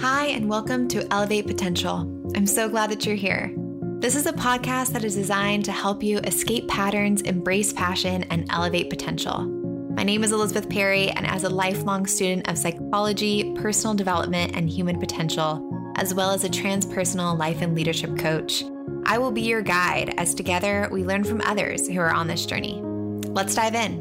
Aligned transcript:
Hi, 0.00 0.26
and 0.26 0.48
welcome 0.48 0.88
to 0.88 1.06
Elevate 1.12 1.46
Potential. 1.46 2.00
I'm 2.34 2.48
so 2.48 2.68
glad 2.68 2.90
that 2.90 3.06
you're 3.06 3.14
here. 3.14 3.54
This 4.00 4.16
is 4.16 4.26
a 4.26 4.32
podcast 4.32 4.92
that 4.92 5.04
is 5.04 5.14
designed 5.14 5.64
to 5.66 5.72
help 5.72 6.02
you 6.02 6.18
escape 6.18 6.66
patterns, 6.66 7.22
embrace 7.22 7.72
passion, 7.72 8.24
and 8.24 8.44
elevate 8.50 8.90
potential. 8.90 9.44
My 9.44 10.02
name 10.02 10.24
is 10.24 10.32
Elizabeth 10.32 10.68
Perry, 10.68 11.10
and 11.10 11.24
as 11.26 11.44
a 11.44 11.48
lifelong 11.48 12.06
student 12.06 12.48
of 12.48 12.58
psychology, 12.58 13.54
personal 13.54 13.94
development, 13.94 14.56
and 14.56 14.68
human 14.68 14.98
potential, 14.98 15.92
as 15.96 16.12
well 16.12 16.32
as 16.32 16.42
a 16.42 16.48
transpersonal 16.48 17.38
life 17.38 17.62
and 17.62 17.76
leadership 17.76 18.18
coach, 18.18 18.64
I 19.06 19.18
will 19.18 19.32
be 19.32 19.42
your 19.42 19.62
guide 19.62 20.12
as 20.18 20.34
together 20.34 20.88
we 20.90 21.04
learn 21.04 21.22
from 21.22 21.40
others 21.42 21.86
who 21.86 22.00
are 22.00 22.12
on 22.12 22.26
this 22.26 22.46
journey. 22.46 22.80
Let's 22.82 23.54
dive 23.54 23.76
in. 23.76 23.98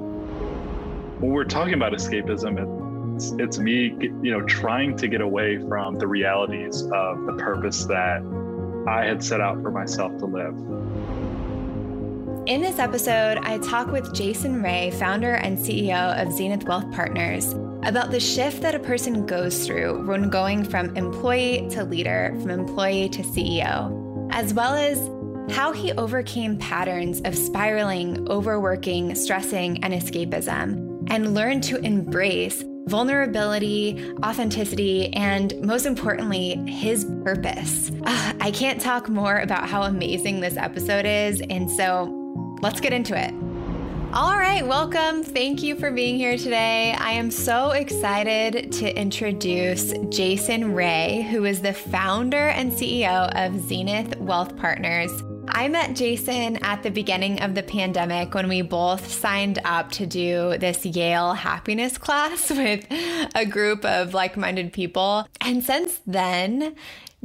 When 1.20 1.32
we're 1.32 1.46
talking 1.46 1.75
about 1.75 1.94
escapism, 1.94 2.82
it's, 3.16 3.32
it's 3.34 3.59
me, 3.59 3.95
you 4.00 4.32
know, 4.32 4.41
trying 4.41 4.98
to 4.98 5.07
get 5.07 5.21
away 5.21 5.59
from 5.68 5.96
the 5.96 6.07
realities 6.07 6.82
of 6.91 7.25
the 7.25 7.34
purpose 7.38 7.86
that 7.86 8.21
I 8.87 9.06
had 9.06 9.24
set 9.24 9.39
out 9.39 9.61
for 9.61 9.71
myself 9.71 10.18
to 10.18 10.25
live. 10.25 10.56
In 12.47 12.61
this 12.61 12.79
episode, 12.79 13.37
I 13.37 13.57
talk 13.60 13.87
with 13.87 14.14
Jason 14.14 14.61
Ray, 14.61 14.92
founder 14.92 15.36
and 15.36 15.57
CEO 15.57 16.21
of 16.21 16.34
Zenith 16.34 16.65
Wealth 16.65 16.92
Partners, 16.92 17.54
about 17.84 18.11
the 18.11 18.20
shift 18.20 18.61
that 18.61 18.75
a 18.75 18.79
person 18.79 19.25
goes 19.25 19.65
through 19.65 20.06
when 20.06 20.29
going 20.29 20.64
from 20.64 20.95
employee 20.98 21.68
to 21.71 21.84
leader, 21.84 22.36
from 22.42 22.50
employee 22.50 23.09
to 23.09 23.21
CEO, 23.21 24.29
as 24.32 24.54
well 24.54 24.73
as 24.73 25.09
how 25.56 25.71
he 25.71 25.92
overcame 25.93 26.57
patterns 26.57 27.21
of 27.21 27.37
spiraling, 27.37 28.28
overworking, 28.29 29.14
stressing, 29.15 29.84
and 29.84 29.93
escapism, 29.93 31.07
and 31.09 31.34
learned 31.34 31.64
to 31.64 31.78
embrace 31.78 32.64
vulnerability, 32.86 34.14
authenticity, 34.23 35.14
and 35.14 35.59
most 35.61 35.86
importantly, 35.86 36.55
his 36.67 37.06
purpose. 37.23 37.92
Uh, 38.06 38.33
I 38.39 38.52
can't 38.52 38.81
talk 38.81 39.09
more 39.09 39.39
about 39.39 39.67
how 39.67 39.84
amazing 39.84 40.42
this 40.42 40.58
episode 40.58 41.06
is, 41.06 41.42
and 41.50 41.70
so 41.70 42.58
let's 42.61 42.80
get 42.80 42.94
into 42.94 43.17
it. 43.17 43.34
All 44.14 44.38
right, 44.38 44.66
welcome. 44.66 45.23
Thank 45.23 45.64
you 45.64 45.76
for 45.76 45.89
being 45.89 46.17
here 46.17 46.38
today. 46.38 46.95
I 47.00 47.14
am 47.14 47.31
so 47.31 47.72
excited 47.72 48.72
to 48.73 48.95
introduce 48.95 49.92
Jason 50.09 50.76
Ray, 50.76 51.28
who 51.31 51.45
is 51.45 51.61
the 51.61 51.73
founder 51.73 52.50
and 52.50 52.72
CEO 52.72 53.31
of 53.36 53.59
Zenith 53.67 54.16
Wealth 54.20 54.56
Partners. 54.56 55.23
I 55.56 55.68
met 55.68 55.96
Jason 55.96 56.58
at 56.64 56.82
the 56.82 56.90
beginning 56.90 57.44
of 57.44 57.54
the 57.54 57.62
pandemic 57.62 58.34
when 58.34 58.48
we 58.50 58.64
both 58.64 59.12
signed 59.12 59.60
up 59.64 59.92
to 59.92 60.08
do 60.08 60.58
this 60.58 60.84
Yale 60.84 61.34
happiness 61.34 62.00
class 62.00 62.50
with 62.50 62.88
a 63.36 63.45
group 63.45 63.86
of 63.86 64.16
like 64.16 64.36
minded 64.36 64.73
people. 64.73 65.28
And 65.42 65.64
since 65.64 66.00
then, 66.08 66.76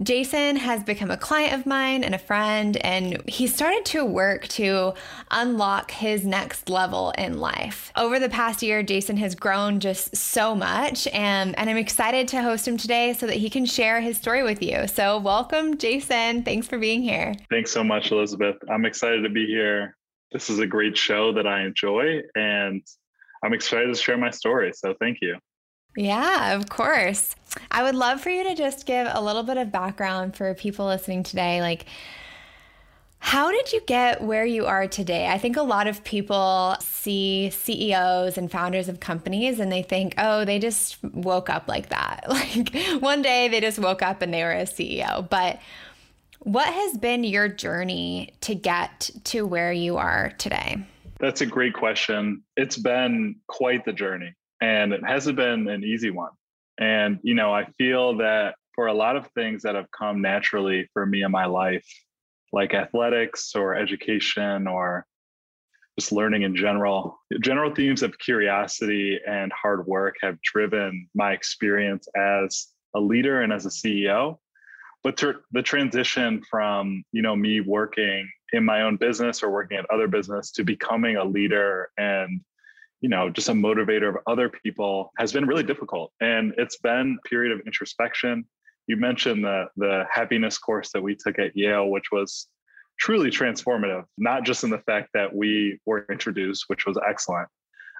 Jason 0.02 0.54
has 0.54 0.84
become 0.84 1.10
a 1.10 1.16
client 1.16 1.54
of 1.54 1.66
mine 1.66 2.04
and 2.04 2.14
a 2.14 2.18
friend, 2.18 2.76
and 2.78 3.20
he 3.28 3.48
started 3.48 3.84
to 3.86 4.04
work 4.04 4.46
to 4.48 4.94
unlock 5.32 5.90
his 5.90 6.24
next 6.24 6.68
level 6.68 7.12
in 7.18 7.38
life. 7.38 7.92
Over 7.96 8.20
the 8.20 8.28
past 8.28 8.62
year, 8.62 8.84
Jason 8.84 9.16
has 9.16 9.34
grown 9.34 9.80
just 9.80 10.16
so 10.16 10.54
much, 10.54 11.08
and, 11.08 11.58
and 11.58 11.68
I'm 11.68 11.76
excited 11.76 12.28
to 12.28 12.42
host 12.42 12.68
him 12.68 12.76
today 12.76 13.12
so 13.12 13.26
that 13.26 13.36
he 13.36 13.50
can 13.50 13.66
share 13.66 14.00
his 14.00 14.16
story 14.16 14.44
with 14.44 14.62
you. 14.62 14.86
So, 14.86 15.18
welcome, 15.18 15.76
Jason. 15.78 16.44
Thanks 16.44 16.68
for 16.68 16.78
being 16.78 17.02
here. 17.02 17.34
Thanks 17.50 17.72
so 17.72 17.82
much, 17.82 18.12
Elizabeth. 18.12 18.56
I'm 18.70 18.84
excited 18.84 19.22
to 19.22 19.30
be 19.30 19.46
here. 19.46 19.96
This 20.30 20.48
is 20.48 20.60
a 20.60 20.66
great 20.66 20.96
show 20.96 21.32
that 21.32 21.46
I 21.46 21.64
enjoy, 21.64 22.20
and 22.36 22.82
I'm 23.42 23.52
excited 23.52 23.88
to 23.88 24.00
share 24.00 24.16
my 24.16 24.30
story. 24.30 24.72
So, 24.74 24.94
thank 25.00 25.18
you. 25.22 25.38
Yeah, 25.96 26.54
of 26.54 26.68
course. 26.68 27.34
I 27.70 27.82
would 27.82 27.94
love 27.94 28.20
for 28.20 28.30
you 28.30 28.44
to 28.44 28.54
just 28.54 28.86
give 28.86 29.08
a 29.10 29.20
little 29.20 29.42
bit 29.42 29.56
of 29.56 29.72
background 29.72 30.36
for 30.36 30.54
people 30.54 30.86
listening 30.86 31.22
today. 31.22 31.60
Like, 31.60 31.86
how 33.20 33.50
did 33.50 33.72
you 33.72 33.80
get 33.80 34.22
where 34.22 34.46
you 34.46 34.66
are 34.66 34.86
today? 34.86 35.26
I 35.26 35.38
think 35.38 35.56
a 35.56 35.62
lot 35.62 35.88
of 35.88 36.04
people 36.04 36.76
see 36.80 37.50
CEOs 37.50 38.38
and 38.38 38.50
founders 38.50 38.88
of 38.88 39.00
companies 39.00 39.58
and 39.58 39.72
they 39.72 39.82
think, 39.82 40.14
oh, 40.18 40.44
they 40.44 40.58
just 40.58 41.02
woke 41.02 41.50
up 41.50 41.68
like 41.68 41.88
that. 41.88 42.24
Like 42.28 43.02
one 43.02 43.20
day 43.20 43.48
they 43.48 43.60
just 43.60 43.78
woke 43.78 44.02
up 44.02 44.22
and 44.22 44.32
they 44.32 44.44
were 44.44 44.52
a 44.52 44.62
CEO. 44.62 45.28
But 45.28 45.58
what 46.40 46.72
has 46.72 46.96
been 46.96 47.24
your 47.24 47.48
journey 47.48 48.32
to 48.42 48.54
get 48.54 49.10
to 49.24 49.42
where 49.42 49.72
you 49.72 49.96
are 49.96 50.32
today? 50.38 50.78
That's 51.18 51.40
a 51.40 51.46
great 51.46 51.74
question. 51.74 52.42
It's 52.56 52.78
been 52.78 53.36
quite 53.48 53.84
the 53.84 53.92
journey 53.92 54.34
and 54.60 54.92
it 54.92 55.04
hasn't 55.06 55.36
been 55.36 55.68
an 55.68 55.84
easy 55.84 56.10
one. 56.10 56.32
And, 56.78 57.18
you 57.22 57.34
know, 57.34 57.52
I 57.52 57.66
feel 57.78 58.16
that 58.18 58.54
for 58.74 58.86
a 58.86 58.94
lot 58.94 59.16
of 59.16 59.26
things 59.32 59.62
that 59.62 59.74
have 59.74 59.90
come 59.90 60.22
naturally 60.22 60.88
for 60.92 61.04
me 61.04 61.22
in 61.22 61.32
my 61.32 61.46
life, 61.46 61.86
like 62.52 62.74
athletics 62.74 63.54
or 63.54 63.74
education 63.74 64.66
or 64.66 65.04
just 65.98 66.12
learning 66.12 66.42
in 66.42 66.54
general, 66.54 67.18
general 67.40 67.74
themes 67.74 68.02
of 68.02 68.16
curiosity 68.18 69.18
and 69.26 69.52
hard 69.52 69.86
work 69.86 70.14
have 70.22 70.40
driven 70.42 71.08
my 71.14 71.32
experience 71.32 72.06
as 72.16 72.68
a 72.94 73.00
leader 73.00 73.42
and 73.42 73.52
as 73.52 73.66
a 73.66 73.70
CEO. 73.70 74.38
But 75.02 75.22
the 75.52 75.62
transition 75.62 76.42
from, 76.48 77.04
you 77.12 77.22
know, 77.22 77.34
me 77.34 77.60
working 77.60 78.30
in 78.52 78.64
my 78.64 78.82
own 78.82 78.96
business 78.96 79.42
or 79.42 79.50
working 79.50 79.78
at 79.78 79.90
other 79.90 80.08
business 80.08 80.52
to 80.52 80.64
becoming 80.64 81.16
a 81.16 81.24
leader 81.24 81.90
and 81.98 82.40
you 83.00 83.08
know 83.08 83.30
just 83.30 83.48
a 83.48 83.52
motivator 83.52 84.08
of 84.08 84.16
other 84.26 84.48
people 84.48 85.12
has 85.18 85.32
been 85.32 85.46
really 85.46 85.62
difficult. 85.62 86.12
And 86.20 86.54
it's 86.58 86.78
been 86.78 87.18
a 87.24 87.28
period 87.28 87.52
of 87.52 87.60
introspection. 87.66 88.44
You 88.86 88.96
mentioned 88.96 89.44
the 89.44 89.66
the 89.76 90.04
happiness 90.10 90.58
course 90.58 90.90
that 90.92 91.02
we 91.02 91.14
took 91.14 91.38
at 91.38 91.56
yale 91.56 91.88
which 91.88 92.10
was 92.10 92.48
truly 92.98 93.30
transformative 93.30 94.04
not 94.16 94.44
just 94.44 94.64
in 94.64 94.70
the 94.70 94.78
fact 94.78 95.10
that 95.14 95.32
we 95.32 95.78
were 95.86 96.04
introduced 96.10 96.64
which 96.66 96.84
was 96.84 96.98
excellent 97.08 97.48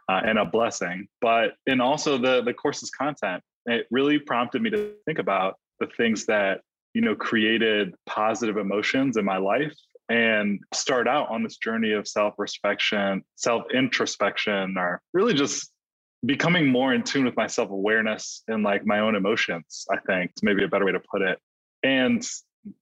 uh, 0.09 0.21
and 0.25 0.39
a 0.39 0.45
blessing 0.45 1.07
but 1.21 1.55
in 1.67 1.81
also 1.81 2.19
the 2.19 2.43
the 2.43 2.55
course's 2.55 2.91
content. 2.91 3.43
It 3.67 3.87
really 3.91 4.19
prompted 4.19 4.63
me 4.63 4.71
to 4.71 4.95
think 5.05 5.19
about 5.19 5.57
the 5.79 5.89
things 5.97 6.27
that 6.27 6.63
you 6.95 7.03
know 7.03 7.15
created 7.15 7.95
positive 8.07 8.57
emotions 8.57 9.17
in 9.17 9.25
my 9.25 9.37
life 9.37 9.75
and 10.09 10.61
start 10.73 11.07
out 11.07 11.29
on 11.31 11.43
this 11.43 11.57
journey 11.57 11.93
of 11.93 12.09
self-respection, 12.09 13.23
self-introspection, 13.37 14.77
or 14.79 15.03
really 15.13 15.35
just 15.35 15.71
becoming 16.25 16.67
more 16.67 16.95
in 16.95 17.03
tune 17.03 17.25
with 17.25 17.37
my 17.37 17.47
self-awareness 17.47 18.43
and 18.49 18.63
like 18.63 18.85
my 18.87 19.01
own 19.01 19.15
emotions, 19.15 19.87
I 19.91 19.99
think, 20.07 20.33
is 20.37 20.43
maybe 20.43 20.65
a 20.65 20.69
better 20.69 20.85
way 20.85 20.93
to 20.93 21.01
put 21.01 21.23
it. 21.23 21.39
And 21.83 22.27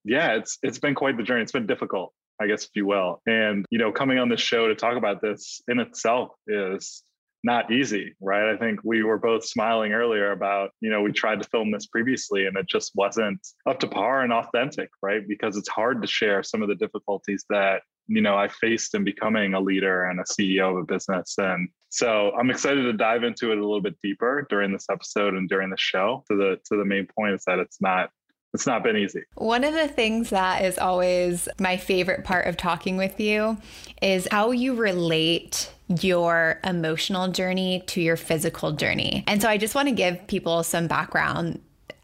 yeah, 0.04 0.34
it's 0.34 0.58
it's 0.62 0.78
been 0.78 0.94
quite 0.94 1.16
the 1.16 1.22
journey. 1.22 1.42
It's 1.42 1.52
been 1.52 1.66
difficult, 1.66 2.12
I 2.40 2.46
guess, 2.46 2.64
if 2.64 2.70
you 2.74 2.86
will. 2.86 3.20
And 3.26 3.66
you 3.70 3.78
know, 3.78 3.92
coming 3.92 4.18
on 4.18 4.28
this 4.28 4.40
show 4.40 4.68
to 4.68 4.74
talk 4.74 4.96
about 4.96 5.20
this 5.20 5.60
in 5.68 5.78
itself 5.78 6.30
is 6.46 7.02
not 7.46 7.70
easy, 7.70 8.12
right? 8.20 8.52
I 8.52 8.56
think 8.56 8.80
we 8.82 9.04
were 9.04 9.18
both 9.18 9.46
smiling 9.46 9.92
earlier 9.92 10.32
about, 10.32 10.70
you 10.80 10.90
know, 10.90 11.00
we 11.00 11.12
tried 11.12 11.40
to 11.40 11.48
film 11.48 11.70
this 11.70 11.86
previously 11.86 12.46
and 12.46 12.56
it 12.56 12.66
just 12.66 12.90
wasn't 12.96 13.40
up 13.66 13.78
to 13.80 13.86
par 13.86 14.22
and 14.22 14.32
authentic, 14.32 14.90
right? 15.00 15.22
Because 15.26 15.56
it's 15.56 15.68
hard 15.68 16.02
to 16.02 16.08
share 16.08 16.42
some 16.42 16.60
of 16.60 16.68
the 16.68 16.74
difficulties 16.74 17.44
that, 17.48 17.82
you 18.08 18.20
know, 18.20 18.36
I 18.36 18.48
faced 18.48 18.96
in 18.96 19.04
becoming 19.04 19.54
a 19.54 19.60
leader 19.60 20.06
and 20.06 20.18
a 20.18 20.24
CEO 20.24 20.72
of 20.72 20.78
a 20.78 20.84
business. 20.84 21.34
And 21.38 21.68
so 21.88 22.32
I'm 22.36 22.50
excited 22.50 22.82
to 22.82 22.92
dive 22.92 23.22
into 23.22 23.52
it 23.52 23.58
a 23.58 23.60
little 23.60 23.80
bit 23.80 23.96
deeper 24.02 24.44
during 24.50 24.72
this 24.72 24.86
episode 24.90 25.34
and 25.34 25.48
during 25.48 25.70
the 25.70 25.78
show. 25.78 26.24
To 26.28 26.36
the 26.36 26.56
to 26.66 26.76
the 26.76 26.84
main 26.84 27.06
point 27.16 27.34
is 27.34 27.44
that 27.46 27.60
it's 27.60 27.80
not 27.80 28.10
it's 28.56 28.66
not 28.66 28.82
been 28.82 28.96
easy. 28.96 29.22
One 29.34 29.64
of 29.64 29.74
the 29.74 29.86
things 29.86 30.30
that 30.30 30.64
is 30.64 30.78
always 30.78 31.46
my 31.60 31.76
favorite 31.76 32.24
part 32.24 32.46
of 32.46 32.56
talking 32.56 32.96
with 32.96 33.20
you 33.20 33.58
is 34.00 34.26
how 34.30 34.50
you 34.50 34.74
relate 34.74 35.70
your 36.00 36.58
emotional 36.64 37.28
journey 37.28 37.84
to 37.88 38.00
your 38.00 38.16
physical 38.16 38.72
journey. 38.72 39.24
And 39.26 39.42
so 39.42 39.48
I 39.50 39.58
just 39.58 39.74
want 39.74 39.88
to 39.88 39.94
give 39.94 40.26
people 40.26 40.62
some 40.62 40.86
background 40.86 41.60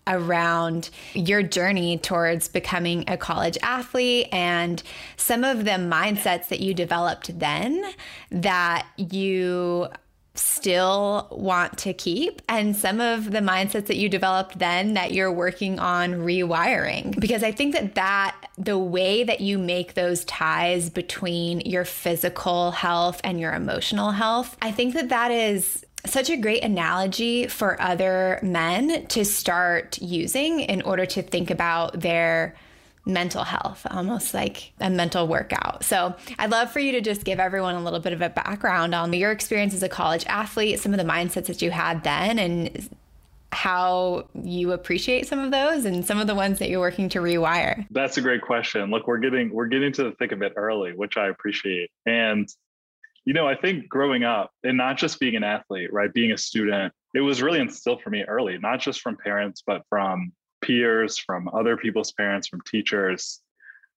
around 0.07 0.91
your 1.15 1.43
journey 1.43 1.97
towards 1.97 2.49
becoming 2.49 3.05
a 3.09 3.17
college 3.17 3.57
athlete 3.63 4.29
and 4.31 4.83
some 5.17 5.45
of 5.45 5.65
the 5.65 5.71
mindsets 5.71 6.49
that 6.49 6.61
you 6.61 6.75
developed 6.75 7.39
then 7.39 7.83
that 8.31 8.87
you 8.99 9.89
still 10.35 11.29
want 11.31 11.77
to 11.79 11.93
keep 11.93 12.41
and 12.49 12.75
some 12.75 13.01
of 13.01 13.31
the 13.31 13.41
mindsets 13.41 13.87
that 13.87 13.97
you 13.97 14.09
developed 14.09 14.59
then 14.59 14.95
that 14.95 15.13
you're 15.13 15.33
working 15.33 15.79
on 15.79 16.13
rewiring? 16.15 17.19
Because 17.21 17.43
i 17.43 17.53
think 17.53 17.75
that 17.75 17.95
that 17.95 18.37
the 18.57 18.79
way 18.79 19.25
that 19.25 19.41
you 19.41 19.59
make 19.59 19.95
those 19.95 20.25
ties 20.25 20.91
between 20.91 21.61
your 21.61 21.85
physical 21.85 22.71
health 22.71 23.21
and 23.25 23.41
your 23.41 23.53
emotional 23.53 24.11
health 24.11 24.57
i 24.63 24.71
think 24.71 24.95
that 24.95 25.11
that 25.11 25.31
is 25.31 25.85
such 26.05 26.31
a 26.31 26.37
great 26.37 26.65
analogy 26.65 27.47
for 27.47 27.81
other 27.81 28.41
men 28.43 29.07
to 29.07 29.25
start 29.25 30.01
using 30.01 30.61
in 30.61 30.83
order 30.83 31.07
to 31.07 31.23
think 31.23 31.51
about 31.51 32.01
their 32.01 32.57
mental 33.05 33.45
health, 33.45 33.87
almost 33.91 34.33
like 34.33 34.73
a 34.81 34.89
mental 34.89 35.27
workout. 35.27 35.85
So 35.85 36.15
I'd 36.39 36.51
love 36.51 36.71
for 36.71 36.79
you 36.79 36.93
to 36.93 37.01
just 37.01 37.25
give 37.25 37.41
everyone 37.41 37.75
a 37.75 37.83
little 37.83 38.01
bit 38.01 38.13
of 38.13 38.23
a 38.23 38.31
background 38.31 38.95
on 38.95 39.13
your 39.13 39.33
experience 39.33 39.75
as 39.75 39.83
a 39.83 39.89
college 39.89 40.25
athlete, 40.27 40.79
some 40.79 40.93
of 40.93 40.99
the 40.99 41.05
mindsets 41.05 41.47
that 41.47 41.63
you 41.63 41.71
had 41.71 42.05
then, 42.05 42.39
and 42.39 42.89
how 43.53 44.27
you 44.43 44.73
appreciate 44.73 45.27
some 45.27 45.39
of 45.39 45.51
those 45.51 45.85
and 45.85 46.07
some 46.07 46.19
of 46.19 46.27
the 46.27 46.35
ones 46.35 46.59
that 46.59 46.71
you're 46.71 46.81
working 46.81 47.09
to 47.11 47.19
rewire? 47.19 47.87
That's 47.91 48.17
a 48.17 48.23
great 48.23 48.41
question. 48.41 48.91
Look, 48.91 49.07
we're 49.07 49.19
getting 49.19 49.53
we're 49.53 49.67
getting 49.67 49.93
to 49.93 50.05
the 50.05 50.13
thick 50.13 50.33
of 50.33 50.43
it 50.43 50.55
early, 50.57 50.93
which 50.93 51.17
I 51.17 51.29
appreciate. 51.29 51.91
And 52.07 52.49
you 53.25 53.35
know, 53.35 53.47
I 53.47 53.55
think 53.55 53.89
growing 53.89 54.25
up 54.25 54.51
and 54.65 54.77
not 54.77 54.97
just 54.97 55.21
being 55.21 55.37
an 55.37 55.45
athlete, 55.45 55.93
right, 55.93 56.13
being 56.13 56.33
a 56.33 56.39
student, 56.39 56.93
it 57.15 57.21
was 57.21 57.43
really 57.43 57.61
instilled 57.61 58.03
for 58.03 58.11
me 58.11 58.23
early, 58.23 58.59
not 58.59 58.81
just 58.81 59.01
from 59.01 59.17
parents, 59.17 59.63
but 59.65 59.83
from 59.89 60.33
peers, 60.63 61.19
from 61.19 61.49
other 61.53 61.77
people's 61.77 62.13
parents, 62.13 62.49
from 62.49 62.61
teachers, 62.63 63.41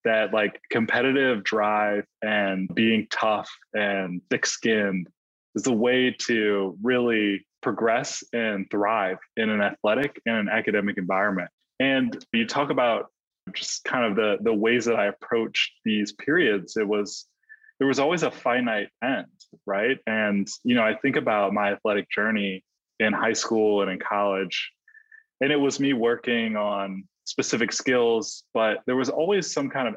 that 0.04 0.34
like 0.34 0.62
competitive 0.70 1.44
drive 1.44 2.06
and 2.22 2.74
being 2.74 3.08
tough 3.12 3.50
and 3.74 4.22
thick 4.30 4.46
skinned 4.46 5.08
is 5.56 5.68
a 5.68 5.74
way 5.74 6.16
to 6.20 6.78
really 6.84 7.46
progress 7.62 8.24
and 8.34 8.70
thrive 8.70 9.18
in 9.38 9.50
an 9.50 9.62
athletic 9.62 10.22
and 10.26 10.38
an 10.38 10.50
academic 10.50 10.98
environment. 10.98 11.50
And 11.80 12.24
you 12.32 12.46
talk 12.46 12.70
about 12.70 13.08
just 13.54 13.84
kind 13.84 14.06
of 14.06 14.16
the 14.16 14.38
the 14.42 14.54
ways 14.54 14.86
that 14.86 14.96
I 14.96 15.08
approached 15.08 15.72
these 15.84 16.14
periods, 16.14 16.78
it 16.78 16.88
was 16.88 17.26
there 17.80 17.88
was 17.88 18.00
always 18.00 18.24
a 18.24 18.32
finite 18.32 18.90
end, 19.04 19.26
right? 19.66 19.98
And 20.08 20.48
you 20.64 20.76
know, 20.76 20.84
I 20.84 20.96
think 20.96 21.16
about 21.16 21.54
my 21.54 21.74
athletic 21.74 22.10
journey 22.10 22.64
in 23.00 23.14
high 23.14 23.34
school 23.34 23.82
and 23.82 23.92
in 23.92 24.00
college, 24.00 24.72
and 25.42 25.52
it 25.52 25.60
was 25.60 25.80
me 25.80 25.94
working 25.94 26.56
on 26.56 27.04
specific 27.26 27.74
skills, 27.74 28.44
but 28.54 28.80
there 28.86 28.96
was 28.96 29.10
always 29.10 29.52
some 29.52 29.70
kind 29.70 29.88
of 29.88 29.96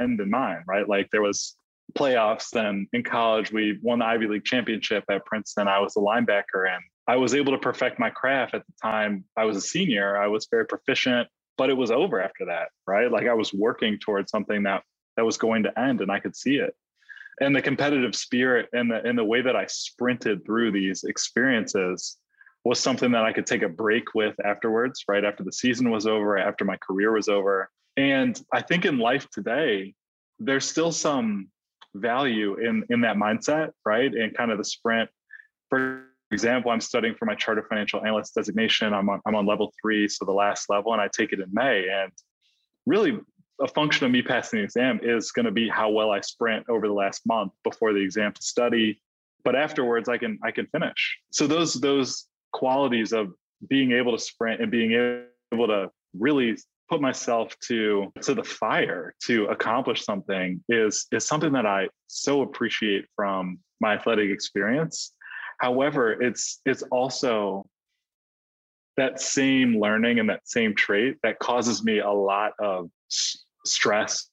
end 0.00 0.20
in 0.20 0.30
mind, 0.30 0.64
right? 0.66 0.88
Like 0.88 1.08
there 1.10 1.22
was 1.22 1.56
playoffs. 1.96 2.50
Then 2.50 2.88
in 2.92 3.02
college, 3.02 3.52
we 3.52 3.78
won 3.82 4.00
the 4.00 4.06
Ivy 4.06 4.26
League 4.26 4.44
championship 4.44 5.04
at 5.10 5.24
Princeton. 5.24 5.68
I 5.68 5.78
was 5.78 5.96
a 5.96 6.00
linebacker 6.00 6.68
and 6.68 6.82
I 7.06 7.16
was 7.16 7.34
able 7.34 7.52
to 7.52 7.58
perfect 7.58 7.98
my 7.98 8.10
craft 8.10 8.54
at 8.54 8.66
the 8.66 8.72
time. 8.82 9.24
I 9.36 9.44
was 9.44 9.56
a 9.56 9.60
senior. 9.60 10.16
I 10.16 10.26
was 10.26 10.48
very 10.50 10.66
proficient, 10.66 11.28
but 11.56 11.70
it 11.70 11.76
was 11.76 11.90
over 11.90 12.20
after 12.20 12.46
that, 12.46 12.68
right? 12.86 13.10
Like 13.10 13.26
I 13.26 13.34
was 13.34 13.52
working 13.52 13.98
towards 13.98 14.30
something 14.30 14.62
that 14.64 14.82
that 15.16 15.24
was 15.24 15.36
going 15.36 15.62
to 15.62 15.78
end 15.78 16.00
and 16.00 16.10
I 16.10 16.18
could 16.18 16.34
see 16.34 16.56
it. 16.56 16.74
And 17.40 17.54
the 17.54 17.62
competitive 17.62 18.14
spirit 18.14 18.68
and 18.72 18.90
the 18.90 19.02
and 19.04 19.18
the 19.18 19.24
way 19.24 19.42
that 19.42 19.56
I 19.56 19.66
sprinted 19.66 20.44
through 20.44 20.72
these 20.72 21.04
experiences 21.04 22.16
was 22.64 22.80
something 22.80 23.12
that 23.12 23.24
I 23.24 23.32
could 23.32 23.46
take 23.46 23.62
a 23.62 23.68
break 23.68 24.14
with 24.14 24.34
afterwards, 24.44 25.04
right 25.06 25.24
after 25.24 25.44
the 25.44 25.52
season 25.52 25.90
was 25.90 26.06
over, 26.06 26.38
after 26.38 26.64
my 26.64 26.76
career 26.78 27.12
was 27.12 27.28
over. 27.28 27.70
And 27.96 28.40
I 28.52 28.62
think 28.62 28.84
in 28.86 28.98
life 28.98 29.28
today, 29.30 29.94
there's 30.38 30.66
still 30.66 30.90
some 30.90 31.48
value 31.94 32.56
in 32.58 32.84
in 32.90 33.02
that 33.02 33.16
mindset, 33.16 33.70
right? 33.84 34.12
And 34.12 34.36
kind 34.36 34.50
of 34.50 34.58
the 34.58 34.64
sprint. 34.64 35.10
For 35.70 36.04
example, 36.32 36.70
I'm 36.70 36.80
studying 36.80 37.14
for 37.14 37.26
my 37.26 37.34
chartered 37.34 37.66
financial 37.68 38.04
analyst 38.04 38.34
designation. 38.34 38.92
I'm 38.92 39.08
on, 39.08 39.20
I'm 39.26 39.34
on 39.34 39.46
level 39.46 39.72
three, 39.80 40.08
so 40.08 40.24
the 40.24 40.32
last 40.32 40.68
level, 40.68 40.92
and 40.92 41.00
I 41.00 41.08
take 41.08 41.32
it 41.32 41.40
in 41.40 41.48
May. 41.52 41.88
And 41.88 42.10
really, 42.86 43.20
a 43.60 43.68
function 43.68 44.06
of 44.06 44.10
me 44.10 44.22
passing 44.22 44.58
the 44.58 44.64
exam 44.64 44.98
is 45.02 45.30
going 45.30 45.46
to 45.46 45.52
be 45.52 45.68
how 45.68 45.90
well 45.90 46.10
I 46.10 46.20
sprint 46.20 46.66
over 46.68 46.88
the 46.88 46.94
last 46.94 47.24
month 47.26 47.52
before 47.62 47.92
the 47.92 48.00
exam 48.00 48.32
to 48.32 48.42
study. 48.42 49.00
But 49.44 49.54
afterwards, 49.54 50.08
I 50.08 50.18
can 50.18 50.38
I 50.42 50.50
can 50.50 50.66
finish. 50.66 51.18
So 51.30 51.46
those 51.46 51.74
those 51.74 52.26
qualities 52.54 53.12
of 53.12 53.34
being 53.68 53.92
able 53.92 54.12
to 54.12 54.18
sprint 54.18 54.62
and 54.62 54.70
being 54.70 54.92
able 55.52 55.66
to 55.66 55.90
really 56.18 56.56
put 56.88 57.00
myself 57.00 57.58
to 57.58 58.12
to 58.22 58.34
the 58.34 58.44
fire 58.44 59.14
to 59.26 59.46
accomplish 59.46 60.04
something 60.04 60.62
is 60.68 61.06
is 61.12 61.26
something 61.26 61.52
that 61.52 61.66
I 61.66 61.88
so 62.06 62.42
appreciate 62.42 63.06
from 63.16 63.58
my 63.80 63.94
athletic 63.94 64.30
experience. 64.30 65.12
However, 65.58 66.22
it's 66.22 66.60
it's 66.64 66.82
also 66.84 67.66
that 68.96 69.20
same 69.20 69.80
learning 69.80 70.20
and 70.20 70.28
that 70.28 70.48
same 70.48 70.74
trait 70.74 71.16
that 71.24 71.38
causes 71.40 71.82
me 71.82 71.98
a 71.98 72.10
lot 72.10 72.52
of 72.60 72.90
s- 73.10 73.44
stress 73.64 74.30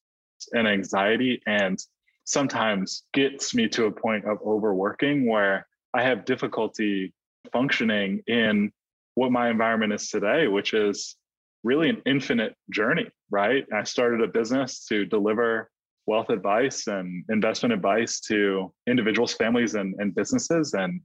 and 0.54 0.68
anxiety 0.68 1.42
and 1.48 1.80
sometimes 2.26 3.04
gets 3.14 3.56
me 3.56 3.68
to 3.68 3.86
a 3.86 3.92
point 3.92 4.26
of 4.26 4.38
overworking 4.46 5.28
where 5.28 5.66
I 5.94 6.04
have 6.04 6.26
difficulty 6.26 7.14
functioning 7.52 8.22
in 8.28 8.72
what 9.16 9.32
my 9.32 9.50
environment 9.50 9.94
is 9.94 10.10
today, 10.10 10.48
which 10.48 10.74
is 10.74 11.16
really 11.64 11.90
an 11.90 12.02
infinite 12.06 12.56
journey, 12.72 13.08
right? 13.30 13.66
I 13.74 13.84
started 13.84 14.22
a 14.22 14.28
business 14.28 14.86
to 14.86 15.06
deliver 15.06 15.70
wealth 16.08 16.30
advice 16.30 16.88
and 16.88 17.24
investment 17.30 17.74
advice 17.74 18.20
to 18.22 18.74
individuals, 18.88 19.34
families, 19.34 19.76
and, 19.76 19.96
and 20.00 20.16
businesses. 20.16 20.74
And 20.74 21.02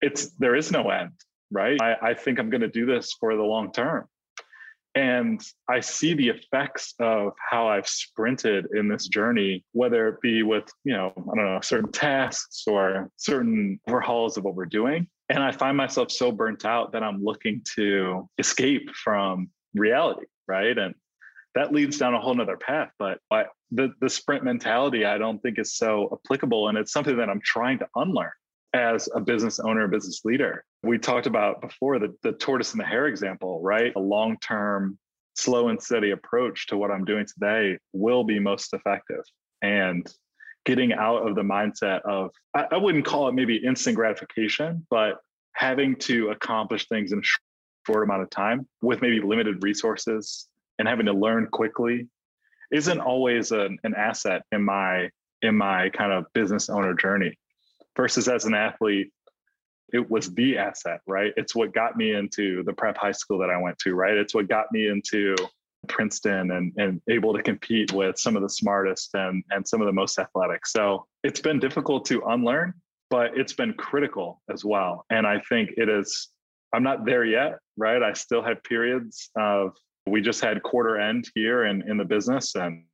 it's 0.00 0.30
there 0.38 0.56
is 0.56 0.72
no 0.72 0.90
end, 0.90 1.12
right? 1.50 1.80
I, 1.80 2.10
I 2.10 2.14
think 2.14 2.38
I'm 2.38 2.50
going 2.50 2.62
to 2.62 2.68
do 2.68 2.86
this 2.86 3.14
for 3.20 3.36
the 3.36 3.42
long 3.42 3.72
term. 3.72 4.06
And 4.94 5.42
I 5.70 5.80
see 5.80 6.12
the 6.12 6.28
effects 6.28 6.94
of 7.00 7.32
how 7.50 7.66
I've 7.68 7.88
sprinted 7.88 8.66
in 8.74 8.88
this 8.88 9.08
journey, 9.08 9.64
whether 9.72 10.08
it 10.08 10.20
be 10.20 10.42
with, 10.42 10.70
you 10.84 10.92
know, 10.92 11.14
I 11.16 11.34
don't 11.34 11.46
know, 11.46 11.60
certain 11.62 11.90
tasks 11.90 12.64
or 12.66 13.08
certain 13.16 13.80
overhauls 13.88 14.36
of 14.36 14.44
what 14.44 14.54
we're 14.54 14.66
doing. 14.66 15.06
And 15.32 15.42
I 15.42 15.50
find 15.50 15.78
myself 15.78 16.10
so 16.10 16.30
burnt 16.30 16.66
out 16.66 16.92
that 16.92 17.02
I'm 17.02 17.24
looking 17.24 17.62
to 17.76 18.28
escape 18.36 18.90
from 18.94 19.48
reality, 19.74 20.26
right? 20.46 20.76
And 20.76 20.94
that 21.54 21.72
leads 21.72 21.96
down 21.96 22.12
a 22.12 22.20
whole 22.20 22.34
nother 22.34 22.58
path. 22.58 22.90
But 22.98 23.18
I, 23.30 23.46
the 23.70 23.94
the 24.02 24.10
sprint 24.10 24.44
mentality, 24.44 25.06
I 25.06 25.16
don't 25.16 25.40
think 25.40 25.58
is 25.58 25.74
so 25.74 26.20
applicable, 26.22 26.68
and 26.68 26.76
it's 26.76 26.92
something 26.92 27.16
that 27.16 27.30
I'm 27.30 27.40
trying 27.42 27.78
to 27.78 27.88
unlearn 27.96 28.30
as 28.74 29.08
a 29.14 29.20
business 29.20 29.58
owner, 29.58 29.88
business 29.88 30.20
leader. 30.22 30.64
We 30.82 30.98
talked 30.98 31.26
about 31.26 31.62
before 31.62 31.98
the 31.98 32.14
the 32.22 32.32
tortoise 32.32 32.72
and 32.72 32.80
the 32.80 32.86
hare 32.86 33.06
example, 33.06 33.62
right? 33.62 33.94
A 33.96 34.00
long 34.00 34.36
term, 34.40 34.98
slow 35.34 35.68
and 35.68 35.82
steady 35.82 36.10
approach 36.10 36.66
to 36.66 36.76
what 36.76 36.90
I'm 36.90 37.06
doing 37.06 37.24
today 37.26 37.78
will 37.94 38.22
be 38.22 38.38
most 38.38 38.74
effective, 38.74 39.24
and 39.62 40.06
getting 40.64 40.92
out 40.92 41.26
of 41.26 41.34
the 41.34 41.42
mindset 41.42 42.02
of 42.02 42.30
I, 42.54 42.66
I 42.72 42.76
wouldn't 42.76 43.04
call 43.04 43.28
it 43.28 43.34
maybe 43.34 43.56
instant 43.56 43.96
gratification, 43.96 44.86
but 44.90 45.18
having 45.54 45.96
to 45.96 46.30
accomplish 46.30 46.88
things 46.88 47.12
in 47.12 47.18
a 47.18 47.22
short 47.86 48.04
amount 48.04 48.22
of 48.22 48.30
time 48.30 48.66
with 48.80 49.02
maybe 49.02 49.20
limited 49.20 49.62
resources 49.62 50.48
and 50.78 50.88
having 50.88 51.06
to 51.06 51.12
learn 51.12 51.46
quickly 51.48 52.08
isn't 52.70 53.00
always 53.00 53.52
an, 53.52 53.78
an 53.84 53.94
asset 53.94 54.42
in 54.52 54.62
my 54.64 55.10
in 55.42 55.56
my 55.56 55.90
kind 55.90 56.12
of 56.12 56.24
business 56.32 56.70
owner 56.70 56.94
journey. 56.94 57.36
Versus 57.96 58.28
as 58.28 58.44
an 58.44 58.54
athlete 58.54 59.10
it 59.92 60.10
was 60.10 60.32
the 60.34 60.56
asset 60.56 61.00
right? 61.06 61.32
It's 61.36 61.54
what 61.54 61.74
got 61.74 61.96
me 61.96 62.14
into 62.14 62.62
the 62.64 62.72
prep 62.72 62.96
high 62.96 63.12
school 63.12 63.38
that 63.38 63.50
i 63.50 63.58
went 63.58 63.78
to 63.80 63.94
right? 63.94 64.16
It's 64.16 64.34
what 64.34 64.48
got 64.48 64.66
me 64.72 64.88
into 64.88 65.34
princeton 65.88 66.50
and, 66.52 66.72
and 66.76 67.00
able 67.08 67.34
to 67.34 67.42
compete 67.42 67.92
with 67.92 68.18
some 68.18 68.36
of 68.36 68.42
the 68.42 68.48
smartest 68.48 69.10
and, 69.14 69.42
and 69.50 69.66
some 69.66 69.80
of 69.80 69.86
the 69.86 69.92
most 69.92 70.18
athletic 70.18 70.66
so 70.66 71.06
it's 71.24 71.40
been 71.40 71.58
difficult 71.58 72.04
to 72.04 72.22
unlearn 72.28 72.72
but 73.10 73.36
it's 73.36 73.52
been 73.52 73.74
critical 73.74 74.40
as 74.50 74.64
well 74.64 75.04
and 75.10 75.26
i 75.26 75.40
think 75.48 75.70
it 75.76 75.88
is 75.88 76.28
I'm 76.72 76.82
not 76.82 77.04
there 77.04 77.24
yet, 77.24 77.58
right? 77.76 78.02
I 78.02 78.14
still 78.14 78.42
have 78.42 78.62
periods 78.64 79.30
of 79.36 79.76
we 80.06 80.20
just 80.20 80.40
had 80.40 80.62
quarter 80.62 80.98
end 80.98 81.28
here 81.34 81.66
in, 81.66 81.88
in 81.88 81.96
the 81.96 82.04
business 82.04 82.54
and 82.54 82.84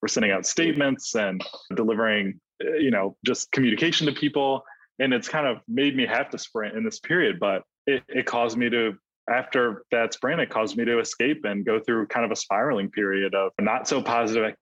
we're 0.00 0.08
sending 0.08 0.30
out 0.30 0.46
statements 0.46 1.14
and 1.14 1.44
delivering, 1.74 2.40
eh, 2.62 2.76
you 2.78 2.90
know, 2.90 3.16
just 3.24 3.50
communication 3.52 4.06
to 4.06 4.12
people. 4.12 4.62
And 4.98 5.12
it's 5.12 5.28
kind 5.28 5.46
of 5.46 5.58
made 5.68 5.96
me 5.96 6.06
have 6.06 6.30
to 6.30 6.38
sprint 6.38 6.76
in 6.76 6.84
this 6.84 7.00
period, 7.00 7.38
but 7.38 7.62
it, 7.86 8.02
it 8.08 8.24
caused 8.24 8.56
me 8.56 8.70
to 8.70 8.94
after 9.28 9.84
that 9.90 10.14
sprint, 10.14 10.40
it 10.40 10.50
caused 10.50 10.76
me 10.76 10.84
to 10.84 10.98
escape 10.98 11.44
and 11.44 11.64
go 11.64 11.80
through 11.80 12.06
kind 12.06 12.24
of 12.24 12.30
a 12.30 12.36
spiraling 12.36 12.90
period 12.90 13.34
of 13.34 13.52
not 13.60 13.88
so 13.88 14.02
positive 14.02 14.54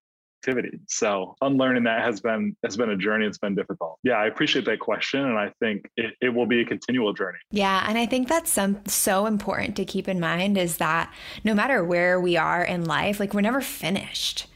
activity. 0.47 0.79
So 0.89 1.37
unlearning 1.41 1.85
that 1.85 2.03
has 2.05 2.21
been 2.21 2.57
has 2.65 2.77
been 2.77 2.91
a 2.91 2.97
journey. 2.97 3.27
It's 3.27 3.39
been 3.39 3.55
difficult. 3.55 3.99
Yeah, 4.03 4.15
I 4.15 4.27
appreciate 4.27 4.65
that 4.67 4.81
question, 4.81 5.21
and 5.21 5.39
I 5.39 5.53
think 5.61 5.89
it, 5.97 6.15
it 6.21 6.29
will 6.29 6.47
be 6.47 6.61
a 6.61 6.65
continual 6.65 7.13
journey. 7.13 7.39
Yeah, 7.51 7.85
and 7.89 7.97
I 7.97 8.07
think 8.07 8.29
that's 8.29 8.51
some 8.51 8.81
so 8.87 9.27
important 9.27 9.77
to 9.77 9.85
keep 9.85 10.09
in 10.09 10.21
mind 10.21 10.59
is 10.59 10.77
that 10.79 11.13
no 11.45 11.55
matter 11.55 11.85
where 11.85 12.21
we 12.21 12.37
are 12.37 12.63
in 12.63 12.85
life, 12.85 13.21
like 13.21 13.33
we're 13.33 13.41
never 13.41 13.61
finished 13.61 14.47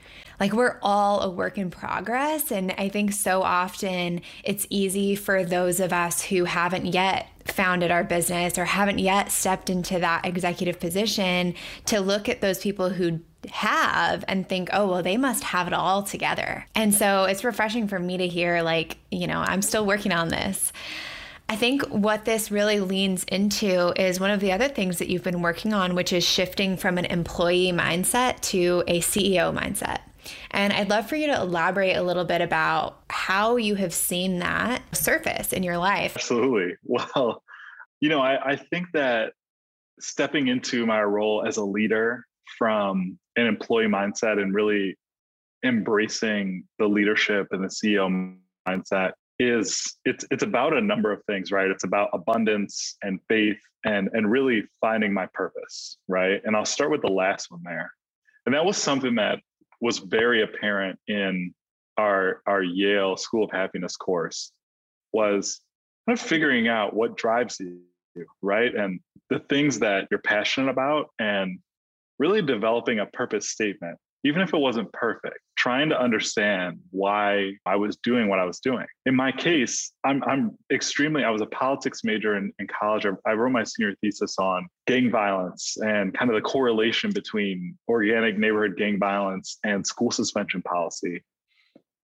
like 0.41 0.53
we're 0.53 0.79
all 0.83 1.21
a 1.23 1.31
work 1.31 1.59
in 1.59 1.71
progress. 1.71 2.51
And 2.51 2.73
I 2.79 2.89
think 2.89 3.13
so 3.13 3.43
often 3.43 4.21
it's 4.45 4.67
easy 4.71 5.15
for 5.15 5.45
those 5.45 5.81
of 5.81 5.93
us 5.93 6.23
who 6.23 6.45
haven't 6.45 6.87
yet 6.87 7.29
founded 7.45 7.91
our 7.91 8.05
business 8.05 8.59
or 8.59 8.65
haven't 8.65 8.99
yet 8.99 9.33
stepped 9.33 9.71
into 9.71 9.99
that 9.99 10.27
executive 10.27 10.79
position 10.79 11.55
to 11.87 12.01
look 12.01 12.29
at 12.29 12.41
those 12.41 12.59
people 12.59 12.91
who 12.91 13.21
have 13.51 14.25
and 14.29 14.49
think, 14.49 14.69
oh, 14.73 14.89
well, 14.89 15.03
they 15.03 15.17
must 15.17 15.45
have 15.45 15.67
it 15.67 15.73
all 15.73 16.03
together. 16.03 16.67
And 16.75 16.95
so 16.95 17.25
it's 17.25 17.45
refreshing 17.45 17.89
for 17.89 17.99
me 17.99 18.19
to 18.19 18.29
hear, 18.29 18.63
like, 18.63 18.99
you 19.11 19.27
know, 19.27 19.39
I'm 19.39 19.63
still 19.63 19.87
working 19.87 20.13
on 20.13 20.29
this. 20.29 20.73
I 21.51 21.57
think 21.57 21.83
what 21.85 22.27
this 22.27 22.51
really 22.51 22.81
leans 22.81 23.25
into 23.25 23.99
is 23.99 24.21
one 24.21 24.31
of 24.31 24.41
the 24.41 24.53
other 24.53 24.69
things 24.69 24.99
that 24.99 25.09
you've 25.09 25.23
been 25.23 25.41
working 25.41 25.73
on, 25.73 25.95
which 25.95 26.13
is 26.13 26.23
shifting 26.23 26.77
from 26.77 26.99
an 26.99 27.07
employee 27.07 27.73
mindset 27.73 28.41
to 28.41 28.85
a 28.87 29.01
CEO 29.01 29.57
mindset. 29.57 30.01
And 30.51 30.73
I'd 30.73 30.89
love 30.89 31.09
for 31.09 31.17
you 31.17 31.27
to 31.29 31.41
elaborate 31.41 31.95
a 31.95 32.03
little 32.03 32.25
bit 32.25 32.41
about 32.41 33.03
how 33.11 33.57
you 33.57 33.75
have 33.77 33.93
seen 33.93 34.39
that 34.41 34.83
surface 34.97 35.53
in 35.53 35.63
your 35.63 35.79
life. 35.79 36.13
Absolutely. 36.17 36.77
Well, 36.85 37.43
you 38.01 38.09
know, 38.09 38.21
I, 38.21 38.53
I 38.53 38.57
think 38.57 38.87
that 38.95 39.33
stepping 40.01 40.49
into 40.49 40.87
my 40.87 41.03
role 41.03 41.45
as 41.47 41.57
a 41.57 41.65
leader 41.65 42.25
from 42.57 43.19
an 43.37 43.47
employee 43.47 43.87
mindset 43.87 44.41
and 44.41 44.55
really 44.55 44.97
embracing 45.65 46.65
the 46.79 46.87
leadership 46.87 47.49
and 47.51 47.65
the 47.65 47.69
CEO 47.69 48.37
mindset 48.67 49.13
is 49.39 49.97
it's 50.05 50.25
it's 50.31 50.43
about 50.43 50.77
a 50.77 50.81
number 50.81 51.13
of 51.13 51.23
things, 51.27 51.53
right? 51.53 51.71
It's 51.71 51.85
about 51.85 52.11
abundance 52.13 52.97
and 53.03 53.21
faith 53.29 53.59
and 53.85 54.09
and 54.13 54.31
really 54.31 54.65
finding 54.81 55.13
my 55.13 55.27
purpose, 55.33 55.99
right? 56.09 56.41
And 56.45 56.57
I'll 56.57 56.65
start 56.65 56.91
with 56.91 57.03
the 57.03 57.13
last 57.13 57.51
one 57.51 57.61
there. 57.65 57.91
And 58.47 58.55
that 58.55 58.65
was 58.65 58.77
something 58.77 59.15
that 59.17 59.41
was 59.81 59.99
very 59.99 60.43
apparent 60.43 60.99
in 61.07 61.55
our 61.99 62.43
our 62.47 62.63
Yale 62.63 63.17
School 63.17 63.45
of 63.45 63.51
Happiness 63.51 63.97
course 63.97 64.53
was 65.13 65.61
kind 66.07 66.19
of 66.19 66.25
figuring 66.25 66.69
out 66.69 66.95
what 66.95 67.17
drives 67.17 67.59
you, 67.61 67.81
right? 68.43 68.75
And 68.75 69.01
the 69.31 69.41
things 69.41 69.79
that 69.81 70.09
you're 70.11 70.21
passionate 70.21 70.71
about 70.71 71.11
and 71.19 71.59
really 72.19 72.43
developing 72.43 72.99
a 73.01 73.07
purpose 73.07 73.51
statement 73.51 73.99
even 74.25 74.43
if 74.43 74.53
it 74.53 74.59
wasn't 74.59 74.93
perfect, 74.93 75.39
trying 75.59 75.89
to 75.89 76.01
understand 76.01 76.79
why 76.91 77.53
I 77.67 77.75
was 77.75 77.97
doing 77.97 78.29
what 78.29 78.39
I 78.39 78.45
was 78.45 78.61
doing. 78.61 78.87
In 79.07 79.17
my 79.17 79.33
case, 79.33 79.93
I'm, 80.05 80.23
I'm 80.23 80.57
extremely, 80.73 81.25
I 81.25 81.31
was 81.31 81.43
a 81.43 81.47
politics 81.47 82.05
major 82.05 82.37
in, 82.37 82.53
in 82.61 82.69
college. 82.69 83.05
I, 83.27 83.33
wrote 83.33 83.51
my 83.51 83.65
senior 83.65 83.93
thesis 84.01 84.37
on 84.39 84.69
gang 84.87 85.11
violence 85.11 85.77
and 85.85 86.17
kind 86.17 86.31
of 86.31 86.37
the 86.37 86.43
correlation 86.43 87.11
between 87.11 87.77
organic 87.89 88.39
neighborhood 88.39 88.77
gang 88.77 89.01
violence 89.01 89.59
and 89.65 89.85
school 89.85 90.13
suspension 90.13 90.63
policy. 90.63 91.25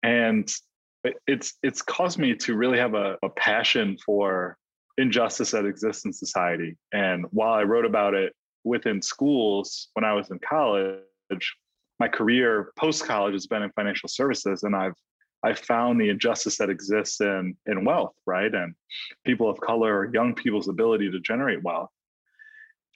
And 0.03 0.47
it's 1.25 1.55
it's 1.63 1.81
caused 1.81 2.19
me 2.19 2.35
to 2.35 2.55
really 2.55 2.77
have 2.77 2.93
a, 2.93 3.17
a 3.23 3.29
passion 3.29 3.97
for 4.05 4.57
injustice 4.97 5.51
that 5.51 5.65
exists 5.65 6.05
in 6.05 6.13
society. 6.13 6.77
And 6.93 7.25
while 7.31 7.53
I 7.53 7.63
wrote 7.63 7.85
about 7.85 8.13
it 8.13 8.33
within 8.63 9.01
schools 9.01 9.87
when 9.93 10.03
I 10.03 10.13
was 10.13 10.29
in 10.29 10.39
college, 10.39 10.99
my 11.99 12.07
career 12.07 12.71
post 12.77 13.05
college 13.05 13.33
has 13.33 13.47
been 13.47 13.63
in 13.63 13.71
financial 13.71 14.09
services, 14.09 14.63
and 14.63 14.75
I've 14.75 14.95
I've 15.43 15.59
found 15.59 16.01
the 16.01 16.09
injustice 16.09 16.57
that 16.57 16.69
exists 16.69 17.21
in 17.21 17.55
in 17.65 17.85
wealth, 17.85 18.13
right, 18.25 18.53
and 18.53 18.73
people 19.25 19.49
of 19.49 19.59
color, 19.59 20.11
young 20.13 20.33
people's 20.35 20.69
ability 20.69 21.11
to 21.11 21.19
generate 21.19 21.63
wealth, 21.63 21.89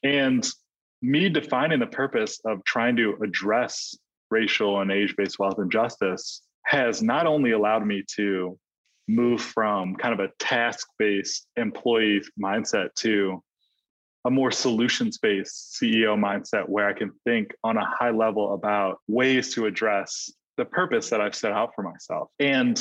and 0.04 0.48
me 1.02 1.30
defining 1.30 1.80
the 1.80 1.88
purpose 1.88 2.40
of 2.46 2.64
trying 2.64 2.96
to 2.96 3.18
address 3.22 3.96
racial 4.32 4.82
and 4.82 4.92
age-based 4.92 5.38
wealth 5.38 5.60
injustice 5.60 6.42
has 6.66 7.02
not 7.02 7.28
only 7.28 7.52
allowed 7.52 7.86
me 7.86 8.04
to 8.16 8.58
move 9.10 9.42
from 9.42 9.96
kind 9.96 10.14
of 10.14 10.22
a 10.22 10.32
task-based 10.40 11.46
employee 11.58 12.22
mindset 12.42 12.88
to 12.96 13.44
a 14.26 14.32
more 14.32 14.52
solutions 14.52 15.18
based 15.18 15.78
CEO 15.80 16.18
mindset 16.18 16.68
where 16.68 16.88
I 16.88 16.94
can 16.94 17.12
think 17.26 17.54
on 17.64 17.78
a 17.78 17.86
high 17.86 18.12
level 18.12 18.54
about 18.54 19.00
ways 19.08 19.54
to 19.56 19.66
address 19.66 20.32
the 20.58 20.66
purpose 20.66 21.10
that 21.10 21.20
I've 21.20 21.36
set 21.36 21.52
out 21.52 21.72
for 21.76 21.84
myself. 21.84 22.30
And 22.40 22.80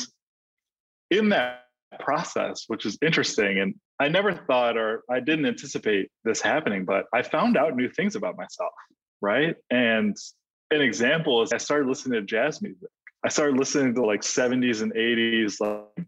in 1.11 1.29
that 1.29 1.63
process, 1.99 2.63
which 2.67 2.85
is 2.85 2.97
interesting, 3.01 3.59
and 3.59 3.75
I 3.99 4.09
never 4.09 4.33
thought 4.33 4.77
or 4.77 5.03
I 5.09 5.19
didn't 5.19 5.45
anticipate 5.45 6.09
this 6.23 6.41
happening, 6.41 6.85
but 6.85 7.05
I 7.13 7.21
found 7.21 7.57
out 7.57 7.75
new 7.75 7.89
things 7.89 8.15
about 8.15 8.37
myself, 8.37 8.73
right? 9.21 9.55
And 9.69 10.15
an 10.71 10.81
example 10.81 11.41
is 11.43 11.51
I 11.51 11.57
started 11.57 11.87
listening 11.87 12.19
to 12.19 12.25
jazz 12.25 12.61
music. 12.61 12.89
I 13.25 13.29
started 13.29 13.57
listening 13.57 13.93
to 13.95 14.05
like 14.05 14.21
70s 14.21 14.81
and 14.81 14.93
80s 14.93 15.59
like 15.59 16.07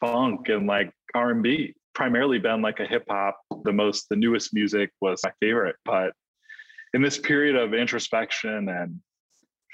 funk 0.00 0.48
and 0.48 0.66
like 0.66 0.92
R&B 1.14 1.74
primarily 1.94 2.38
been 2.38 2.62
like 2.62 2.80
a 2.80 2.86
hip 2.86 3.04
hop. 3.08 3.38
The 3.64 3.72
most, 3.72 4.08
the 4.08 4.16
newest 4.16 4.54
music 4.54 4.90
was 5.00 5.20
my 5.24 5.32
favorite. 5.40 5.76
But 5.84 6.12
in 6.94 7.02
this 7.02 7.18
period 7.18 7.56
of 7.56 7.74
introspection 7.74 8.68
and 8.68 9.00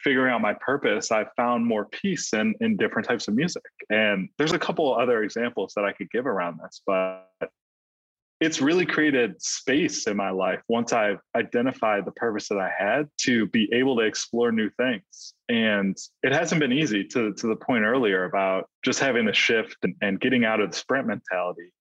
figuring 0.02 0.32
out 0.32 0.40
my 0.40 0.54
purpose, 0.54 1.10
I 1.10 1.26
found 1.36 1.66
more 1.66 1.86
peace 1.86 2.32
in, 2.34 2.54
in 2.60 2.76
different 2.76 3.08
types 3.08 3.28
of 3.28 3.34
music. 3.34 3.62
And 3.90 4.28
there's 4.38 4.52
a 4.52 4.58
couple 4.58 4.94
other 4.94 5.22
examples 5.22 5.72
that 5.76 5.84
I 5.84 5.92
could 5.92 6.10
give 6.10 6.26
around 6.26 6.60
this, 6.62 6.82
but 6.86 7.26
it's 8.40 8.60
really 8.60 8.84
created 8.84 9.40
space 9.40 10.06
in 10.06 10.16
my 10.16 10.30
life 10.30 10.60
once 10.68 10.92
I've 10.92 11.20
identified 11.34 12.04
the 12.04 12.12
purpose 12.12 12.48
that 12.48 12.58
I 12.58 12.70
had 12.76 13.08
to 13.22 13.46
be 13.46 13.70
able 13.72 13.96
to 13.96 14.02
explore 14.02 14.52
new 14.52 14.68
things. 14.70 15.34
And 15.48 15.96
it 16.22 16.32
hasn't 16.32 16.60
been 16.60 16.72
easy 16.72 17.04
to, 17.04 17.32
to 17.32 17.46
the 17.46 17.56
point 17.56 17.84
earlier 17.84 18.24
about 18.24 18.68
just 18.84 18.98
having 18.98 19.24
the 19.24 19.32
shift 19.32 19.76
and, 19.82 19.94
and 20.02 20.20
getting 20.20 20.44
out 20.44 20.60
of 20.60 20.72
the 20.72 20.76
sprint 20.76 21.06
mentality 21.06 21.72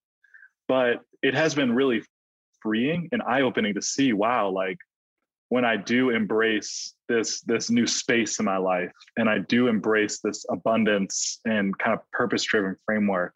but 0.73 1.01
it 1.21 1.35
has 1.35 1.53
been 1.53 1.71
really 1.71 2.01
freeing 2.63 3.07
and 3.11 3.21
eye-opening 3.21 3.75
to 3.75 3.81
see 3.81 4.11
wow 4.11 4.49
like 4.49 4.77
when 5.49 5.63
i 5.63 5.77
do 5.77 6.09
embrace 6.09 6.95
this 7.07 7.41
this 7.41 7.69
new 7.69 7.85
space 7.85 8.39
in 8.39 8.45
my 8.45 8.57
life 8.57 8.91
and 9.17 9.29
i 9.29 9.37
do 9.37 9.67
embrace 9.67 10.19
this 10.19 10.45
abundance 10.49 11.39
and 11.45 11.77
kind 11.77 11.93
of 11.93 11.99
purpose 12.11 12.43
driven 12.43 12.75
framework 12.87 13.35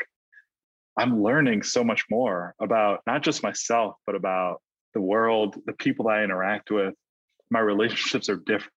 i'm 0.98 1.22
learning 1.22 1.62
so 1.62 1.84
much 1.84 2.06
more 2.10 2.56
about 2.60 3.02
not 3.06 3.22
just 3.22 3.44
myself 3.44 3.96
but 4.08 4.16
about 4.16 4.60
the 4.96 5.02
world 5.02 5.56
the 5.68 5.74
people 5.74 6.06
that 6.06 6.14
i 6.14 6.24
interact 6.24 6.72
with. 6.72 6.96
My 7.52 7.60
relationships 7.60 8.30
are 8.30 8.38
different 8.38 8.48
different 8.58 8.77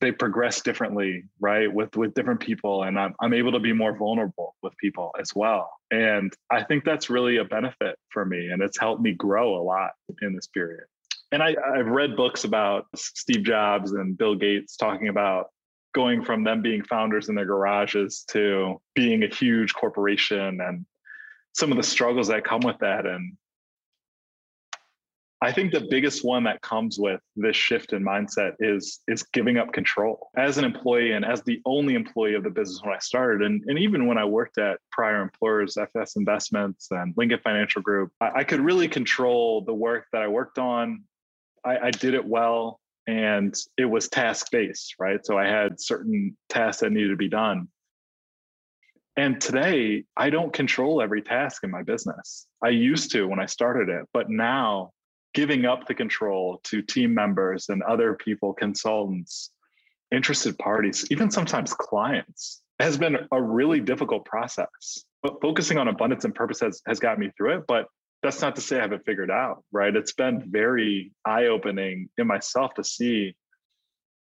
they 0.00 0.10
progress 0.10 0.60
differently 0.60 1.24
right 1.40 1.72
with 1.72 1.96
with 1.96 2.14
different 2.14 2.40
people 2.40 2.82
and 2.82 2.98
I'm, 2.98 3.14
I'm 3.20 3.32
able 3.32 3.52
to 3.52 3.60
be 3.60 3.72
more 3.72 3.96
vulnerable 3.96 4.56
with 4.62 4.76
people 4.78 5.14
as 5.20 5.34
well. 5.34 5.70
And 5.90 6.32
i 6.50 6.62
think 6.62 6.84
that's 6.84 7.08
really 7.10 7.36
a 7.36 7.44
benefit 7.44 7.96
for 8.10 8.24
me 8.24 8.48
and 8.48 8.62
it's 8.62 8.78
helped 8.78 9.02
me 9.02 9.12
grow 9.12 9.56
a 9.56 9.62
lot 9.62 9.92
in 10.20 10.34
this 10.34 10.48
period. 10.48 10.84
And 11.30 11.42
I, 11.42 11.54
i've 11.76 11.86
read 11.86 12.16
books 12.16 12.44
about 12.44 12.86
steve 12.96 13.44
jobs 13.44 13.92
and 13.92 14.18
bill 14.18 14.34
gates 14.34 14.76
talking 14.76 15.08
about 15.08 15.46
going 15.94 16.24
from 16.24 16.42
them 16.42 16.62
being 16.62 16.82
founders 16.82 17.28
in 17.28 17.34
their 17.34 17.44
garages 17.44 18.24
to 18.28 18.80
being 18.94 19.22
a 19.22 19.34
huge 19.34 19.74
corporation 19.74 20.60
and 20.60 20.86
some 21.54 21.70
of 21.70 21.76
the 21.76 21.82
struggles 21.82 22.28
that 22.28 22.44
come 22.44 22.62
with 22.62 22.78
that 22.78 23.04
and 23.06 23.36
I 25.42 25.50
think 25.50 25.72
the 25.72 25.88
biggest 25.90 26.24
one 26.24 26.44
that 26.44 26.62
comes 26.62 27.00
with 27.00 27.20
this 27.34 27.56
shift 27.56 27.92
in 27.92 28.04
mindset 28.04 28.52
is 28.60 29.00
is 29.08 29.24
giving 29.24 29.58
up 29.58 29.72
control. 29.72 30.30
As 30.36 30.56
an 30.56 30.64
employee 30.64 31.12
and 31.12 31.24
as 31.24 31.42
the 31.42 31.60
only 31.66 31.94
employee 31.94 32.34
of 32.34 32.44
the 32.44 32.50
business 32.50 32.80
when 32.84 32.94
I 32.94 32.98
started, 33.00 33.44
and, 33.44 33.60
and 33.66 33.76
even 33.76 34.06
when 34.06 34.18
I 34.18 34.24
worked 34.24 34.58
at 34.58 34.78
prior 34.92 35.20
employers, 35.20 35.76
FS 35.76 36.14
Investments 36.14 36.86
and 36.92 37.12
Lincoln 37.16 37.40
Financial 37.42 37.82
Group, 37.82 38.12
I, 38.20 38.30
I 38.36 38.44
could 38.44 38.60
really 38.60 38.86
control 38.86 39.64
the 39.64 39.74
work 39.74 40.06
that 40.12 40.22
I 40.22 40.28
worked 40.28 40.60
on. 40.60 41.02
I, 41.64 41.76
I 41.78 41.90
did 41.90 42.14
it 42.14 42.24
well 42.24 42.78
and 43.08 43.52
it 43.76 43.86
was 43.86 44.08
task 44.08 44.46
based, 44.52 44.94
right? 45.00 45.26
So 45.26 45.36
I 45.36 45.48
had 45.48 45.80
certain 45.80 46.36
tasks 46.50 46.82
that 46.82 46.92
needed 46.92 47.10
to 47.10 47.16
be 47.16 47.28
done. 47.28 47.66
And 49.16 49.40
today, 49.40 50.04
I 50.16 50.30
don't 50.30 50.52
control 50.52 51.02
every 51.02 51.20
task 51.20 51.64
in 51.64 51.70
my 51.70 51.82
business. 51.82 52.46
I 52.62 52.68
used 52.68 53.10
to 53.12 53.26
when 53.26 53.40
I 53.40 53.46
started 53.46 53.88
it, 53.88 54.06
but 54.14 54.30
now 54.30 54.92
giving 55.34 55.64
up 55.64 55.86
the 55.86 55.94
control 55.94 56.60
to 56.64 56.82
team 56.82 57.14
members 57.14 57.68
and 57.68 57.82
other 57.82 58.14
people, 58.14 58.52
consultants, 58.52 59.50
interested 60.12 60.58
parties, 60.58 61.06
even 61.10 61.30
sometimes 61.30 61.72
clients 61.72 62.62
has 62.78 62.98
been 62.98 63.16
a 63.30 63.42
really 63.42 63.80
difficult 63.80 64.24
process. 64.24 65.04
But 65.22 65.40
focusing 65.40 65.78
on 65.78 65.88
abundance 65.88 66.24
and 66.24 66.34
purpose 66.34 66.60
has, 66.60 66.82
has 66.86 66.98
got 66.98 67.18
me 67.18 67.30
through 67.36 67.58
it. 67.58 67.64
But 67.66 67.86
that's 68.22 68.40
not 68.40 68.56
to 68.56 68.60
say 68.60 68.78
I 68.78 68.82
haven't 68.82 69.04
figured 69.04 69.30
out, 69.30 69.64
right? 69.72 69.94
It's 69.94 70.12
been 70.12 70.50
very 70.50 71.12
eye-opening 71.24 72.08
in 72.18 72.26
myself 72.26 72.74
to 72.74 72.84
see 72.84 73.34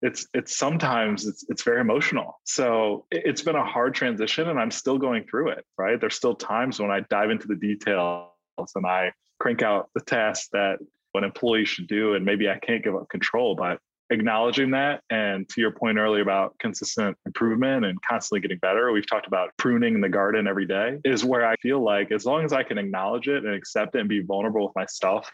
it's 0.02 0.28
it's 0.34 0.58
sometimes 0.58 1.28
it's 1.28 1.46
it's 1.50 1.64
very 1.64 1.80
emotional. 1.80 2.40
So 2.44 3.06
it's 3.12 3.42
been 3.42 3.56
a 3.56 3.66
hard 3.66 3.94
transition 3.94 4.50
and 4.50 4.60
I'm 4.60 4.72
still 4.72 4.98
going 4.98 5.26
through 5.30 5.50
it, 5.50 5.66
right? 5.78 6.00
There's 6.00 6.16
still 6.16 6.36
times 6.36 6.80
when 6.80 6.90
I 6.90 7.02
dive 7.10 7.30
into 7.30 7.48
the 7.48 7.56
details 7.56 8.32
and 8.76 8.86
I 8.86 9.12
crank 9.42 9.64
out 9.64 9.90
the 9.96 10.02
tasks 10.02 10.50
that 10.54 10.78
an 11.16 11.24
employee 11.24 11.66
should 11.66 11.88
do. 11.88 12.14
And 12.14 12.24
maybe 12.24 12.48
I 12.48 12.60
can't 12.60 12.84
give 12.84 12.96
up 12.96 13.10
control, 13.10 13.56
but 13.56 13.80
acknowledging 14.12 14.72
that 14.72 15.02
and 15.10 15.48
to 15.48 15.62
your 15.62 15.72
point 15.72 15.98
earlier 15.98 16.22
about 16.22 16.54
consistent 16.60 17.18
improvement 17.26 17.86
and 17.86 17.98
constantly 18.02 18.42
getting 18.42 18.58
better 18.58 18.92
we've 18.92 19.10
talked 19.10 19.26
about 19.26 19.52
pruning 19.56 20.02
the 20.02 20.10
garden 20.10 20.48
every 20.48 20.66
day 20.66 20.98
is 21.06 21.24
where 21.24 21.46
i 21.46 21.56
feel 21.62 21.82
like 21.82 22.12
as 22.12 22.26
long 22.26 22.44
as 22.44 22.52
i 22.52 22.62
can 22.62 22.78
acknowledge 22.78 23.30
it 23.30 23.46
and 23.46 23.56
accept 23.56 23.96
it 23.96 24.00
and 24.00 24.10
be 24.10 24.22
vulnerable 24.22 24.66
with 24.66 24.76
myself 24.76 25.32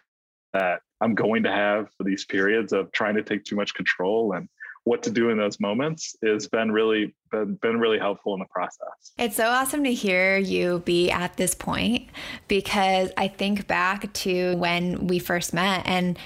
that 0.53 0.79
i'm 1.01 1.15
going 1.15 1.41
to 1.41 1.51
have 1.51 1.87
these 2.05 2.23
periods 2.25 2.71
of 2.71 2.91
trying 2.91 3.15
to 3.15 3.23
take 3.23 3.43
too 3.43 3.55
much 3.55 3.73
control 3.73 4.33
and 4.33 4.47
what 4.87 5.03
to 5.03 5.11
do 5.11 5.29
in 5.29 5.37
those 5.37 5.59
moments 5.59 6.15
has 6.23 6.47
been 6.47 6.71
really 6.71 7.13
been, 7.29 7.55
been 7.55 7.77
really 7.77 7.99
helpful 7.99 8.33
in 8.33 8.39
the 8.39 8.45
process. 8.45 9.11
It's 9.17 9.35
so 9.35 9.47
awesome 9.47 9.83
to 9.83 9.93
hear 9.93 10.37
you 10.37 10.79
be 10.85 11.11
at 11.11 11.35
this 11.35 11.53
point 11.53 12.07
because 12.47 13.11
I 13.17 13.27
think 13.27 13.67
back 13.67 14.11
to 14.13 14.55
when 14.55 15.07
we 15.07 15.19
first 15.19 15.53
met 15.53 15.85
and 15.85 16.17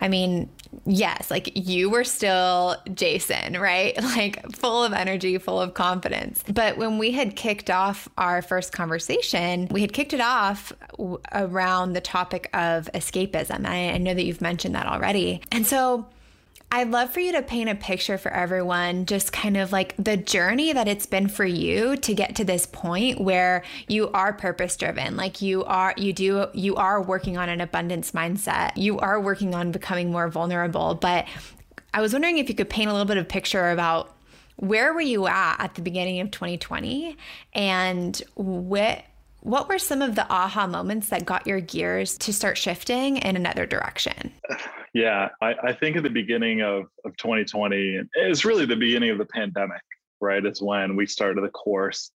I 0.00 0.08
mean, 0.08 0.48
yes, 0.84 1.30
like 1.30 1.50
you 1.54 1.90
were 1.90 2.04
still 2.04 2.76
Jason, 2.92 3.58
right? 3.58 3.96
Like 4.18 4.50
full 4.56 4.82
of 4.82 4.92
energy, 4.92 5.38
full 5.38 5.60
of 5.60 5.74
confidence. 5.74 6.42
But 6.52 6.76
when 6.76 6.98
we 6.98 7.12
had 7.12 7.36
kicked 7.36 7.70
off 7.70 8.08
our 8.18 8.42
first 8.42 8.72
conversation, 8.72 9.68
we 9.70 9.80
had 9.80 9.92
kicked 9.92 10.12
it 10.12 10.20
off 10.20 10.72
around 11.32 11.92
the 11.92 12.00
topic 12.00 12.50
of 12.52 12.90
escapism. 12.94 13.64
I, 13.66 13.90
I 13.90 13.98
know 13.98 14.14
that 14.14 14.24
you've 14.24 14.40
mentioned 14.40 14.74
that 14.74 14.86
already. 14.86 15.40
And 15.52 15.66
so 15.66 16.06
I'd 16.70 16.90
love 16.90 17.10
for 17.10 17.20
you 17.20 17.32
to 17.32 17.42
paint 17.42 17.70
a 17.70 17.74
picture 17.74 18.18
for 18.18 18.30
everyone, 18.30 19.06
just 19.06 19.32
kind 19.32 19.56
of 19.56 19.72
like 19.72 19.94
the 19.96 20.18
journey 20.18 20.74
that 20.74 20.86
it's 20.86 21.06
been 21.06 21.26
for 21.28 21.46
you 21.46 21.96
to 21.96 22.14
get 22.14 22.36
to 22.36 22.44
this 22.44 22.66
point 22.66 23.20
where 23.20 23.64
you 23.86 24.10
are 24.10 24.34
purpose 24.34 24.76
driven. 24.76 25.16
Like 25.16 25.40
you 25.40 25.64
are, 25.64 25.94
you 25.96 26.12
do, 26.12 26.46
you 26.52 26.76
are 26.76 27.00
working 27.00 27.38
on 27.38 27.48
an 27.48 27.62
abundance 27.62 28.10
mindset. 28.10 28.72
You 28.76 28.98
are 28.98 29.18
working 29.18 29.54
on 29.54 29.72
becoming 29.72 30.10
more 30.10 30.28
vulnerable. 30.28 30.94
But 30.94 31.26
I 31.94 32.02
was 32.02 32.12
wondering 32.12 32.36
if 32.36 32.50
you 32.50 32.54
could 32.54 32.68
paint 32.68 32.90
a 32.90 32.92
little 32.92 33.06
bit 33.06 33.16
of 33.16 33.28
picture 33.28 33.70
about 33.70 34.14
where 34.56 34.92
were 34.92 35.00
you 35.00 35.26
at 35.26 35.56
at 35.58 35.74
the 35.74 35.82
beginning 35.82 36.20
of 36.20 36.30
2020 36.30 37.16
and 37.54 38.22
what 38.34 39.04
what 39.40 39.68
were 39.68 39.78
some 39.78 40.02
of 40.02 40.16
the 40.16 40.30
aha 40.30 40.66
moments 40.66 41.08
that 41.08 41.24
got 41.24 41.46
your 41.46 41.60
gears 41.60 42.18
to 42.18 42.32
start 42.32 42.58
shifting 42.58 43.18
in 43.18 43.36
another 43.36 43.64
direction? 43.64 44.32
Yeah, 44.94 45.28
I, 45.40 45.54
I 45.62 45.72
think 45.72 45.96
at 45.96 46.02
the 46.02 46.10
beginning 46.10 46.62
of, 46.62 46.84
of 47.04 47.16
2020, 47.16 48.00
it's 48.14 48.44
really 48.44 48.64
the 48.64 48.76
beginning 48.76 49.10
of 49.10 49.18
the 49.18 49.26
pandemic, 49.26 49.82
right? 50.20 50.44
It's 50.44 50.62
when 50.62 50.96
we 50.96 51.06
started 51.06 51.44
the 51.44 51.48
course. 51.48 52.10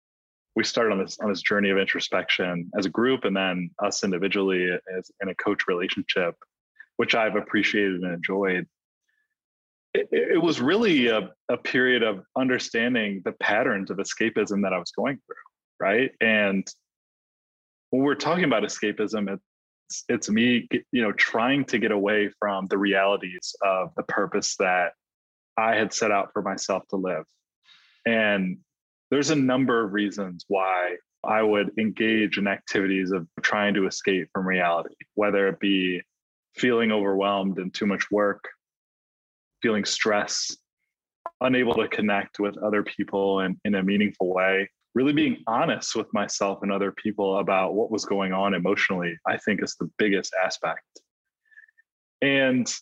We 0.57 0.65
started 0.65 0.93
on 0.93 0.99
this 0.99 1.19
on 1.21 1.29
this 1.29 1.43
journey 1.43 1.71
of 1.71 1.79
introspection 1.79 2.71
as 2.77 2.85
a 2.87 2.91
group, 2.91 3.25
and 3.25 3.37
then 3.37 3.71
us 3.83 4.03
individually 4.05 4.69
as 4.97 5.11
in 5.23 5.29
a 5.29 5.35
coach 5.37 5.69
relationship, 5.69 6.35
which 6.97 7.15
I've 7.15 7.37
appreciated 7.37 8.03
and 8.03 8.15
enjoyed. 8.15 8.67
It, 9.95 10.09
it 10.13 10.43
was 10.43 10.61
really 10.61 11.09
a, 11.09 11.31
a 11.49 11.57
period 11.57 12.03
of 12.03 12.23
understanding 12.37 13.23
the 13.25 13.33
patterns 13.33 13.91
of 13.91 13.99
escapism 13.99 14.63
that 14.63 14.73
I 14.73 14.79
was 14.79 14.93
going 14.93 15.21
through, 15.27 15.37
right? 15.81 16.13
And 16.21 16.67
when 17.91 18.03
we're 18.03 18.15
talking 18.15 18.45
about 18.45 18.63
escapism, 18.63 19.39
it's 19.91 20.05
it's 20.09 20.31
me, 20.31 20.69
you 20.93 21.03
know, 21.03 21.13
trying 21.13 21.65
to 21.67 21.79
get 21.79 21.91
away 21.91 22.31
from 22.39 22.69
the 22.69 22.79
realities 22.79 23.55
of 23.63 23.91
the 23.97 24.05
purpose 24.05 24.57
that 24.57 24.93
I 25.57 25.75
had 25.75 25.93
set 25.93 26.13
out 26.13 26.33
for 26.33 26.43
myself 26.43 26.87
to 26.91 26.97
live. 26.97 27.25
And 28.07 28.59
there's 29.11 29.31
a 29.31 29.37
number 29.37 29.85
of 29.85 29.93
reasons 29.93 30.45
why 30.47 30.97
I 31.25 31.43
would 31.43 31.73
engage 31.79 32.39
in 32.39 32.47
activities 32.47 33.11
of 33.11 33.27
trying 33.43 33.75
to 33.75 33.87
escape 33.87 34.29
from 34.33 34.47
reality, 34.47 34.95
whether 35.15 35.49
it 35.49 35.59
be 35.59 36.03
feeling 36.55 36.93
overwhelmed 36.93 37.59
and 37.59 37.75
too 37.75 37.87
much 37.87 38.11
work, 38.11 38.49
feeling 39.61 39.85
stress, 39.85 40.57
unable 41.41 41.75
to 41.75 41.89
connect 41.89 42.39
with 42.39 42.57
other 42.59 42.85
people 42.85 43.41
in, 43.41 43.61
in 43.65 43.75
a 43.75 43.83
meaningful 43.83 44.33
way, 44.33 44.71
really 44.95 45.13
being 45.13 45.43
honest 45.47 45.95
with 45.95 46.13
myself 46.13 46.61
and 46.63 46.73
other 46.73 46.93
people 46.93 47.39
about 47.39 47.75
what 47.75 47.91
was 47.91 48.05
going 48.05 48.33
on 48.33 48.55
emotionally, 48.55 49.17
I 49.27 49.37
think 49.39 49.63
is 49.63 49.77
the 49.79 49.91
biggest 49.99 50.35
aspect. 50.45 50.83
And 52.23 52.73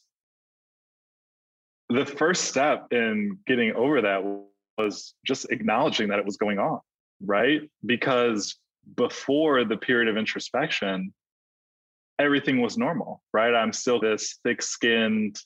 the 1.90 2.06
first 2.06 2.44
step 2.44 2.92
in 2.92 3.38
getting 3.46 3.72
over 3.74 4.02
that 4.02 4.22
was 4.78 5.14
just 5.26 5.50
acknowledging 5.50 6.08
that 6.08 6.18
it 6.18 6.24
was 6.24 6.36
going 6.36 6.58
on, 6.58 6.80
right? 7.24 7.62
Because 7.84 8.56
before 8.96 9.64
the 9.64 9.76
period 9.76 10.08
of 10.08 10.16
introspection, 10.16 11.12
everything 12.18 12.60
was 12.60 12.76
normal, 12.76 13.22
right? 13.32 13.54
I'm 13.54 13.72
still 13.72 14.00
this 14.00 14.38
thick 14.44 14.62
skinned, 14.62 15.38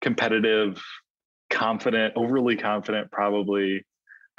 competitive, 0.00 0.82
confident, 1.50 2.14
overly 2.16 2.56
confident, 2.56 3.10
probably 3.10 3.84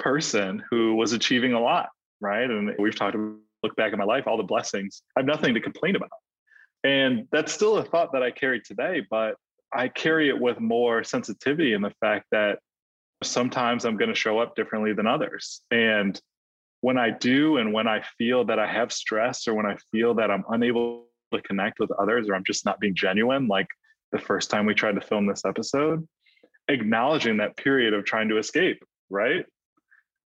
person 0.02 0.62
who 0.70 0.94
was 0.94 1.12
achieving 1.12 1.52
a 1.52 1.60
lot, 1.60 1.90
right? 2.20 2.48
And 2.50 2.74
we've 2.78 2.96
talked 2.96 3.16
look 3.62 3.76
back 3.76 3.92
at 3.92 3.98
my 3.98 4.04
life, 4.04 4.26
all 4.26 4.36
the 4.36 4.42
blessings. 4.42 5.02
I 5.16 5.20
have 5.20 5.26
nothing 5.26 5.54
to 5.54 5.60
complain 5.60 5.96
about. 5.96 6.10
And 6.84 7.28
that's 7.30 7.52
still 7.52 7.76
a 7.76 7.84
thought 7.84 8.12
that 8.12 8.22
I 8.22 8.32
carry 8.32 8.60
today, 8.60 9.06
but 9.08 9.36
I 9.72 9.88
carry 9.88 10.28
it 10.28 10.38
with 10.38 10.58
more 10.58 11.04
sensitivity 11.04 11.72
in 11.72 11.80
the 11.80 11.92
fact 12.00 12.26
that 12.32 12.58
sometimes 13.22 13.84
I'm 13.84 13.96
going 13.96 14.08
to 14.08 14.16
show 14.16 14.40
up 14.40 14.56
differently 14.56 14.92
than 14.92 15.06
others. 15.06 15.60
And 15.70 16.20
when 16.80 16.98
I 16.98 17.10
do, 17.10 17.58
and 17.58 17.72
when 17.72 17.86
I 17.86 18.02
feel 18.18 18.44
that 18.46 18.58
I 18.58 18.66
have 18.66 18.92
stress, 18.92 19.46
or 19.46 19.54
when 19.54 19.66
I 19.66 19.76
feel 19.92 20.14
that 20.14 20.30
I'm 20.30 20.44
unable 20.50 21.06
to 21.32 21.40
connect 21.42 21.78
with 21.78 21.92
others, 21.92 22.28
or 22.28 22.34
I'm 22.34 22.44
just 22.44 22.66
not 22.66 22.80
being 22.80 22.96
genuine, 22.96 23.46
like 23.46 23.68
the 24.10 24.18
first 24.18 24.50
time 24.50 24.66
we 24.66 24.74
tried 24.74 24.96
to 24.96 25.00
film 25.00 25.26
this 25.26 25.44
episode, 25.44 26.06
acknowledging 26.68 27.36
that 27.36 27.56
period 27.56 27.94
of 27.94 28.04
trying 28.04 28.28
to 28.30 28.38
escape, 28.38 28.82
right? 29.08 29.46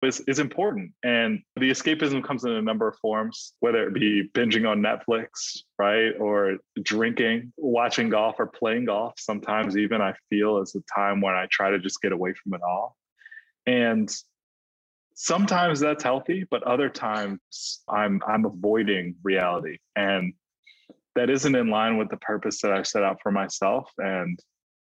Is, 0.05 0.19
is 0.21 0.39
important. 0.39 0.91
And 1.03 1.41
the 1.55 1.69
escapism 1.69 2.23
comes 2.23 2.43
in 2.45 2.51
a 2.51 2.61
number 2.61 2.87
of 2.87 2.97
forms, 2.97 3.53
whether 3.59 3.87
it 3.87 3.93
be 3.93 4.29
binging 4.33 4.69
on 4.69 4.81
Netflix, 4.81 5.59
right? 5.77 6.11
Or 6.19 6.57
drinking, 6.81 7.53
watching 7.57 8.09
golf, 8.09 8.35
or 8.39 8.47
playing 8.47 8.85
golf. 8.85 9.13
Sometimes 9.17 9.77
even 9.77 10.01
I 10.01 10.13
feel 10.29 10.59
is 10.59 10.75
a 10.75 10.81
time 10.93 11.21
when 11.21 11.33
I 11.33 11.47
try 11.51 11.71
to 11.71 11.79
just 11.79 12.01
get 12.01 12.11
away 12.11 12.33
from 12.33 12.53
it 12.53 12.61
all. 12.61 12.95
And 13.65 14.13
sometimes 15.15 15.79
that's 15.79 16.03
healthy, 16.03 16.45
but 16.49 16.63
other 16.63 16.89
times 16.89 17.81
I'm 17.87 18.21
I'm 18.27 18.45
avoiding 18.45 19.15
reality. 19.23 19.77
And 19.95 20.33
that 21.15 21.29
isn't 21.29 21.55
in 21.55 21.69
line 21.69 21.97
with 21.97 22.09
the 22.09 22.17
purpose 22.17 22.61
that 22.61 22.71
I've 22.71 22.87
set 22.87 23.03
out 23.03 23.19
for 23.21 23.31
myself 23.31 23.91
and 23.97 24.39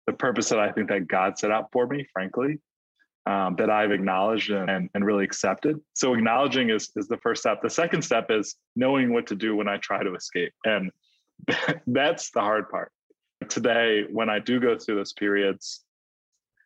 the 0.06 0.14
purpose 0.14 0.50
that 0.50 0.60
I 0.60 0.72
think 0.72 0.90
that 0.90 1.08
God 1.08 1.40
set 1.40 1.52
out 1.52 1.70
for 1.72 1.88
me, 1.88 2.06
frankly 2.12 2.60
um, 3.28 3.56
that 3.58 3.70
I've 3.70 3.92
acknowledged 3.92 4.52
and, 4.52 4.90
and 4.94 5.06
really 5.06 5.26
accepted. 5.26 5.82
So 5.94 6.14
acknowledging 6.14 6.70
is, 6.70 6.90
is 6.96 7.10
the 7.10 7.18
first 7.18 7.42
step. 7.42 7.62
The 7.62 7.70
second 7.70 8.02
step 8.02 8.28
is 8.30 8.56
knowing 8.78 9.12
what 9.12 9.28
to 9.28 9.36
do 9.36 9.54
when 9.54 9.68
I 9.68 9.78
try 9.78 10.02
to 10.02 10.16
escape. 10.16 10.54
And 10.64 10.92
that's 11.88 12.32
the 12.32 12.40
hard 12.40 12.70
part. 12.70 12.94
Today, 13.50 14.06
when 14.10 14.30
I 14.30 14.40
do 14.40 14.62
go 14.62 14.78
through 14.78 14.96
those 14.96 15.12
periods, 15.12 15.84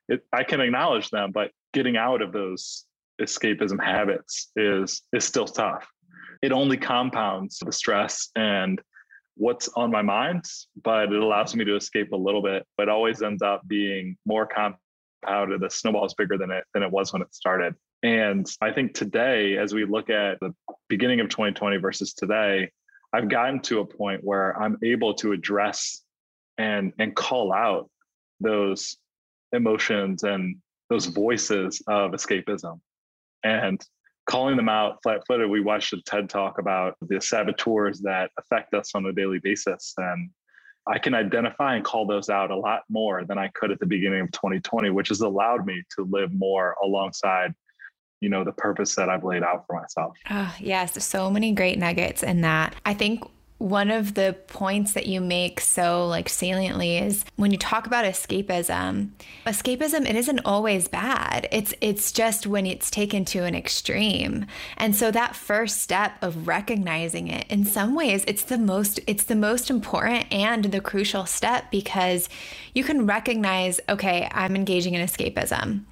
it, 0.07 0.23
I 0.31 0.43
can 0.43 0.61
acknowledge 0.61 1.09
them, 1.09 1.31
but 1.31 1.49
getting 1.73 1.97
out 1.97 2.21
of 2.21 2.31
those 2.31 2.85
escapism 3.19 3.83
habits 3.83 4.51
is 4.55 5.01
is 5.13 5.25
still 5.25 5.45
tough. 5.45 5.87
It 6.41 6.51
only 6.51 6.77
compounds 6.77 7.59
the 7.59 7.71
stress 7.71 8.29
and 8.35 8.81
what's 9.35 9.67
on 9.75 9.91
my 9.91 10.01
mind, 10.01 10.45
but 10.83 11.11
it 11.11 11.21
allows 11.21 11.55
me 11.55 11.65
to 11.65 11.75
escape 11.75 12.11
a 12.13 12.17
little 12.17 12.41
bit. 12.41 12.65
But 12.77 12.87
always 12.87 13.21
ends 13.21 13.41
up 13.41 13.67
being 13.67 14.17
more 14.25 14.45
comp 15.21 15.33
powder, 15.33 15.57
the 15.57 15.69
snowball 15.69 16.05
is 16.05 16.13
bigger 16.13 16.37
than 16.37 16.51
it 16.51 16.63
than 16.73 16.83
it 16.83 16.91
was 16.91 17.13
when 17.13 17.21
it 17.21 17.33
started. 17.33 17.75
And 18.03 18.47
I 18.61 18.71
think 18.71 18.93
today, 18.93 19.57
as 19.57 19.73
we 19.73 19.85
look 19.85 20.09
at 20.09 20.39
the 20.39 20.53
beginning 20.89 21.19
of 21.19 21.29
2020 21.29 21.77
versus 21.77 22.13
today, 22.13 22.71
I've 23.13 23.29
gotten 23.29 23.59
to 23.61 23.79
a 23.79 23.85
point 23.85 24.23
where 24.23 24.59
I'm 24.59 24.77
able 24.83 25.13
to 25.15 25.31
address 25.33 26.01
and 26.57 26.93
and 26.99 27.15
call 27.15 27.53
out 27.53 27.89
those 28.39 28.97
emotions 29.53 30.23
and 30.23 30.57
those 30.89 31.05
voices 31.05 31.81
of 31.87 32.11
escapism 32.11 32.79
and 33.43 33.81
calling 34.29 34.55
them 34.55 34.69
out 34.69 34.97
flat 35.03 35.21
footed. 35.27 35.49
We 35.49 35.61
watched 35.61 35.93
a 35.93 36.01
TED 36.05 36.29
talk 36.29 36.59
about 36.59 36.95
the 37.01 37.19
saboteurs 37.21 38.01
that 38.01 38.31
affect 38.37 38.73
us 38.73 38.91
on 38.93 39.05
a 39.05 39.13
daily 39.13 39.39
basis. 39.39 39.93
And 39.97 40.29
I 40.87 40.97
can 40.97 41.13
identify 41.13 41.75
and 41.75 41.85
call 41.85 42.07
those 42.07 42.29
out 42.29 42.51
a 42.51 42.55
lot 42.55 42.81
more 42.89 43.23
than 43.23 43.37
I 43.37 43.49
could 43.49 43.71
at 43.71 43.79
the 43.79 43.85
beginning 43.85 44.21
of 44.21 44.31
2020, 44.31 44.89
which 44.89 45.09
has 45.09 45.21
allowed 45.21 45.65
me 45.65 45.83
to 45.95 46.07
live 46.09 46.33
more 46.33 46.75
alongside 46.83 47.53
you 48.21 48.29
know 48.29 48.43
the 48.43 48.51
purpose 48.51 48.95
that 48.95 49.09
I've 49.09 49.23
laid 49.23 49.43
out 49.43 49.65
for 49.67 49.81
myself. 49.81 50.15
Oh, 50.29 50.55
yes, 50.59 51.03
so 51.03 51.29
many 51.29 51.51
great 51.51 51.77
nuggets 51.77 52.23
in 52.23 52.41
that. 52.41 52.75
I 52.85 52.93
think 52.93 53.23
one 53.61 53.91
of 53.91 54.15
the 54.15 54.35
points 54.47 54.93
that 54.93 55.05
you 55.05 55.21
make 55.21 55.61
so 55.61 56.07
like 56.07 56.27
saliently 56.27 56.97
is 56.97 57.23
when 57.35 57.51
you 57.51 57.57
talk 57.57 57.85
about 57.85 58.05
escapism 58.05 59.09
escapism 59.45 60.07
it 60.09 60.15
isn't 60.15 60.41
always 60.45 60.87
bad. 60.87 61.47
It's 61.51 61.73
it's 61.81 62.11
just 62.11 62.47
when 62.47 62.65
it's 62.65 62.89
taken 62.89 63.25
to 63.25 63.43
an 63.43 63.55
extreme. 63.55 64.45
And 64.77 64.95
so 64.95 65.11
that 65.11 65.35
first 65.35 65.81
step 65.81 66.13
of 66.21 66.47
recognizing 66.47 67.27
it 67.27 67.45
in 67.49 67.65
some 67.65 67.95
ways 67.95 68.23
it's 68.27 68.43
the 68.43 68.57
most 68.57 68.99
it's 69.07 69.25
the 69.25 69.35
most 69.35 69.69
important 69.69 70.31
and 70.31 70.65
the 70.65 70.81
crucial 70.81 71.25
step 71.25 71.71
because 71.71 72.29
you 72.73 72.83
can 72.83 73.05
recognize 73.05 73.79
okay 73.89 74.29
i'm 74.31 74.55
engaging 74.55 74.93
in 74.93 75.05
escapism. 75.05 75.83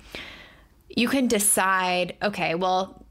You 0.89 1.07
can 1.07 1.27
decide 1.27 2.15
okay 2.21 2.55
well 2.55 3.05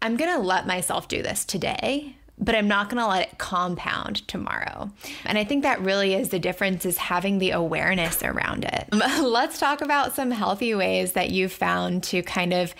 i'm 0.00 0.16
going 0.16 0.32
to 0.32 0.40
let 0.40 0.66
myself 0.66 1.08
do 1.08 1.22
this 1.22 1.44
today 1.44 2.16
but 2.40 2.54
I'm 2.54 2.68
not 2.68 2.88
going 2.88 3.02
to 3.02 3.08
let 3.08 3.28
it 3.28 3.38
compound 3.38 4.26
tomorrow. 4.28 4.90
And 5.24 5.38
I 5.38 5.44
think 5.44 5.62
that 5.62 5.80
really 5.80 6.14
is 6.14 6.28
the 6.28 6.38
difference 6.38 6.86
is 6.86 6.96
having 6.98 7.38
the 7.38 7.50
awareness 7.50 8.22
around 8.22 8.64
it. 8.64 8.88
Let's 8.92 9.58
talk 9.58 9.80
about 9.80 10.14
some 10.14 10.30
healthy 10.30 10.74
ways 10.74 11.12
that 11.12 11.30
you've 11.30 11.52
found 11.52 12.02
to 12.04 12.22
kind 12.22 12.52
of 12.52 12.74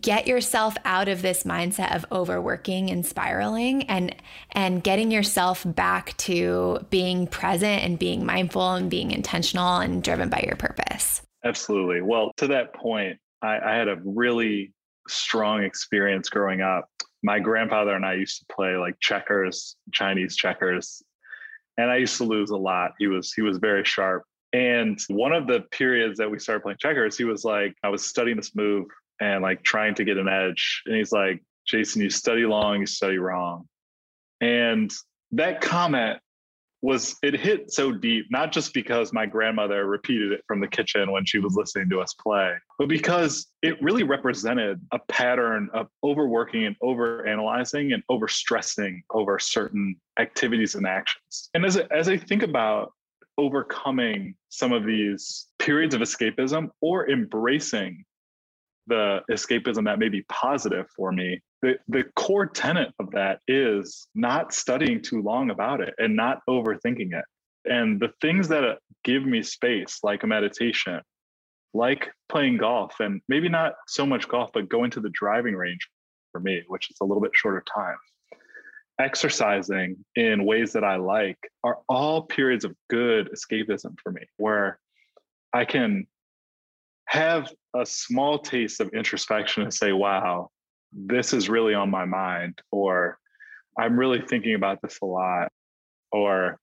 get 0.00 0.26
yourself 0.26 0.76
out 0.84 1.08
of 1.08 1.22
this 1.22 1.44
mindset 1.44 1.94
of 1.94 2.04
overworking 2.10 2.90
and 2.90 3.06
spiraling 3.06 3.84
and 3.84 4.14
and 4.50 4.82
getting 4.82 5.12
yourself 5.12 5.62
back 5.64 6.16
to 6.16 6.84
being 6.90 7.26
present 7.26 7.84
and 7.84 7.96
being 7.96 8.26
mindful 8.26 8.74
and 8.74 8.90
being 8.90 9.12
intentional 9.12 9.76
and 9.76 10.02
driven 10.02 10.28
by 10.28 10.42
your 10.44 10.56
purpose 10.56 11.22
absolutely 11.44 12.00
well 12.00 12.32
to 12.36 12.48
that 12.48 12.74
point 12.74 13.16
I, 13.42 13.60
I 13.60 13.76
had 13.76 13.86
a 13.86 13.96
really 14.04 14.72
strong 15.06 15.62
experience 15.62 16.28
growing 16.28 16.62
up 16.62 16.88
my 17.26 17.38
grandfather 17.38 17.94
and 17.94 18.06
i 18.06 18.14
used 18.14 18.38
to 18.38 18.54
play 18.54 18.76
like 18.76 18.94
checkers 19.00 19.76
chinese 19.92 20.36
checkers 20.36 21.02
and 21.76 21.90
i 21.90 21.96
used 21.96 22.16
to 22.16 22.24
lose 22.24 22.50
a 22.50 22.56
lot 22.56 22.92
he 22.98 23.06
was 23.06 23.32
he 23.34 23.42
was 23.42 23.58
very 23.58 23.84
sharp 23.84 24.22
and 24.52 24.98
one 25.08 25.32
of 25.32 25.46
the 25.46 25.60
periods 25.72 26.16
that 26.18 26.30
we 26.30 26.38
started 26.38 26.62
playing 26.62 26.78
checkers 26.80 27.18
he 27.18 27.24
was 27.24 27.44
like 27.44 27.74
i 27.82 27.88
was 27.88 28.06
studying 28.06 28.36
this 28.36 28.54
move 28.54 28.86
and 29.20 29.42
like 29.42 29.62
trying 29.62 29.94
to 29.94 30.04
get 30.04 30.18
an 30.18 30.28
edge. 30.28 30.82
And 30.86 30.96
he's 30.96 31.12
like, 31.12 31.42
Jason, 31.66 32.02
you 32.02 32.10
study 32.10 32.44
long, 32.44 32.80
you 32.80 32.86
study 32.86 33.18
wrong. 33.18 33.66
And 34.40 34.92
that 35.32 35.60
comment 35.60 36.20
was 36.82 37.16
it 37.22 37.38
hit 37.38 37.72
so 37.72 37.90
deep, 37.90 38.26
not 38.30 38.52
just 38.52 38.74
because 38.74 39.12
my 39.12 39.26
grandmother 39.26 39.86
repeated 39.86 40.32
it 40.32 40.42
from 40.46 40.60
the 40.60 40.68
kitchen 40.68 41.10
when 41.10 41.24
she 41.24 41.38
was 41.38 41.54
listening 41.56 41.88
to 41.90 42.00
us 42.00 42.14
play, 42.14 42.54
but 42.78 42.88
because 42.88 43.46
it 43.62 43.80
really 43.82 44.02
represented 44.02 44.80
a 44.92 44.98
pattern 45.08 45.68
of 45.72 45.88
overworking 46.04 46.66
and 46.66 46.76
overanalyzing 46.82 47.94
and 47.94 48.02
overstressing 48.10 49.00
over 49.10 49.38
certain 49.38 49.96
activities 50.18 50.74
and 50.74 50.86
actions. 50.86 51.48
And 51.54 51.64
as, 51.64 51.76
as 51.76 52.08
I 52.08 52.16
think 52.16 52.42
about 52.42 52.92
overcoming 53.38 54.34
some 54.48 54.72
of 54.72 54.84
these 54.86 55.46
periods 55.58 55.94
of 55.94 56.00
escapism 56.00 56.70
or 56.80 57.10
embracing 57.10 58.04
the 58.86 59.20
escapism 59.30 59.84
that 59.84 59.98
may 59.98 60.08
be 60.08 60.22
positive 60.28 60.86
for 60.96 61.12
me 61.12 61.40
the, 61.62 61.74
the 61.88 62.04
core 62.14 62.46
tenet 62.46 62.92
of 62.98 63.10
that 63.12 63.40
is 63.48 64.08
not 64.14 64.52
studying 64.52 65.02
too 65.02 65.22
long 65.22 65.50
about 65.50 65.80
it 65.80 65.94
and 65.98 66.14
not 66.14 66.40
overthinking 66.48 67.12
it. 67.12 67.24
And 67.64 68.00
the 68.00 68.12
things 68.20 68.48
that 68.48 68.64
uh, 68.64 68.74
give 69.04 69.24
me 69.24 69.42
space 69.42 70.00
like 70.02 70.22
a 70.22 70.26
meditation 70.26 71.00
like 71.74 72.10
playing 72.28 72.56
golf 72.56 72.94
and 73.00 73.20
maybe 73.28 73.48
not 73.48 73.74
so 73.86 74.06
much 74.06 74.28
golf 74.28 74.50
but 74.54 74.68
going 74.68 74.90
to 74.90 75.00
the 75.00 75.10
driving 75.10 75.54
range 75.54 75.86
for 76.32 76.40
me 76.40 76.62
which 76.68 76.90
is 76.90 76.96
a 77.02 77.04
little 77.04 77.22
bit 77.22 77.32
shorter 77.34 77.62
time. 77.74 77.96
Exercising 78.98 79.96
in 80.14 80.46
ways 80.46 80.72
that 80.72 80.84
i 80.84 80.96
like 80.96 81.38
are 81.64 81.78
all 81.88 82.22
periods 82.22 82.64
of 82.64 82.74
good 82.88 83.28
escapism 83.30 83.94
for 84.02 84.10
me 84.10 84.22
where 84.38 84.78
i 85.52 85.64
can 85.64 86.06
have 87.06 87.52
a 87.74 87.86
small 87.86 88.38
taste 88.38 88.80
of 88.80 88.90
introspection 88.92 89.62
and 89.62 89.72
say, 89.72 89.92
wow, 89.92 90.50
this 90.96 91.32
is 91.32 91.48
really 91.48 91.74
on 91.74 91.90
my 91.90 92.04
mind, 92.04 92.60
or 92.72 93.18
I'm 93.78 93.98
really 93.98 94.20
thinking 94.20 94.54
about 94.54 94.80
this 94.80 94.98
a 95.02 95.06
lot, 95.06 95.52
or 96.10 96.58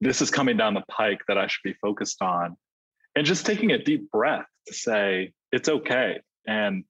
this 0.00 0.20
is 0.20 0.30
coming 0.30 0.56
down 0.56 0.74
the 0.74 0.84
pike 0.90 1.20
that 1.28 1.38
I 1.38 1.46
should 1.46 1.62
be 1.62 1.74
focused 1.74 2.20
on. 2.20 2.56
And 3.14 3.24
just 3.24 3.46
taking 3.46 3.70
a 3.70 3.82
deep 3.82 4.10
breath 4.10 4.46
to 4.66 4.74
say, 4.74 5.32
it's 5.52 5.68
okay. 5.68 6.20
And 6.46 6.84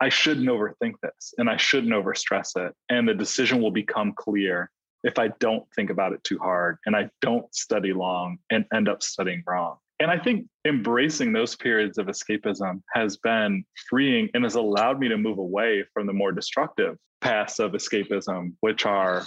I 0.00 0.08
shouldn't 0.08 0.48
overthink 0.48 0.94
this 1.02 1.34
and 1.38 1.48
I 1.48 1.56
shouldn't 1.56 1.92
overstress 1.92 2.56
it. 2.56 2.74
And 2.88 3.08
the 3.08 3.14
decision 3.14 3.62
will 3.62 3.70
become 3.70 4.12
clear 4.16 4.70
if 5.04 5.18
I 5.18 5.28
don't 5.40 5.64
think 5.74 5.90
about 5.90 6.12
it 6.12 6.22
too 6.24 6.38
hard 6.38 6.78
and 6.86 6.96
I 6.96 7.08
don't 7.20 7.52
study 7.54 7.92
long 7.92 8.38
and 8.50 8.64
end 8.74 8.88
up 8.88 9.02
studying 9.02 9.42
wrong. 9.46 9.76
And 10.02 10.10
I 10.10 10.18
think 10.18 10.48
embracing 10.66 11.32
those 11.32 11.54
periods 11.54 11.96
of 11.96 12.08
escapism 12.08 12.82
has 12.92 13.18
been 13.18 13.64
freeing 13.88 14.28
and 14.34 14.42
has 14.42 14.56
allowed 14.56 14.98
me 14.98 15.08
to 15.08 15.16
move 15.16 15.38
away 15.38 15.84
from 15.94 16.08
the 16.08 16.12
more 16.12 16.32
destructive 16.32 16.96
paths 17.20 17.60
of 17.60 17.70
escapism, 17.70 18.54
which 18.62 18.84
are 18.84 19.24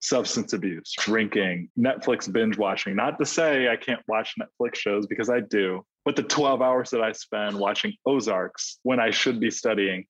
substance 0.00 0.52
abuse, 0.52 0.92
drinking, 0.98 1.70
Netflix 1.78 2.30
binge 2.30 2.58
watching. 2.58 2.96
Not 2.96 3.20
to 3.20 3.24
say 3.24 3.68
I 3.68 3.76
can't 3.76 4.02
watch 4.08 4.34
Netflix 4.36 4.78
shows 4.78 5.06
because 5.06 5.30
I 5.30 5.40
do, 5.40 5.84
but 6.04 6.16
the 6.16 6.24
12 6.24 6.60
hours 6.60 6.90
that 6.90 7.02
I 7.02 7.12
spend 7.12 7.56
watching 7.56 7.94
Ozarks 8.04 8.80
when 8.82 8.98
I 8.98 9.10
should 9.10 9.38
be 9.38 9.52
studying 9.52 10.06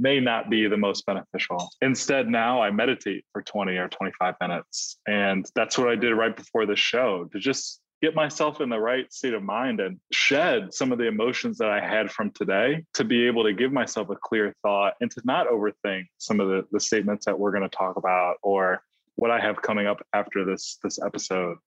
may 0.00 0.18
not 0.18 0.50
be 0.50 0.66
the 0.66 0.78
most 0.78 1.06
beneficial. 1.06 1.68
Instead, 1.80 2.28
now 2.28 2.60
I 2.60 2.72
meditate 2.72 3.24
for 3.32 3.42
20 3.42 3.76
or 3.76 3.86
25 3.86 4.34
minutes. 4.40 4.98
And 5.06 5.46
that's 5.54 5.78
what 5.78 5.88
I 5.88 5.94
did 5.94 6.12
right 6.14 6.34
before 6.34 6.66
the 6.66 6.74
show 6.74 7.28
to 7.32 7.38
just 7.38 7.80
get 8.02 8.14
myself 8.14 8.60
in 8.60 8.68
the 8.68 8.78
right 8.78 9.12
state 9.12 9.34
of 9.34 9.42
mind 9.42 9.80
and 9.80 9.98
shed 10.10 10.72
some 10.72 10.90
of 10.90 10.98
the 10.98 11.06
emotions 11.06 11.58
that 11.58 11.68
I 11.68 11.80
had 11.80 12.10
from 12.10 12.30
today 12.30 12.84
to 12.94 13.04
be 13.04 13.26
able 13.26 13.44
to 13.44 13.52
give 13.52 13.72
myself 13.72 14.08
a 14.08 14.16
clear 14.16 14.54
thought 14.62 14.94
and 15.00 15.10
to 15.10 15.20
not 15.24 15.48
overthink 15.48 16.06
some 16.18 16.40
of 16.40 16.48
the, 16.48 16.64
the 16.72 16.80
statements 16.80 17.26
that 17.26 17.38
we're 17.38 17.50
going 17.50 17.68
to 17.68 17.76
talk 17.76 17.96
about 17.96 18.36
or 18.42 18.82
what 19.16 19.30
I 19.30 19.38
have 19.38 19.60
coming 19.60 19.86
up 19.86 20.04
after 20.14 20.44
this 20.44 20.78
this 20.82 20.98
episode. 21.04 21.58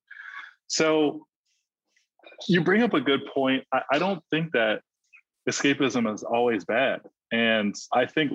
So 0.67 1.27
you 2.47 2.61
bring 2.61 2.81
up 2.81 2.93
a 2.93 3.01
good 3.01 3.25
point. 3.27 3.63
I, 3.71 3.81
I 3.91 3.99
don't 3.99 4.23
think 4.31 4.53
that 4.53 4.81
escapism 5.47 6.11
is 6.11 6.23
always 6.23 6.65
bad. 6.65 7.01
And 7.31 7.75
I 7.91 8.05
think 8.05 8.31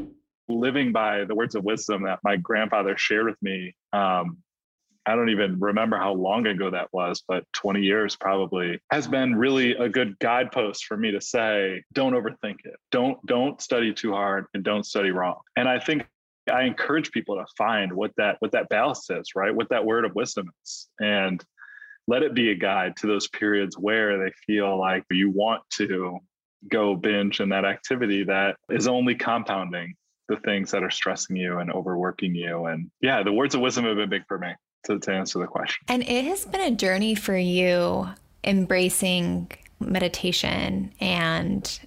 living 0.48 0.92
by 0.92 1.24
the 1.24 1.34
words 1.34 1.54
of 1.54 1.64
wisdom 1.64 2.04
that 2.04 2.20
my 2.22 2.36
grandfather 2.36 2.96
shared 2.96 3.26
with 3.26 3.42
me 3.42 3.74
um, 3.92 4.38
I 5.08 5.16
don't 5.16 5.30
even 5.30 5.58
remember 5.58 5.96
how 5.96 6.12
long 6.12 6.46
ago 6.46 6.70
that 6.70 6.92
was, 6.92 7.22
but 7.26 7.44
20 7.54 7.80
years 7.80 8.14
probably 8.14 8.78
has 8.92 9.08
been 9.08 9.34
really 9.34 9.72
a 9.72 9.88
good 9.88 10.18
guidepost 10.18 10.84
for 10.84 10.98
me 10.98 11.10
to 11.12 11.20
say, 11.20 11.82
don't 11.94 12.12
overthink 12.12 12.56
it. 12.64 12.76
Don't 12.90 13.24
don't 13.24 13.58
study 13.62 13.94
too 13.94 14.12
hard 14.12 14.44
and 14.52 14.62
don't 14.62 14.84
study 14.84 15.10
wrong. 15.10 15.38
And 15.56 15.66
I 15.66 15.78
think 15.78 16.06
I 16.52 16.64
encourage 16.64 17.10
people 17.10 17.36
to 17.36 17.46
find 17.56 17.90
what 17.90 18.12
that 18.18 18.36
what 18.40 18.52
that 18.52 18.68
balance 18.68 19.08
is, 19.08 19.34
right? 19.34 19.54
What 19.54 19.70
that 19.70 19.86
word 19.86 20.04
of 20.04 20.14
wisdom 20.14 20.50
is. 20.62 20.88
And 21.00 21.42
let 22.06 22.22
it 22.22 22.34
be 22.34 22.50
a 22.50 22.54
guide 22.54 22.96
to 22.96 23.06
those 23.06 23.28
periods 23.28 23.78
where 23.78 24.18
they 24.18 24.32
feel 24.46 24.78
like 24.78 25.04
you 25.10 25.30
want 25.30 25.62
to 25.76 26.18
go 26.70 26.94
binge 26.94 27.40
in 27.40 27.48
that 27.48 27.64
activity 27.64 28.24
that 28.24 28.56
is 28.70 28.86
only 28.86 29.14
compounding 29.14 29.94
the 30.28 30.36
things 30.36 30.70
that 30.72 30.82
are 30.82 30.90
stressing 30.90 31.36
you 31.36 31.60
and 31.60 31.72
overworking 31.72 32.34
you. 32.34 32.66
And 32.66 32.90
yeah, 33.00 33.22
the 33.22 33.32
words 33.32 33.54
of 33.54 33.62
wisdom 33.62 33.86
have 33.86 33.96
been 33.96 34.10
big 34.10 34.26
for 34.28 34.38
me 34.38 34.52
to, 34.84 34.98
to 34.98 35.12
answer 35.12 35.38
the 35.38 35.46
question. 35.46 35.84
And 35.88 36.02
it 36.02 36.24
has 36.24 36.44
been 36.44 36.60
a 36.60 36.74
journey 36.74 37.14
for 37.14 37.36
you 37.36 38.08
embracing 38.44 39.50
meditation 39.80 40.92
and 41.00 41.80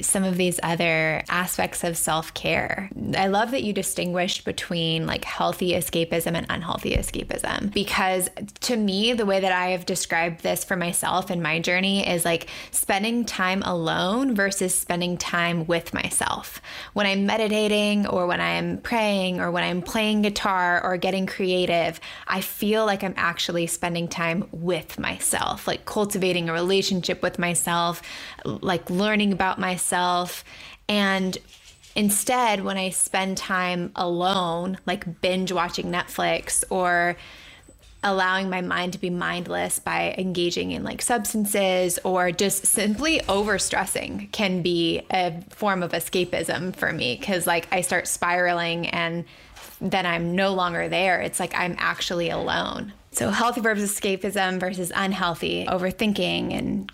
some 0.00 0.24
of 0.24 0.36
these 0.36 0.58
other 0.62 1.22
aspects 1.28 1.84
of 1.84 1.96
self 1.96 2.34
care. 2.34 2.90
I 3.16 3.28
love 3.28 3.52
that 3.52 3.62
you 3.62 3.72
distinguished 3.72 4.44
between 4.44 5.06
like 5.06 5.24
healthy 5.24 5.72
escapism 5.72 6.34
and 6.34 6.46
unhealthy 6.50 6.96
escapism 6.96 7.72
because 7.72 8.28
to 8.62 8.76
me, 8.76 9.12
the 9.12 9.26
way 9.26 9.40
that 9.40 9.52
I 9.52 9.68
have 9.68 9.86
described 9.86 10.42
this 10.42 10.64
for 10.64 10.76
myself 10.76 11.30
in 11.30 11.42
my 11.42 11.60
journey 11.60 12.06
is 12.08 12.24
like 12.24 12.48
spending 12.72 13.24
time 13.24 13.62
alone 13.62 14.34
versus 14.34 14.74
spending 14.74 15.16
time 15.16 15.66
with 15.66 15.94
myself. 15.94 16.60
When 16.92 17.06
I'm 17.06 17.26
meditating 17.26 18.06
or 18.06 18.26
when 18.26 18.40
I'm 18.40 18.78
praying 18.78 19.40
or 19.40 19.50
when 19.50 19.62
I'm 19.62 19.82
playing 19.82 20.22
guitar 20.22 20.82
or 20.82 20.96
getting 20.96 21.26
creative, 21.26 22.00
I 22.26 22.40
feel 22.40 22.84
like 22.84 23.04
I'm 23.04 23.14
actually 23.16 23.66
spending 23.68 24.08
time 24.08 24.48
with 24.50 24.98
myself, 24.98 25.68
like 25.68 25.84
cultivating 25.84 26.48
a 26.48 26.52
relationship 26.52 27.22
with 27.22 27.38
myself, 27.38 28.02
like 28.44 28.88
learning 28.90 29.32
about 29.32 29.58
myself. 29.58 30.44
And 30.88 31.36
instead, 31.94 32.64
when 32.64 32.76
I 32.76 32.90
spend 32.90 33.36
time 33.36 33.92
alone, 33.96 34.78
like 34.86 35.20
binge 35.20 35.52
watching 35.52 35.86
Netflix 35.86 36.64
or 36.70 37.16
allowing 38.04 38.50
my 38.50 38.60
mind 38.60 38.92
to 38.92 38.98
be 38.98 39.08
mindless 39.08 39.78
by 39.78 40.14
engaging 40.18 40.72
in 40.72 40.84
like 40.84 41.00
substances 41.00 41.98
or 42.04 42.30
just 42.30 42.66
simply 42.66 43.18
overstressing 43.20 44.30
can 44.30 44.60
be 44.60 45.00
a 45.10 45.40
form 45.48 45.82
of 45.82 45.92
escapism 45.92 46.76
for 46.76 46.92
me 46.92 47.16
because 47.18 47.46
like 47.46 47.66
I 47.72 47.80
start 47.80 48.06
spiraling 48.06 48.88
and 48.88 49.24
then 49.80 50.04
I'm 50.04 50.36
no 50.36 50.52
longer 50.52 50.88
there. 50.88 51.22
It's 51.22 51.40
like 51.40 51.54
I'm 51.54 51.76
actually 51.78 52.28
alone. 52.28 52.92
So, 53.10 53.30
healthy 53.30 53.60
versus 53.60 53.94
escapism 53.94 54.58
versus 54.58 54.90
unhealthy, 54.94 55.66
overthinking 55.66 56.52
and 56.52 56.90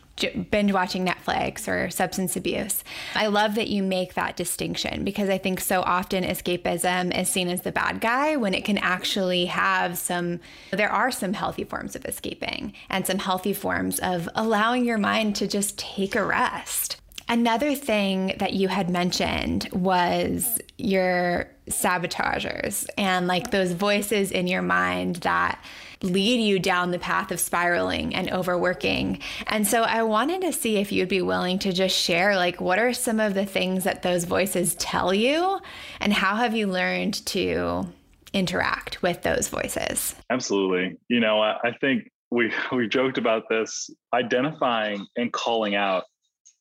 binge 0.50 0.72
watching 0.72 1.06
Netflix 1.06 1.68
or 1.68 1.90
substance 1.90 2.36
abuse. 2.36 2.84
I 3.14 3.26
love 3.26 3.54
that 3.54 3.68
you 3.68 3.82
make 3.82 4.14
that 4.14 4.36
distinction 4.36 5.04
because 5.04 5.28
I 5.28 5.38
think 5.38 5.60
so 5.60 5.82
often 5.82 6.24
escapism 6.24 7.16
is 7.16 7.28
seen 7.28 7.48
as 7.48 7.62
the 7.62 7.72
bad 7.72 8.00
guy 8.00 8.36
when 8.36 8.54
it 8.54 8.64
can 8.64 8.78
actually 8.78 9.46
have 9.46 9.98
some, 9.98 10.40
there 10.70 10.90
are 10.90 11.10
some 11.10 11.32
healthy 11.32 11.64
forms 11.64 11.96
of 11.96 12.04
escaping 12.04 12.72
and 12.88 13.06
some 13.06 13.18
healthy 13.18 13.52
forms 13.52 13.98
of 14.00 14.28
allowing 14.34 14.84
your 14.84 14.98
mind 14.98 15.36
to 15.36 15.46
just 15.46 15.78
take 15.78 16.14
a 16.14 16.24
rest. 16.24 17.00
Another 17.28 17.76
thing 17.76 18.34
that 18.38 18.54
you 18.54 18.66
had 18.66 18.90
mentioned 18.90 19.68
was 19.72 20.58
your 20.78 21.48
sabotagers 21.68 22.88
and 22.98 23.28
like 23.28 23.52
those 23.52 23.70
voices 23.70 24.32
in 24.32 24.48
your 24.48 24.62
mind 24.62 25.16
that 25.16 25.62
lead 26.02 26.40
you 26.40 26.58
down 26.58 26.90
the 26.90 26.98
path 26.98 27.30
of 27.30 27.40
spiraling 27.40 28.14
and 28.14 28.30
overworking. 28.30 29.20
And 29.46 29.66
so 29.66 29.82
I 29.82 30.02
wanted 30.02 30.40
to 30.42 30.52
see 30.52 30.76
if 30.76 30.92
you'd 30.92 31.08
be 31.08 31.22
willing 31.22 31.58
to 31.60 31.72
just 31.72 31.96
share 31.96 32.36
like 32.36 32.60
what 32.60 32.78
are 32.78 32.92
some 32.92 33.20
of 33.20 33.34
the 33.34 33.46
things 33.46 33.84
that 33.84 34.02
those 34.02 34.24
voices 34.24 34.74
tell 34.76 35.12
you 35.12 35.60
and 36.00 36.12
how 36.12 36.36
have 36.36 36.54
you 36.54 36.66
learned 36.66 37.14
to 37.26 37.86
interact 38.32 39.02
with 39.02 39.22
those 39.22 39.48
voices? 39.48 40.14
Absolutely. 40.30 40.96
You 41.08 41.20
know, 41.20 41.40
I, 41.40 41.56
I 41.64 41.72
think 41.80 42.10
we 42.30 42.52
we 42.72 42.88
joked 42.88 43.18
about 43.18 43.48
this 43.48 43.90
identifying 44.14 45.06
and 45.16 45.32
calling 45.32 45.74
out 45.74 46.04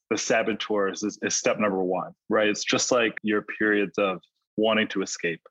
the 0.09 0.17
saboteurs 0.17 1.03
is, 1.03 1.19
is 1.21 1.35
step 1.35 1.59
number 1.59 1.83
one, 1.83 2.13
right? 2.29 2.47
It's 2.47 2.63
just 2.63 2.91
like 2.91 3.13
your 3.21 3.43
periods 3.43 3.97
of 3.97 4.21
wanting 4.57 4.87
to 4.89 5.03
escape. 5.03 5.41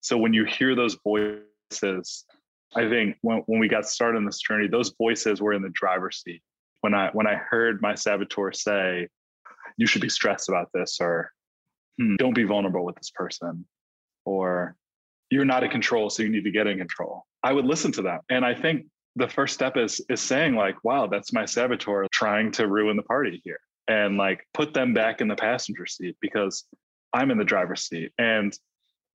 So 0.00 0.16
when 0.16 0.32
you 0.32 0.44
hear 0.44 0.76
those 0.76 0.96
voices, 1.02 2.24
I 2.76 2.88
think 2.88 3.16
when, 3.22 3.38
when 3.46 3.58
we 3.58 3.68
got 3.68 3.86
started 3.86 4.18
on 4.18 4.24
this 4.24 4.40
journey, 4.40 4.68
those 4.68 4.94
voices 4.98 5.40
were 5.40 5.52
in 5.52 5.62
the 5.62 5.70
driver's 5.70 6.22
seat. 6.22 6.42
When 6.82 6.94
I 6.94 7.10
when 7.12 7.26
I 7.26 7.34
heard 7.34 7.80
my 7.82 7.94
saboteur 7.94 8.52
say, 8.52 9.08
"You 9.76 9.86
should 9.86 10.02
be 10.02 10.08
stressed 10.08 10.48
about 10.48 10.70
this," 10.72 10.98
or 11.00 11.32
hmm, 11.98 12.16
"Don't 12.16 12.34
be 12.34 12.44
vulnerable 12.44 12.84
with 12.84 12.96
this 12.96 13.10
person," 13.10 13.66
or 14.24 14.76
"You're 15.30 15.44
not 15.44 15.64
in 15.64 15.70
control, 15.70 16.10
so 16.10 16.22
you 16.22 16.28
need 16.28 16.44
to 16.44 16.50
get 16.50 16.66
in 16.66 16.78
control," 16.78 17.24
I 17.42 17.52
would 17.52 17.64
listen 17.64 17.92
to 17.92 18.02
them, 18.02 18.20
and 18.28 18.44
I 18.44 18.54
think 18.54 18.86
the 19.16 19.28
first 19.28 19.54
step 19.54 19.76
is 19.76 20.00
is 20.10 20.20
saying 20.20 20.54
like, 20.54 20.84
"Wow, 20.84 21.06
that's 21.06 21.32
my 21.32 21.46
saboteur 21.46 22.06
trying 22.12 22.52
to 22.52 22.68
ruin 22.68 22.96
the 22.96 23.02
party 23.02 23.40
here." 23.42 23.60
and 23.88 24.16
like 24.16 24.46
put 24.52 24.74
them 24.74 24.94
back 24.94 25.20
in 25.20 25.28
the 25.28 25.36
passenger 25.36 25.86
seat 25.86 26.16
because 26.20 26.64
I'm 27.12 27.30
in 27.30 27.38
the 27.38 27.44
driver's 27.44 27.82
seat. 27.82 28.12
And 28.18 28.56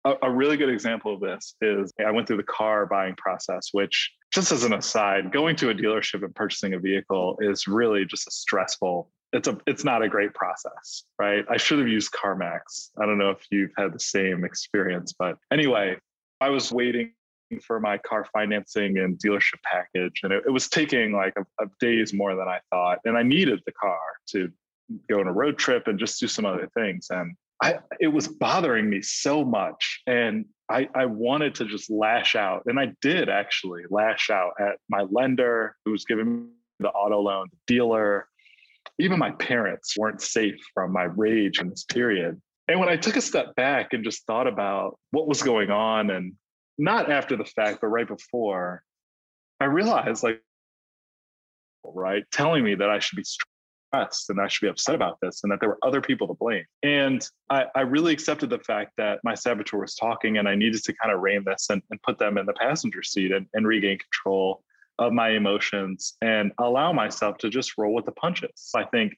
a, 0.04 0.14
a, 0.22 0.30
really 0.30 0.56
good 0.56 0.68
example 0.68 1.14
of 1.14 1.20
this 1.20 1.54
is 1.60 1.92
I 2.04 2.10
went 2.10 2.26
through 2.26 2.38
the 2.38 2.42
car 2.42 2.86
buying 2.86 3.14
process, 3.16 3.68
which 3.72 4.12
just 4.32 4.52
as 4.52 4.64
an 4.64 4.72
aside, 4.72 5.32
going 5.32 5.56
to 5.56 5.70
a 5.70 5.74
dealership 5.74 6.24
and 6.24 6.34
purchasing 6.34 6.74
a 6.74 6.78
vehicle 6.78 7.38
is 7.40 7.66
really 7.68 8.04
just 8.04 8.26
a 8.26 8.30
stressful. 8.30 9.10
It's 9.32 9.48
a 9.48 9.58
it's 9.66 9.84
not 9.84 10.02
a 10.02 10.08
great 10.08 10.34
process, 10.34 11.04
right? 11.18 11.44
I 11.48 11.56
should 11.56 11.78
have 11.78 11.88
used 11.88 12.12
CarMax. 12.12 12.90
I 13.00 13.06
don't 13.06 13.18
know 13.18 13.30
if 13.30 13.46
you've 13.50 13.72
had 13.78 13.92
the 13.92 14.00
same 14.00 14.44
experience, 14.44 15.14
but 15.18 15.38
anyway, 15.52 15.96
I 16.40 16.48
was 16.50 16.72
waiting 16.72 17.12
for 17.62 17.78
my 17.80 17.98
car 17.98 18.26
financing 18.32 18.98
and 18.98 19.18
dealership 19.18 19.60
package 19.62 20.20
and 20.22 20.32
it, 20.32 20.42
it 20.46 20.50
was 20.50 20.70
taking 20.70 21.12
like 21.12 21.34
a, 21.36 21.42
a 21.62 21.68
days 21.80 22.14
more 22.14 22.34
than 22.34 22.48
i 22.48 22.58
thought 22.70 22.98
and 23.04 23.14
i 23.14 23.22
needed 23.22 23.60
the 23.66 23.72
car 23.72 24.00
to 24.26 24.50
go 25.08 25.20
on 25.20 25.26
a 25.26 25.32
road 25.32 25.58
trip 25.58 25.88
and 25.88 25.98
just 25.98 26.20
do 26.20 26.26
some 26.26 26.44
other 26.44 26.68
things. 26.74 27.08
And 27.10 27.34
I, 27.62 27.78
it 28.00 28.08
was 28.08 28.26
bothering 28.26 28.90
me 28.90 29.02
so 29.02 29.44
much. 29.44 30.02
And 30.06 30.46
I, 30.68 30.88
I 30.94 31.06
wanted 31.06 31.54
to 31.56 31.64
just 31.64 31.90
lash 31.90 32.34
out. 32.34 32.62
And 32.66 32.78
I 32.78 32.92
did 33.00 33.28
actually 33.28 33.82
lash 33.88 34.30
out 34.30 34.52
at 34.58 34.78
my 34.88 35.02
lender 35.10 35.76
who 35.84 35.92
was 35.92 36.04
giving 36.04 36.42
me 36.42 36.48
the 36.80 36.90
auto 36.90 37.20
loan, 37.20 37.48
the 37.50 37.74
dealer. 37.74 38.26
Even 38.98 39.18
my 39.18 39.30
parents 39.32 39.96
weren't 39.96 40.20
safe 40.20 40.60
from 40.74 40.92
my 40.92 41.04
rage 41.04 41.60
in 41.60 41.70
this 41.70 41.84
period. 41.84 42.40
And 42.68 42.80
when 42.80 42.88
I 42.88 42.96
took 42.96 43.16
a 43.16 43.20
step 43.20 43.54
back 43.54 43.92
and 43.92 44.02
just 44.02 44.26
thought 44.26 44.46
about 44.46 44.98
what 45.12 45.28
was 45.28 45.42
going 45.42 45.70
on, 45.70 46.10
and 46.10 46.34
not 46.78 47.10
after 47.10 47.36
the 47.36 47.44
fact, 47.44 47.80
but 47.80 47.88
right 47.88 48.08
before, 48.08 48.82
I 49.60 49.66
realized 49.66 50.22
like, 50.22 50.40
right, 51.84 52.24
telling 52.32 52.64
me 52.64 52.74
that 52.74 52.90
I 52.90 52.98
should 52.98 53.16
be 53.16 53.24
and 53.92 54.40
I 54.40 54.48
should 54.48 54.64
be 54.64 54.70
upset 54.70 54.94
about 54.94 55.18
this 55.20 55.42
and 55.42 55.52
that 55.52 55.60
there 55.60 55.68
were 55.68 55.78
other 55.82 56.00
people 56.00 56.26
to 56.28 56.34
blame. 56.34 56.64
And 56.82 57.26
I, 57.50 57.66
I 57.74 57.80
really 57.82 58.12
accepted 58.12 58.50
the 58.50 58.58
fact 58.58 58.92
that 58.96 59.20
my 59.22 59.34
saboteur 59.34 59.78
was 59.78 59.94
talking 59.94 60.38
and 60.38 60.48
I 60.48 60.54
needed 60.54 60.82
to 60.84 60.94
kind 60.94 61.14
of 61.14 61.20
rein 61.20 61.44
this 61.44 61.66
and, 61.70 61.82
and 61.90 62.02
put 62.02 62.18
them 62.18 62.38
in 62.38 62.46
the 62.46 62.54
passenger 62.54 63.02
seat 63.02 63.32
and, 63.32 63.46
and 63.54 63.66
regain 63.66 63.98
control 63.98 64.62
of 64.98 65.12
my 65.12 65.30
emotions 65.30 66.16
and 66.22 66.52
allow 66.58 66.92
myself 66.92 67.38
to 67.38 67.50
just 67.50 67.76
roll 67.76 67.94
with 67.94 68.06
the 68.06 68.12
punches. 68.12 68.70
I 68.74 68.84
think 68.84 69.14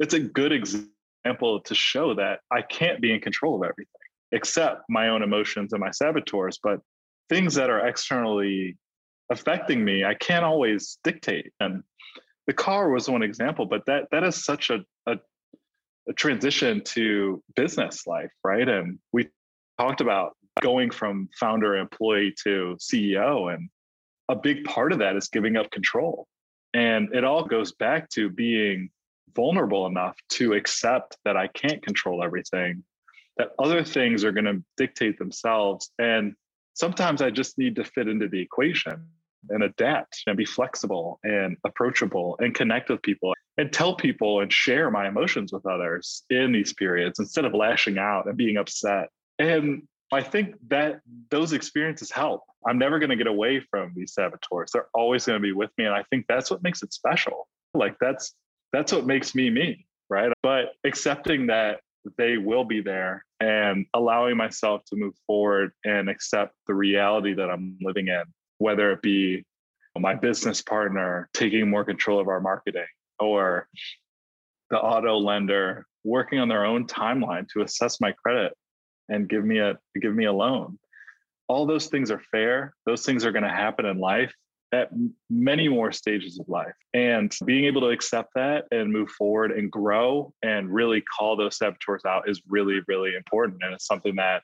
it's 0.00 0.14
a 0.14 0.20
good 0.20 0.52
example 0.52 1.60
to 1.60 1.74
show 1.74 2.14
that 2.14 2.40
I 2.50 2.62
can't 2.62 3.00
be 3.00 3.12
in 3.12 3.20
control 3.20 3.56
of 3.56 3.68
everything 3.68 3.88
except 4.32 4.82
my 4.88 5.08
own 5.08 5.22
emotions 5.22 5.72
and 5.72 5.80
my 5.80 5.92
saboteurs, 5.92 6.58
but 6.62 6.80
things 7.28 7.54
that 7.54 7.70
are 7.70 7.86
externally 7.86 8.76
affecting 9.30 9.84
me, 9.84 10.04
I 10.04 10.14
can't 10.14 10.44
always 10.44 10.98
dictate. 11.04 11.52
And 11.60 11.84
the 12.46 12.52
car 12.52 12.90
was 12.90 13.08
one 13.08 13.22
example, 13.22 13.66
but 13.66 13.86
that 13.86 14.08
that 14.10 14.24
is 14.24 14.44
such 14.44 14.70
a, 14.70 14.84
a, 15.06 15.18
a 16.08 16.12
transition 16.12 16.82
to 16.84 17.42
business 17.56 18.06
life, 18.06 18.32
right? 18.42 18.68
And 18.68 18.98
we 19.12 19.28
talked 19.78 20.00
about 20.00 20.36
going 20.60 20.90
from 20.90 21.28
founder 21.38 21.76
employee 21.76 22.34
to 22.44 22.76
CEO, 22.80 23.52
and 23.52 23.68
a 24.28 24.36
big 24.36 24.64
part 24.64 24.92
of 24.92 24.98
that 24.98 25.16
is 25.16 25.28
giving 25.28 25.56
up 25.56 25.70
control. 25.70 26.26
And 26.74 27.14
it 27.14 27.24
all 27.24 27.44
goes 27.44 27.72
back 27.72 28.08
to 28.10 28.28
being 28.28 28.90
vulnerable 29.34 29.86
enough 29.86 30.16
to 30.30 30.54
accept 30.54 31.16
that 31.24 31.36
I 31.36 31.48
can't 31.48 31.82
control 31.82 32.22
everything, 32.22 32.84
that 33.36 33.50
other 33.58 33.84
things 33.84 34.24
are 34.24 34.32
going 34.32 34.44
to 34.44 34.62
dictate 34.76 35.18
themselves. 35.18 35.90
And 35.98 36.34
sometimes 36.74 37.22
I 37.22 37.30
just 37.30 37.58
need 37.58 37.76
to 37.76 37.84
fit 37.84 38.08
into 38.08 38.28
the 38.28 38.40
equation 38.40 39.06
and 39.50 39.62
adapt 39.62 40.22
and 40.26 40.36
be 40.36 40.44
flexible 40.44 41.18
and 41.24 41.56
approachable 41.64 42.36
and 42.40 42.54
connect 42.54 42.88
with 42.88 43.02
people 43.02 43.34
and 43.56 43.72
tell 43.72 43.94
people 43.94 44.40
and 44.40 44.52
share 44.52 44.90
my 44.90 45.08
emotions 45.08 45.52
with 45.52 45.64
others 45.66 46.24
in 46.30 46.52
these 46.52 46.72
periods 46.72 47.18
instead 47.18 47.44
of 47.44 47.54
lashing 47.54 47.98
out 47.98 48.26
and 48.26 48.36
being 48.36 48.56
upset. 48.56 49.08
And 49.38 49.82
I 50.12 50.22
think 50.22 50.54
that 50.68 51.00
those 51.30 51.52
experiences 51.52 52.10
help. 52.10 52.42
I'm 52.66 52.78
never 52.78 52.98
going 52.98 53.10
to 53.10 53.16
get 53.16 53.26
away 53.26 53.60
from 53.70 53.92
these 53.94 54.14
saboteurs. 54.14 54.70
They're 54.72 54.88
always 54.94 55.26
going 55.26 55.38
to 55.38 55.42
be 55.42 55.52
with 55.52 55.70
me 55.78 55.84
and 55.84 55.94
I 55.94 56.04
think 56.10 56.26
that's 56.28 56.50
what 56.50 56.62
makes 56.62 56.82
it 56.82 56.92
special. 56.92 57.48
Like 57.74 57.96
that's 58.00 58.34
that's 58.72 58.92
what 58.92 59.06
makes 59.06 59.34
me 59.34 59.50
me, 59.50 59.86
right? 60.08 60.32
But 60.42 60.72
accepting 60.84 61.46
that 61.48 61.80
they 62.18 62.38
will 62.38 62.64
be 62.64 62.80
there 62.80 63.24
and 63.40 63.86
allowing 63.94 64.36
myself 64.36 64.82
to 64.86 64.96
move 64.96 65.14
forward 65.26 65.72
and 65.84 66.08
accept 66.08 66.54
the 66.66 66.74
reality 66.74 67.34
that 67.34 67.50
I'm 67.50 67.78
living 67.80 68.08
in 68.08 68.22
whether 68.58 68.92
it 68.92 69.02
be 69.02 69.44
my 69.98 70.14
business 70.14 70.60
partner 70.60 71.28
taking 71.34 71.70
more 71.70 71.84
control 71.84 72.20
of 72.20 72.28
our 72.28 72.40
marketing 72.40 72.86
or 73.20 73.68
the 74.70 74.78
auto 74.78 75.16
lender 75.16 75.86
working 76.02 76.38
on 76.38 76.48
their 76.48 76.64
own 76.64 76.86
timeline 76.86 77.46
to 77.48 77.62
assess 77.62 78.00
my 78.00 78.12
credit 78.12 78.52
and 79.08 79.28
give 79.28 79.44
me 79.44 79.58
a 79.58 79.78
give 80.00 80.14
me 80.14 80.24
a 80.24 80.32
loan. 80.32 80.78
All 81.48 81.66
those 81.66 81.86
things 81.86 82.10
are 82.10 82.22
fair. 82.32 82.74
Those 82.86 83.04
things 83.04 83.24
are 83.24 83.32
going 83.32 83.44
to 83.44 83.50
happen 83.50 83.86
in 83.86 83.98
life 83.98 84.34
at 84.72 84.90
many 85.30 85.68
more 85.68 85.92
stages 85.92 86.40
of 86.40 86.48
life. 86.48 86.74
And 86.94 87.32
being 87.44 87.64
able 87.66 87.82
to 87.82 87.90
accept 87.90 88.30
that 88.34 88.64
and 88.72 88.92
move 88.92 89.10
forward 89.10 89.52
and 89.52 89.70
grow 89.70 90.32
and 90.42 90.72
really 90.72 91.02
call 91.02 91.36
those 91.36 91.56
saboteurs 91.56 92.04
out 92.04 92.28
is 92.28 92.42
really 92.48 92.80
really 92.88 93.14
important. 93.14 93.62
And 93.62 93.74
it's 93.74 93.86
something 93.86 94.16
that 94.16 94.42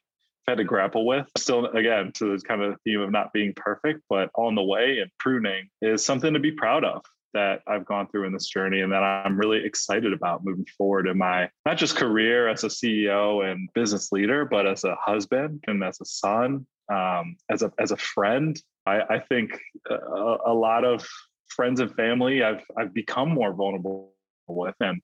had 0.51 0.59
to 0.59 0.65
grapple 0.65 1.07
with. 1.07 1.27
Still, 1.39 1.67
again, 1.67 2.13
to 2.17 2.37
the 2.37 2.43
kind 2.43 2.63
of 2.63 2.77
theme 2.85 3.01
of 3.01 3.11
not 3.11 3.33
being 3.33 3.55
perfect, 3.55 4.03
but 4.09 4.31
on 4.35 4.55
the 4.55 4.63
way 4.63 4.99
and 4.99 5.11
pruning 5.19 5.69
is 5.81 6.05
something 6.05 6.35
to 6.35 6.41
be 6.41 6.53
proud 6.53 6.85
of 6.85 7.03
that 7.33 7.63
I've 7.67 7.87
gone 7.87 8.09
through 8.09 8.27
in 8.27 8.33
this 8.33 8.49
journey 8.49 8.81
and 8.81 8.93
that 8.93 9.03
I'm 9.03 9.39
really 9.39 9.65
excited 9.65 10.13
about 10.13 10.45
moving 10.45 10.67
forward 10.77 11.07
in 11.07 11.17
my 11.17 11.49
not 11.65 11.79
just 11.79 11.97
career 11.97 12.49
as 12.49 12.65
a 12.65 12.69
CEO 12.69 13.49
and 13.51 13.69
business 13.75 14.11
leader, 14.11 14.45
but 14.45 14.67
as 14.67 14.85
a 14.85 14.97
husband 14.97 15.63
and 15.67 15.83
as 15.85 16.01
a 16.01 16.05
son, 16.05 16.67
um, 16.93 17.37
as 17.49 17.63
a 17.63 17.73
as 17.79 17.93
a 17.93 17.97
friend. 17.97 18.61
I, 18.87 19.01
I 19.03 19.19
think 19.21 19.59
a, 19.89 20.37
a 20.47 20.53
lot 20.53 20.85
of 20.85 21.07
friends 21.49 21.81
and 21.81 21.95
family 21.95 22.43
I've 22.43 22.65
I've 22.77 22.93
become 22.93 23.31
more 23.31 23.53
vulnerable 23.53 24.13
with, 24.49 24.75
and 24.81 25.01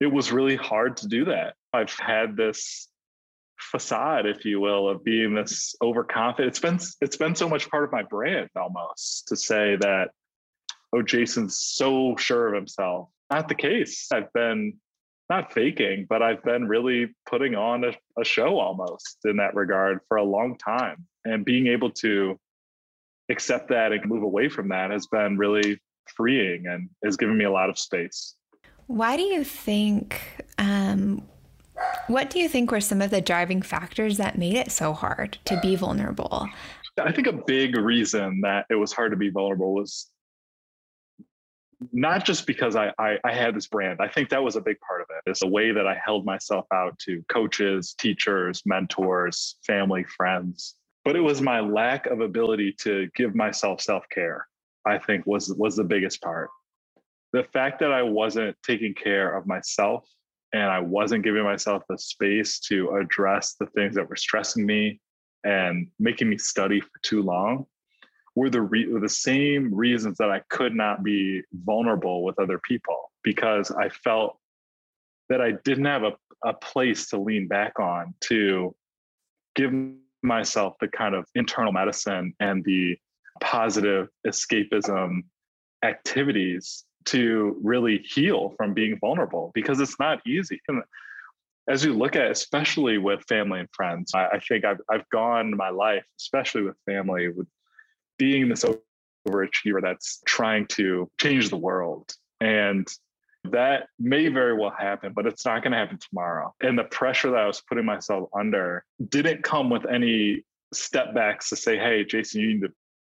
it 0.00 0.06
was 0.06 0.30
really 0.30 0.56
hard 0.56 0.96
to 0.98 1.08
do 1.08 1.24
that. 1.24 1.54
I've 1.72 1.92
had 1.98 2.36
this 2.36 2.88
facade, 3.58 4.26
if 4.26 4.44
you 4.44 4.60
will, 4.60 4.88
of 4.88 5.04
being 5.04 5.34
this 5.34 5.74
overconfident. 5.82 6.48
It's 6.48 6.60
been 6.60 6.78
it's 7.00 7.16
been 7.16 7.34
so 7.34 7.48
much 7.48 7.68
part 7.70 7.84
of 7.84 7.92
my 7.92 8.02
brand 8.02 8.50
almost 8.56 9.28
to 9.28 9.36
say 9.36 9.76
that, 9.76 10.10
oh, 10.92 11.02
Jason's 11.02 11.56
so 11.56 12.16
sure 12.16 12.48
of 12.48 12.54
himself. 12.54 13.08
Not 13.30 13.48
the 13.48 13.54
case. 13.54 14.08
I've 14.12 14.32
been 14.32 14.74
not 15.28 15.52
faking, 15.52 16.06
but 16.08 16.22
I've 16.22 16.42
been 16.42 16.66
really 16.66 17.14
putting 17.28 17.54
on 17.54 17.84
a, 17.84 17.92
a 18.18 18.24
show 18.24 18.58
almost 18.58 19.18
in 19.24 19.36
that 19.36 19.54
regard 19.54 20.00
for 20.08 20.16
a 20.16 20.24
long 20.24 20.56
time. 20.56 21.06
And 21.24 21.44
being 21.44 21.66
able 21.66 21.90
to 21.90 22.38
accept 23.28 23.68
that 23.68 23.92
and 23.92 24.06
move 24.06 24.22
away 24.22 24.48
from 24.48 24.68
that 24.68 24.90
has 24.90 25.06
been 25.06 25.36
really 25.36 25.78
freeing 26.16 26.66
and 26.66 26.88
has 27.04 27.18
given 27.18 27.36
me 27.36 27.44
a 27.44 27.50
lot 27.50 27.68
of 27.68 27.78
space. 27.78 28.34
Why 28.86 29.18
do 29.18 29.22
you 29.22 29.44
think 29.44 30.22
um, 30.56 31.22
what 32.06 32.30
do 32.30 32.38
you 32.38 32.48
think 32.48 32.70
were 32.70 32.80
some 32.80 33.02
of 33.02 33.10
the 33.10 33.20
driving 33.20 33.62
factors 33.62 34.16
that 34.16 34.38
made 34.38 34.54
it 34.54 34.70
so 34.70 34.92
hard 34.92 35.38
to 35.44 35.58
be 35.60 35.76
vulnerable? 35.76 36.48
I 36.98 37.12
think 37.12 37.26
a 37.26 37.32
big 37.32 37.76
reason 37.76 38.40
that 38.42 38.66
it 38.70 38.74
was 38.74 38.92
hard 38.92 39.12
to 39.12 39.16
be 39.16 39.30
vulnerable 39.30 39.74
was 39.74 40.10
not 41.92 42.24
just 42.24 42.46
because 42.46 42.74
I, 42.74 42.92
I, 42.98 43.18
I 43.24 43.32
had 43.32 43.54
this 43.54 43.68
brand. 43.68 44.00
I 44.00 44.08
think 44.08 44.30
that 44.30 44.42
was 44.42 44.56
a 44.56 44.60
big 44.60 44.80
part 44.80 45.00
of 45.00 45.06
it. 45.10 45.30
It's 45.30 45.40
the 45.40 45.46
way 45.46 45.70
that 45.70 45.86
I 45.86 45.96
held 46.04 46.24
myself 46.24 46.66
out 46.72 46.98
to 47.00 47.22
coaches, 47.28 47.94
teachers, 47.98 48.62
mentors, 48.66 49.56
family, 49.64 50.04
friends. 50.04 50.74
But 51.04 51.14
it 51.14 51.20
was 51.20 51.40
my 51.40 51.60
lack 51.60 52.06
of 52.06 52.20
ability 52.20 52.74
to 52.80 53.08
give 53.14 53.34
myself 53.34 53.80
self 53.80 54.04
care. 54.10 54.46
I 54.84 54.98
think 54.98 55.26
was 55.26 55.52
was 55.54 55.76
the 55.76 55.84
biggest 55.84 56.20
part. 56.20 56.50
The 57.32 57.44
fact 57.44 57.78
that 57.80 57.92
I 57.92 58.02
wasn't 58.02 58.56
taking 58.64 58.94
care 58.94 59.36
of 59.36 59.46
myself 59.46 60.08
and 60.52 60.64
I 60.64 60.80
wasn't 60.80 61.24
giving 61.24 61.44
myself 61.44 61.82
the 61.88 61.98
space 61.98 62.58
to 62.60 62.96
address 62.96 63.54
the 63.58 63.66
things 63.66 63.94
that 63.94 64.08
were 64.08 64.16
stressing 64.16 64.64
me 64.64 65.00
and 65.44 65.88
making 65.98 66.28
me 66.28 66.38
study 66.38 66.80
for 66.80 66.90
too 67.02 67.22
long 67.22 67.66
were 68.34 68.50
the 68.50 68.62
re- 68.62 68.86
were 68.86 69.00
the 69.00 69.08
same 69.08 69.74
reasons 69.74 70.16
that 70.18 70.30
I 70.30 70.40
could 70.48 70.74
not 70.74 71.02
be 71.02 71.42
vulnerable 71.52 72.24
with 72.24 72.38
other 72.38 72.60
people 72.66 73.12
because 73.22 73.70
I 73.70 73.88
felt 73.88 74.38
that 75.28 75.40
I 75.40 75.52
didn't 75.64 75.84
have 75.84 76.04
a, 76.04 76.12
a 76.44 76.54
place 76.54 77.08
to 77.10 77.18
lean 77.18 77.48
back 77.48 77.78
on 77.78 78.14
to 78.22 78.74
give 79.54 79.72
myself 80.22 80.74
the 80.80 80.88
kind 80.88 81.14
of 81.14 81.26
internal 81.34 81.72
medicine 81.72 82.34
and 82.40 82.64
the 82.64 82.96
positive 83.40 84.08
escapism 84.26 85.22
activities 85.84 86.84
to 87.06 87.56
really 87.62 87.98
heal 87.98 88.54
from 88.56 88.74
being 88.74 88.98
vulnerable 88.98 89.50
because 89.54 89.80
it's 89.80 89.98
not 89.98 90.20
easy. 90.26 90.60
And 90.68 90.82
as 91.68 91.84
you 91.84 91.92
look 91.92 92.16
at, 92.16 92.30
especially 92.30 92.98
with 92.98 93.22
family 93.28 93.60
and 93.60 93.68
friends, 93.72 94.12
I, 94.14 94.26
I 94.26 94.40
think 94.40 94.64
I've, 94.64 94.80
I've 94.90 95.08
gone 95.10 95.56
my 95.56 95.70
life, 95.70 96.04
especially 96.18 96.62
with 96.62 96.76
family, 96.86 97.28
with 97.28 97.46
being 98.18 98.48
this 98.48 98.64
overachiever 99.26 99.82
that's 99.82 100.20
trying 100.26 100.66
to 100.68 101.10
change 101.20 101.50
the 101.50 101.56
world. 101.56 102.12
And 102.40 102.88
that 103.44 103.88
may 103.98 104.28
very 104.28 104.54
well 104.54 104.72
happen, 104.76 105.12
but 105.14 105.26
it's 105.26 105.44
not 105.44 105.62
going 105.62 105.72
to 105.72 105.78
happen 105.78 105.98
tomorrow. 105.98 106.54
And 106.60 106.78
the 106.78 106.84
pressure 106.84 107.30
that 107.30 107.40
I 107.40 107.46
was 107.46 107.62
putting 107.68 107.84
myself 107.84 108.28
under 108.36 108.84
didn't 109.08 109.44
come 109.44 109.70
with 109.70 109.86
any 109.86 110.44
step 110.72 111.14
backs 111.14 111.48
to 111.50 111.56
say, 111.56 111.78
hey, 111.78 112.04
Jason, 112.04 112.40
you 112.40 112.48
need 112.54 112.62
to 112.62 112.72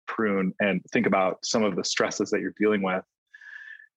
prune 0.07 0.55
and 0.61 0.83
think 0.93 1.07
about 1.07 1.45
some 1.45 1.63
of 1.63 1.77
the 1.77 1.85
stresses 1.85 2.31
that 2.31 2.41
you're 2.41 2.55
dealing 2.59 2.83
with. 2.83 3.05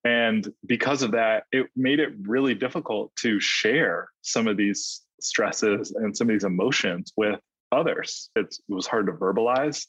And 0.03 0.51
because 0.65 1.03
of 1.03 1.11
that, 1.11 1.43
it 1.51 1.67
made 1.75 1.99
it 1.99 2.13
really 2.21 2.55
difficult 2.55 3.15
to 3.17 3.39
share 3.39 4.09
some 4.21 4.47
of 4.47 4.57
these 4.57 5.01
stresses 5.19 5.91
and 5.91 6.15
some 6.15 6.27
of 6.27 6.33
these 6.33 6.43
emotions 6.43 7.13
with 7.15 7.39
others. 7.71 8.29
It 8.35 8.55
was 8.67 8.87
hard 8.87 9.05
to 9.05 9.13
verbalize 9.13 9.85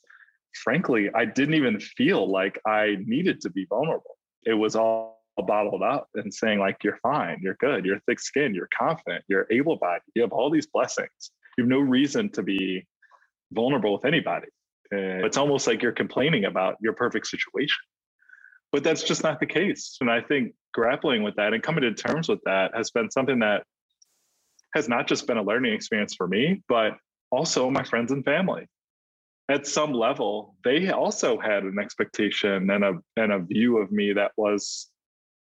frankly, 0.54 1.10
I 1.14 1.24
didn't 1.24 1.54
even 1.54 1.80
feel 1.80 2.30
like 2.30 2.60
I 2.66 2.96
needed 3.04 3.40
to 3.42 3.50
be 3.50 3.66
vulnerable. 3.66 4.16
It 4.44 4.54
was 4.54 4.76
all 4.76 5.22
bottled 5.38 5.82
up 5.82 6.08
and 6.14 6.32
saying, 6.32 6.58
like, 6.58 6.84
you're 6.84 6.98
fine, 7.02 7.38
you're 7.42 7.56
good, 7.58 7.84
you're 7.84 8.00
thick 8.00 8.20
skinned, 8.20 8.54
you're 8.54 8.68
confident, 8.76 9.24
you're 9.28 9.46
able 9.50 9.76
bodied, 9.76 10.02
you 10.14 10.22
have 10.22 10.32
all 10.32 10.50
these 10.50 10.66
blessings. 10.66 11.30
You 11.56 11.64
have 11.64 11.68
no 11.70 11.80
reason 11.80 12.30
to 12.30 12.42
be 12.42 12.86
vulnerable 13.52 13.92
with 13.92 14.04
anybody. 14.04 14.48
It's 14.90 15.38
almost 15.38 15.66
like 15.66 15.82
you're 15.82 15.92
complaining 15.92 16.44
about 16.44 16.76
your 16.80 16.92
perfect 16.92 17.26
situation. 17.26 17.80
But 18.72 18.82
that's 18.82 19.02
just 19.02 19.22
not 19.22 19.38
the 19.38 19.46
case. 19.46 19.98
And 20.00 20.10
I 20.10 20.22
think 20.22 20.54
grappling 20.72 21.22
with 21.22 21.36
that 21.36 21.52
and 21.52 21.62
coming 21.62 21.82
to 21.82 21.92
terms 21.92 22.28
with 22.28 22.40
that 22.46 22.72
has 22.74 22.90
been 22.90 23.10
something 23.10 23.38
that 23.40 23.64
has 24.74 24.88
not 24.88 25.06
just 25.06 25.26
been 25.26 25.36
a 25.36 25.42
learning 25.42 25.74
experience 25.74 26.14
for 26.14 26.26
me, 26.26 26.62
but 26.68 26.96
also 27.30 27.70
my 27.70 27.84
friends 27.84 28.12
and 28.12 28.24
family. 28.24 28.66
At 29.48 29.66
some 29.66 29.92
level, 29.92 30.54
they 30.64 30.90
also 30.90 31.38
had 31.38 31.64
an 31.64 31.78
expectation 31.78 32.70
and 32.70 32.84
a 32.84 32.92
and 33.16 33.32
a 33.32 33.40
view 33.40 33.78
of 33.78 33.92
me 33.92 34.14
that 34.14 34.32
was 34.36 34.88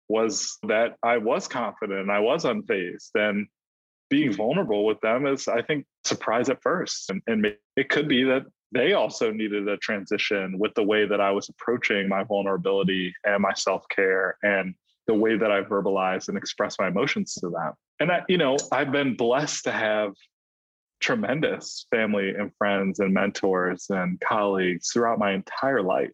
was 0.09 0.57
that 0.67 0.95
I 1.03 1.19
was 1.19 1.49
confident, 1.49 2.01
and 2.01 2.11
I 2.11 2.21
was 2.21 2.45
unfazed, 2.45 3.11
and 3.15 3.47
being 4.09 4.33
vulnerable 4.33 4.87
with 4.87 5.01
them 5.01 5.27
is, 5.27 5.49
I 5.49 5.61
think, 5.61 5.85
surprise 6.05 6.49
at 6.49 6.63
first, 6.63 7.11
and, 7.11 7.21
and 7.27 7.47
it 7.77 7.91
could 7.91 8.09
be 8.09 8.25
that 8.25 8.45
they 8.73 8.93
also 8.93 9.33
needed 9.33 9.67
a 9.69 9.77
transition 9.79 10.59
with 10.59 10.75
the 10.75 10.83
way 10.83 11.07
that 11.07 11.21
I 11.21 11.31
was 11.31 11.49
approaching 11.49 12.09
my 12.09 12.25
vulnerability 12.25 13.15
and 13.25 13.43
my 13.43 13.55
self 13.55 13.89
care 13.89 14.37
and 14.43 14.75
the 15.07 15.15
way 15.15 15.37
that 15.37 15.51
I 15.51 15.63
verbalize 15.63 16.29
and 16.29 16.37
express 16.37 16.77
my 16.79 16.89
emotions 16.89 17.35
to 17.37 17.49
them. 17.49 17.73
And 17.99 18.13
I, 18.13 18.23
you 18.29 18.37
know, 18.37 18.57
I've 18.71 18.93
been 18.93 19.17
blessed 19.17 19.65
to 19.65 19.73
have 19.73 20.13
tremendous 21.01 21.87
family 21.91 22.31
and 22.31 22.53
friends 22.59 22.99
and 22.99 23.15
mentors 23.15 23.87
and 23.89 24.21
colleagues 24.21 24.91
throughout 24.93 25.19
my 25.19 25.33
entire 25.33 25.83
life 25.83 26.11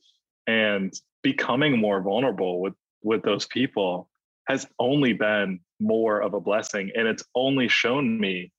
and 0.47 0.93
becoming 1.23 1.79
more 1.79 2.03
vulnerable 2.03 2.61
with 2.61 2.75
with 3.03 3.23
those 3.23 3.47
people 3.47 4.09
has 4.47 4.67
only 4.79 5.13
been 5.13 5.61
more 5.81 6.21
of 6.21 6.35
a 6.35 6.41
blessing 6.41 6.91
and 6.95 7.09
it's 7.09 7.25
only 7.35 7.69
shown 7.69 8.19
me 8.19 8.51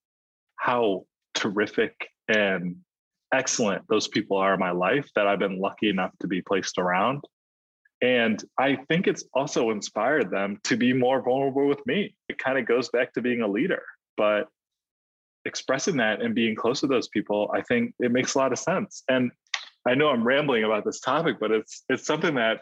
how 0.56 1.06
terrific 1.34 2.08
and 2.28 2.76
excellent 3.34 3.84
those 3.90 4.08
people 4.08 4.38
are 4.38 4.54
in 4.54 4.60
my 4.60 4.72
life 4.72 5.10
that 5.16 5.28
I've 5.28 5.40
been 5.40 5.60
lucky 5.60 5.90
enough 5.90 6.12
to 6.22 6.28
be 6.28 6.42
placed 6.42 6.78
around 6.78 7.22
and 8.02 8.44
I 8.58 8.78
think 8.88 9.08
it's 9.08 9.24
also 9.34 9.72
inspired 9.72 10.30
them 10.30 10.60
to 10.66 10.76
be 10.76 10.94
more 10.94 11.24
vulnerable 11.24 11.68
with 11.68 11.86
me. 11.86 12.14
It 12.28 12.38
kind 12.38 12.58
of 12.58 12.68
goes 12.68 12.90
back 12.90 13.14
to 13.14 13.22
being 13.22 13.42
a 13.42 13.48
leader, 13.48 13.82
but 14.18 14.48
expressing 15.46 15.98
that 15.98 16.22
and 16.22 16.36
being 16.36 16.56
close 16.56 16.82
to 16.82 16.88
those 16.88 17.08
people, 17.08 17.50
I 17.54 17.62
think 17.62 17.94
it 18.00 18.12
makes 18.12 18.36
a 18.36 18.40
lot 18.40 18.52
of 18.52 18.60
sense. 18.60 19.04
And 19.08 19.32
I 19.88 19.96
know 19.96 20.10
I'm 20.10 20.26
rambling 20.26 20.64
about 20.64 20.84
this 20.84 21.00
topic, 21.00 21.38
but 21.40 21.52
it's 21.52 21.84
it's 21.90 22.06
something 22.06 22.36
that 22.36 22.62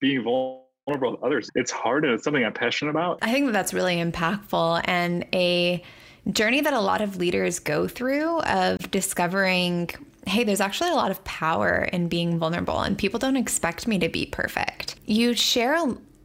being 0.00 0.22
vulnerable 0.22 1.12
with 1.12 1.22
others, 1.22 1.48
it's 1.54 1.70
hard 1.70 2.04
and 2.04 2.12
it's 2.14 2.24
something 2.24 2.44
I'm 2.44 2.52
passionate 2.52 2.90
about. 2.90 3.20
I 3.22 3.32
think 3.32 3.46
that 3.46 3.52
that's 3.52 3.72
really 3.72 3.96
impactful 3.96 4.82
and 4.84 5.24
a 5.32 5.82
journey 6.30 6.60
that 6.60 6.72
a 6.72 6.80
lot 6.80 7.00
of 7.00 7.16
leaders 7.16 7.58
go 7.58 7.86
through 7.88 8.40
of 8.40 8.90
discovering 8.90 9.90
hey, 10.26 10.44
there's 10.44 10.60
actually 10.60 10.90
a 10.90 10.94
lot 10.94 11.10
of 11.10 11.22
power 11.24 11.86
in 11.92 12.08
being 12.08 12.38
vulnerable, 12.38 12.80
and 12.80 12.96
people 12.96 13.18
don't 13.18 13.36
expect 13.36 13.86
me 13.86 13.98
to 13.98 14.08
be 14.08 14.26
perfect. 14.26 14.96
You 15.04 15.34
share 15.34 15.76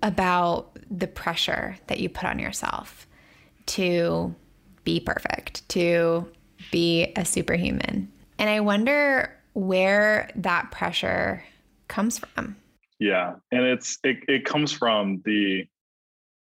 about 0.02 0.72
the 0.90 1.08
pressure 1.08 1.78
that 1.88 2.00
you 2.00 2.10
put 2.10 2.24
on 2.24 2.40
yourself 2.40 3.08
to 3.68 4.34
be 4.84 5.00
perfect, 5.00 5.68
to 5.70 6.28
be 6.72 7.12
a 7.16 7.26
superhuman. 7.26 8.12
And 8.38 8.50
I 8.50 8.62
wonder 8.62 9.36
where 9.54 10.30
that 10.36 10.72
pressure 10.72 11.44
comes 11.88 12.20
from. 12.20 12.56
Yeah. 13.00 13.36
And 13.52 13.64
it's 13.64 13.98
it, 14.04 14.18
it 14.28 14.46
comes 14.46 14.72
from 14.72 15.22
the 15.26 15.68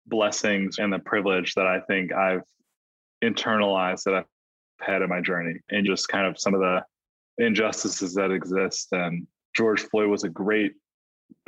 blessings 0.07 0.79
and 0.79 0.93
the 0.93 0.99
privilege 0.99 1.55
that 1.55 1.67
I 1.67 1.81
think 1.81 2.13
I've 2.13 2.45
internalized 3.23 4.05
that 4.05 4.15
I've 4.15 4.25
had 4.81 5.03
in 5.03 5.09
my 5.09 5.21
journey 5.21 5.61
and 5.71 5.87
just 5.87 6.09
kind 6.09 6.27
of 6.27 6.39
some 6.39 6.55
of 6.55 6.61
the 6.61 6.85
injustices 7.39 8.15
that 8.15 8.31
exist. 8.31 8.89
And 8.93 9.27
George 9.57 9.83
Floyd 9.83 10.09
was 10.09 10.25
a 10.25 10.29
great 10.29 10.73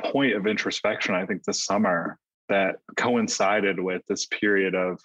point 0.01 0.35
of 0.35 0.47
introspection, 0.47 1.15
I 1.15 1.25
think, 1.25 1.43
this 1.43 1.65
summer 1.65 2.17
that 2.49 2.77
coincided 2.97 3.79
with 3.79 4.01
this 4.07 4.25
period 4.27 4.75
of 4.75 4.99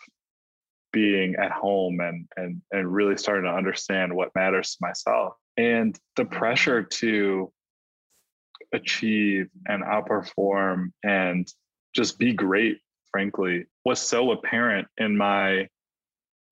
being 0.93 1.35
at 1.37 1.53
home 1.53 2.01
and 2.01 2.27
and 2.37 2.63
and 2.73 2.93
really 2.93 3.19
starting 3.19 3.45
to 3.45 3.55
understand 3.55 4.15
what 4.15 4.35
matters 4.35 4.73
to 4.73 4.79
myself 4.81 5.35
and 5.57 5.99
the 6.17 6.25
mm-hmm. 6.25 6.39
pressure 6.39 6.83
to 6.83 7.53
achieve 8.73 9.49
and 9.67 9.85
outperform 9.85 10.91
and 11.05 11.53
just 11.95 12.19
be 12.19 12.33
great 12.33 12.79
frankly 13.13 13.67
was 13.85 14.01
so 14.01 14.31
apparent 14.31 14.89
in 14.97 15.17
my 15.17 15.69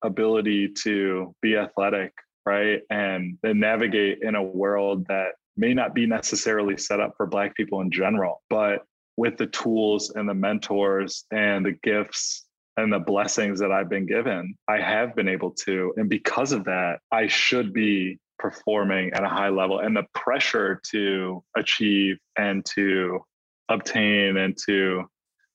ability 0.05 0.69
to 0.69 1.33
be 1.41 1.55
athletic 1.55 2.13
right 2.45 2.81
and 2.89 3.37
navigate 3.43 4.19
in 4.21 4.35
a 4.35 4.43
world 4.43 5.05
that 5.07 5.29
may 5.57 5.73
not 5.73 5.95
be 5.95 6.05
necessarily 6.05 6.77
set 6.77 6.99
up 6.99 7.13
for 7.17 7.25
black 7.25 7.55
people 7.55 7.81
in 7.81 7.91
general 7.91 8.41
but 8.49 8.85
with 9.17 9.37
the 9.37 9.47
tools 9.47 10.11
and 10.15 10.27
the 10.27 10.33
mentors 10.33 11.25
and 11.31 11.65
the 11.65 11.71
gifts 11.83 12.45
and 12.77 12.91
the 12.91 12.99
blessings 12.99 13.59
that 13.59 13.71
I've 13.71 13.89
been 13.89 14.05
given, 14.05 14.55
I 14.67 14.79
have 14.79 15.15
been 15.15 15.29
able 15.29 15.51
to. 15.65 15.93
And 15.97 16.09
because 16.09 16.51
of 16.51 16.65
that, 16.65 16.99
I 17.11 17.27
should 17.27 17.73
be 17.73 18.19
performing 18.37 19.13
at 19.13 19.23
a 19.23 19.29
high 19.29 19.49
level. 19.49 19.79
And 19.79 19.95
the 19.95 20.05
pressure 20.13 20.81
to 20.91 21.43
achieve 21.55 22.17
and 22.37 22.65
to 22.75 23.21
obtain 23.69 24.37
and 24.37 24.57
to 24.67 25.05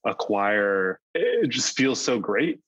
acquire, 0.06 0.98
it 1.14 1.50
just 1.50 1.76
feels 1.76 2.00
so 2.00 2.18
great. 2.18 2.58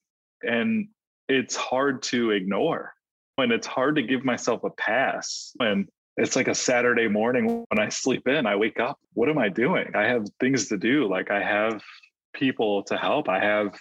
And 0.42 0.88
it's 1.33 1.57
hard 1.57 2.03
to 2.03 2.31
ignore. 2.31 2.92
And 3.38 3.51
it's 3.51 3.66
hard 3.66 3.97
to 3.97 4.03
give 4.03 4.25
myself 4.25 4.62
a 4.64 4.71
pass 4.71 5.53
when 5.57 5.88
it's 6.18 6.37
like 6.37 6.49
a 6.49 6.55
Saturday 6.55 7.09
morning 7.09 7.64
when 7.68 7.79
I 7.79 7.88
sleep 7.88 8.29
in, 8.29 8.47
I 8.47 8.57
wake 8.57 8.79
up. 8.79 8.99
What 9.14 9.31
am 9.31 9.38
I 9.38 9.49
doing? 9.49 9.92
I 9.95 10.05
have 10.05 10.27
things 10.38 10.68
to 10.68 10.77
do. 10.77 11.09
Like 11.09 11.31
I 11.31 11.42
have 11.42 11.83
people 12.35 12.83
to 12.85 12.99
help. 12.99 13.31
I 13.31 13.40
have 13.40 13.75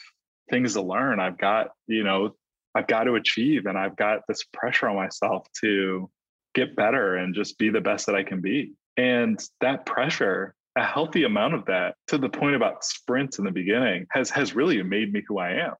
things 0.50 0.74
to 0.74 0.82
learn. 0.82 1.20
I've 1.20 1.38
got, 1.38 1.72
you 1.88 2.06
know, 2.06 2.36
I've 2.74 2.88
got 2.88 3.04
to 3.04 3.16
achieve 3.16 3.66
and 3.66 3.78
I've 3.78 3.98
got 3.98 4.22
this 4.30 4.44
pressure 4.54 4.88
on 4.88 4.96
myself 4.96 5.46
to 5.60 6.10
get 6.56 6.78
better 6.78 7.18
and 7.18 7.36
just 7.36 7.58
be 7.58 7.70
the 7.70 7.82
best 7.82 8.06
that 8.06 8.16
I 8.16 8.24
can 8.24 8.40
be. 8.40 8.74
And 8.96 9.38
that 9.60 9.86
pressure 9.86 10.56
a 10.78 10.86
healthy 10.86 11.24
amount 11.24 11.54
of 11.54 11.66
that 11.66 11.96
to 12.08 12.18
the 12.18 12.30
point 12.30 12.56
about 12.56 12.86
sprints 12.86 13.40
in 13.40 13.46
the 13.46 13.52
beginning 13.52 14.08
has 14.12 14.30
has 14.30 14.56
really 14.56 14.82
made 14.84 15.12
me 15.12 15.22
who 15.28 15.38
I 15.38 15.52
am. 15.52 15.74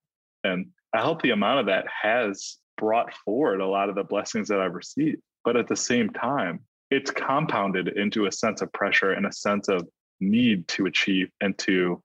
And 0.44 0.68
a 0.94 1.00
healthy 1.00 1.32
amount 1.32 1.62
of 1.62 1.66
that 1.68 1.86
has 2.02 2.58
brought 2.78 3.14
forward 3.26 3.62
a 3.62 3.68
lot 3.68 3.90
of 3.90 3.96
the 3.96 4.04
blessings 4.04 4.48
that 4.48 4.60
I've 4.60 4.74
received. 4.74 5.22
But 5.44 5.58
at 5.58 5.68
the 5.68 5.76
same 5.76 6.10
time, 6.10 6.62
it's 6.90 7.12
compounded 7.12 7.88
into 7.90 8.26
a 8.26 8.32
sense 8.32 8.62
of 8.62 8.72
pressure 8.74 9.14
and 9.14 9.26
a 9.26 9.32
sense 9.32 9.70
of 9.70 9.88
need 10.20 10.68
to 10.68 10.86
achieve 10.86 11.30
and 11.40 11.58
to 11.60 12.02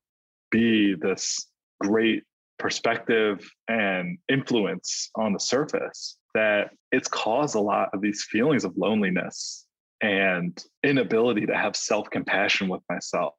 be 0.50 0.94
this 0.94 1.48
great 1.80 2.22
perspective 2.58 3.48
and 3.68 4.18
influence 4.28 5.10
on 5.16 5.32
the 5.32 5.40
surface 5.40 6.16
that 6.34 6.70
it's 6.92 7.08
caused 7.08 7.54
a 7.54 7.60
lot 7.60 7.90
of 7.92 8.00
these 8.00 8.24
feelings 8.30 8.64
of 8.64 8.76
loneliness 8.76 9.66
and 10.02 10.64
inability 10.82 11.46
to 11.46 11.54
have 11.54 11.76
self 11.76 12.08
compassion 12.10 12.68
with 12.68 12.82
myself 12.88 13.34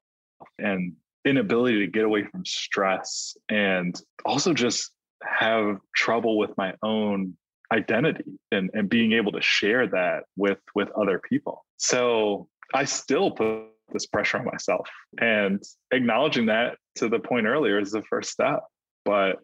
and 0.60 0.93
inability 1.26 1.80
to 1.80 1.88
get 1.88 2.06
away 2.06 2.24
from 2.24 2.45
stress 2.45 3.36
and 3.50 4.00
also 4.26 4.54
just 4.54 4.91
have 5.24 5.80
trouble 5.95 6.38
with 6.38 6.51
my 6.57 6.74
own 6.84 7.36
identity 7.72 8.39
and, 8.51 8.70
and 8.74 8.89
being 8.89 9.13
able 9.13 9.32
to 9.34 9.41
share 9.41 9.88
that 9.88 10.24
with 10.36 10.59
with 10.76 10.89
other 10.91 11.20
people. 11.20 11.65
So 11.78 12.47
i 12.74 12.84
still 12.84 13.32
put 13.32 13.68
this 13.93 14.05
pressure 14.05 14.38
on 14.38 14.45
myself 14.45 14.89
and 15.22 15.63
acknowledging 15.91 16.47
that 16.47 16.78
to 16.95 17.07
the 17.07 17.20
point 17.20 17.45
earlier 17.45 17.80
is 17.80 17.91
the 17.91 18.03
first 18.03 18.30
step 18.30 18.63
but 19.05 19.38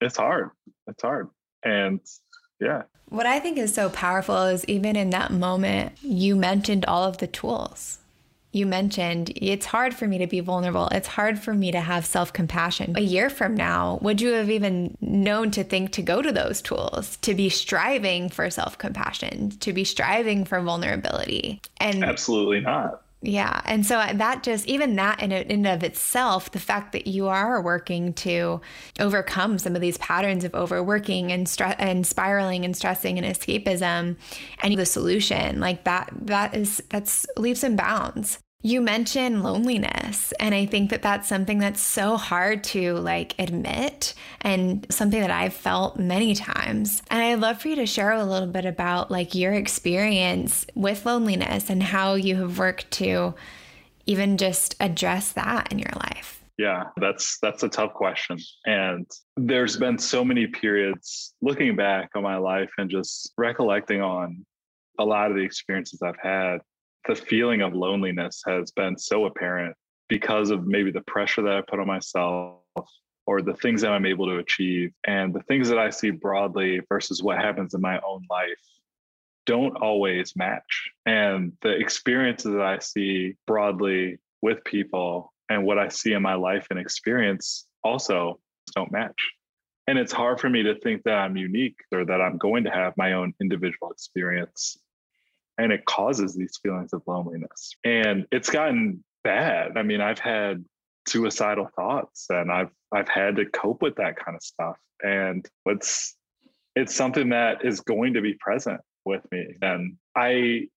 it's 0.00 0.16
hard. 0.16 0.50
It's 0.86 1.02
hard. 1.02 1.28
And 1.64 2.00
yeah. 2.60 2.82
What 3.08 3.26
i 3.26 3.40
think 3.40 3.58
is 3.58 3.74
so 3.74 3.90
powerful 3.90 4.44
is 4.44 4.64
even 4.66 4.96
in 4.96 5.10
that 5.10 5.32
moment 5.32 5.98
you 6.00 6.34
mentioned 6.36 6.84
all 6.86 7.04
of 7.04 7.18
the 7.18 7.26
tools 7.26 7.98
you 8.52 8.66
mentioned 8.66 9.32
it's 9.36 9.66
hard 9.66 9.94
for 9.94 10.06
me 10.06 10.18
to 10.18 10.26
be 10.26 10.40
vulnerable. 10.40 10.88
It's 10.88 11.08
hard 11.08 11.38
for 11.38 11.54
me 11.54 11.72
to 11.72 11.80
have 11.80 12.04
self 12.04 12.32
compassion. 12.32 12.94
A 12.96 13.00
year 13.00 13.30
from 13.30 13.54
now, 13.54 13.98
would 14.02 14.20
you 14.20 14.32
have 14.32 14.50
even 14.50 14.96
known 15.00 15.50
to 15.52 15.64
think 15.64 15.92
to 15.92 16.02
go 16.02 16.20
to 16.22 16.30
those 16.30 16.60
tools, 16.60 17.16
to 17.22 17.34
be 17.34 17.48
striving 17.48 18.28
for 18.28 18.48
self 18.50 18.76
compassion, 18.78 19.50
to 19.60 19.72
be 19.72 19.84
striving 19.84 20.44
for 20.44 20.60
vulnerability? 20.60 21.60
And 21.78 22.04
absolutely 22.04 22.60
not. 22.60 23.01
Yeah. 23.24 23.60
And 23.64 23.86
so 23.86 23.98
uh, 23.98 24.12
that 24.14 24.42
just, 24.42 24.66
even 24.66 24.96
that 24.96 25.22
in 25.22 25.30
and 25.30 25.66
of 25.66 25.84
itself, 25.84 26.50
the 26.50 26.58
fact 26.58 26.90
that 26.90 27.06
you 27.06 27.28
are 27.28 27.62
working 27.62 28.12
to 28.14 28.60
overcome 28.98 29.58
some 29.58 29.76
of 29.76 29.80
these 29.80 29.96
patterns 29.98 30.42
of 30.42 30.54
overworking 30.56 31.30
and 31.30 31.48
stress 31.48 31.76
and 31.78 32.04
spiraling 32.04 32.64
and 32.64 32.76
stressing 32.76 33.18
and 33.18 33.26
escapism 33.26 34.16
and 34.60 34.78
the 34.78 34.84
solution, 34.84 35.60
like 35.60 35.84
that, 35.84 36.12
that 36.22 36.56
is, 36.56 36.82
that's 36.88 37.24
leaps 37.36 37.62
and 37.62 37.76
bounds. 37.76 38.40
You 38.64 38.80
mentioned 38.80 39.42
loneliness, 39.42 40.32
and 40.38 40.54
I 40.54 40.66
think 40.66 40.90
that 40.90 41.02
that's 41.02 41.28
something 41.28 41.58
that's 41.58 41.80
so 41.80 42.16
hard 42.16 42.62
to 42.64 42.94
like 42.94 43.34
admit 43.36 44.14
and 44.40 44.86
something 44.88 45.20
that 45.20 45.32
I've 45.32 45.52
felt 45.52 45.98
many 45.98 46.36
times. 46.36 47.02
And 47.10 47.20
I'd 47.20 47.40
love 47.40 47.60
for 47.60 47.68
you 47.68 47.76
to 47.76 47.86
share 47.86 48.12
a 48.12 48.24
little 48.24 48.46
bit 48.46 48.64
about 48.64 49.10
like 49.10 49.34
your 49.34 49.52
experience 49.52 50.64
with 50.76 51.04
loneliness 51.04 51.70
and 51.70 51.82
how 51.82 52.14
you 52.14 52.36
have 52.36 52.56
worked 52.56 52.88
to 52.92 53.34
even 54.06 54.36
just 54.36 54.76
address 54.78 55.32
that 55.32 55.72
in 55.72 55.80
your 55.80 55.92
life. 55.96 56.44
Yeah, 56.56 56.84
that's 57.00 57.38
that's 57.42 57.64
a 57.64 57.68
tough 57.68 57.94
question. 57.94 58.38
And 58.64 59.10
there's 59.36 59.76
been 59.76 59.98
so 59.98 60.24
many 60.24 60.46
periods 60.46 61.34
looking 61.42 61.74
back 61.74 62.10
on 62.14 62.22
my 62.22 62.36
life 62.36 62.70
and 62.78 62.88
just 62.88 63.32
recollecting 63.36 64.00
on 64.00 64.46
a 65.00 65.04
lot 65.04 65.32
of 65.32 65.36
the 65.36 65.42
experiences 65.42 66.00
I've 66.00 66.20
had 66.22 66.58
the 67.06 67.14
feeling 67.14 67.62
of 67.62 67.74
loneliness 67.74 68.42
has 68.46 68.70
been 68.70 68.96
so 68.96 69.26
apparent 69.26 69.76
because 70.08 70.50
of 70.50 70.66
maybe 70.66 70.90
the 70.90 71.00
pressure 71.02 71.42
that 71.42 71.56
I 71.56 71.60
put 71.62 71.80
on 71.80 71.86
myself 71.86 72.60
or 73.26 73.42
the 73.42 73.54
things 73.54 73.80
that 73.82 73.92
I'm 73.92 74.06
able 74.06 74.26
to 74.26 74.38
achieve 74.38 74.92
and 75.06 75.32
the 75.34 75.42
things 75.42 75.68
that 75.68 75.78
I 75.78 75.90
see 75.90 76.10
broadly 76.10 76.80
versus 76.88 77.22
what 77.22 77.38
happens 77.38 77.74
in 77.74 77.80
my 77.80 78.00
own 78.00 78.26
life 78.30 78.58
don't 79.46 79.76
always 79.76 80.36
match. 80.36 80.90
And 81.06 81.52
the 81.62 81.70
experiences 81.70 82.52
that 82.52 82.62
I 82.62 82.78
see 82.78 83.36
broadly 83.46 84.18
with 84.40 84.62
people 84.64 85.32
and 85.48 85.64
what 85.64 85.78
I 85.78 85.88
see 85.88 86.12
in 86.12 86.22
my 86.22 86.34
life 86.34 86.66
and 86.70 86.78
experience 86.78 87.66
also 87.82 88.38
don't 88.74 88.92
match. 88.92 89.30
And 89.88 89.98
it's 89.98 90.12
hard 90.12 90.40
for 90.40 90.48
me 90.48 90.62
to 90.62 90.78
think 90.78 91.02
that 91.04 91.14
I'm 91.14 91.36
unique 91.36 91.76
or 91.92 92.04
that 92.04 92.20
I'm 92.20 92.38
going 92.38 92.64
to 92.64 92.70
have 92.70 92.94
my 92.96 93.14
own 93.14 93.34
individual 93.40 93.90
experience 93.90 94.78
and 95.58 95.72
it 95.72 95.84
causes 95.84 96.34
these 96.34 96.58
feelings 96.62 96.92
of 96.92 97.02
loneliness. 97.06 97.74
And 97.84 98.26
it's 98.32 98.50
gotten 98.50 99.04
bad. 99.24 99.76
I 99.76 99.82
mean, 99.82 100.00
I've 100.00 100.18
had 100.18 100.64
suicidal 101.08 101.68
thoughts 101.76 102.26
and 102.30 102.50
I've 102.50 102.70
I've 102.92 103.08
had 103.08 103.36
to 103.36 103.46
cope 103.46 103.82
with 103.82 103.96
that 103.96 104.16
kind 104.16 104.36
of 104.36 104.42
stuff. 104.42 104.76
And 105.02 105.48
it's 105.66 106.16
it's 106.74 106.94
something 106.94 107.30
that 107.30 107.64
is 107.64 107.80
going 107.80 108.14
to 108.14 108.20
be 108.20 108.34
present 108.34 108.80
with 109.04 109.22
me. 109.30 109.56
And 109.60 109.96
I 110.16 110.68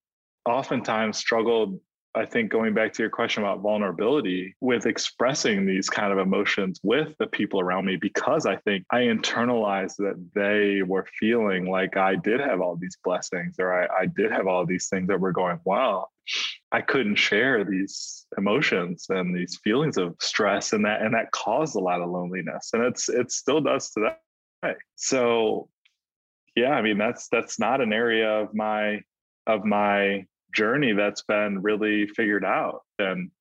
oftentimes 0.45 1.17
struggled 1.17 1.79
I 2.17 2.25
think 2.25 2.49
going 2.49 2.73
back 2.73 2.93
to 2.93 3.03
your 3.03 3.09
question 3.09 3.43
about 3.43 3.59
vulnerability 3.59 4.55
with 4.61 4.85
expressing 4.85 5.65
these 5.65 5.89
kind 5.89 6.13
of 6.13 6.17
emotions 6.17 6.79
with 6.81 7.13
the 7.19 7.27
people 7.27 7.59
around 7.59 7.85
me 7.85 7.97
because 7.97 8.45
I 8.45 8.55
think 8.55 8.85
I 8.89 9.01
internalized 9.01 9.97
that 9.97 10.29
they 10.33 10.81
were 10.81 11.05
feeling 11.19 11.69
like 11.69 11.97
I 11.97 12.15
did 12.15 12.39
have 12.39 12.61
all 12.61 12.77
these 12.77 12.97
blessings 13.03 13.55
or 13.59 13.73
I, 13.73 14.03
I 14.03 14.05
did 14.05 14.31
have 14.31 14.47
all 14.47 14.65
these 14.65 14.87
things 14.87 15.09
that 15.09 15.19
were 15.19 15.33
going 15.33 15.59
well. 15.65 16.09
I 16.71 16.79
couldn't 16.79 17.17
share 17.17 17.65
these 17.65 18.25
emotions 18.37 19.07
and 19.09 19.35
these 19.35 19.59
feelings 19.61 19.97
of 19.97 20.15
stress 20.21 20.71
and 20.71 20.85
that 20.85 21.01
and 21.01 21.13
that 21.13 21.31
caused 21.31 21.75
a 21.75 21.79
lot 21.79 22.01
of 22.01 22.09
loneliness 22.09 22.69
and 22.71 22.83
it's 22.83 23.09
it 23.09 23.29
still 23.29 23.59
does 23.59 23.91
today. 23.91 24.75
So 24.95 25.67
yeah, 26.55 26.71
I 26.71 26.81
mean 26.81 26.97
that's 26.97 27.27
that's 27.27 27.59
not 27.59 27.81
an 27.81 27.91
area 27.91 28.41
of 28.41 28.53
my 28.53 29.01
of 29.47 29.65
my 29.65 30.25
journey 30.55 30.93
that's 30.93 31.23
been 31.23 31.61
really 31.61 32.07
figured 32.07 32.45
out. 32.45 32.81
And 32.97 33.31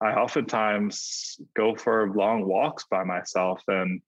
I 0.00 0.14
oftentimes 0.14 1.38
go 1.56 1.74
for 1.76 2.12
long 2.14 2.46
walks 2.46 2.84
by 2.90 3.04
myself 3.04 3.62
and 3.68 4.00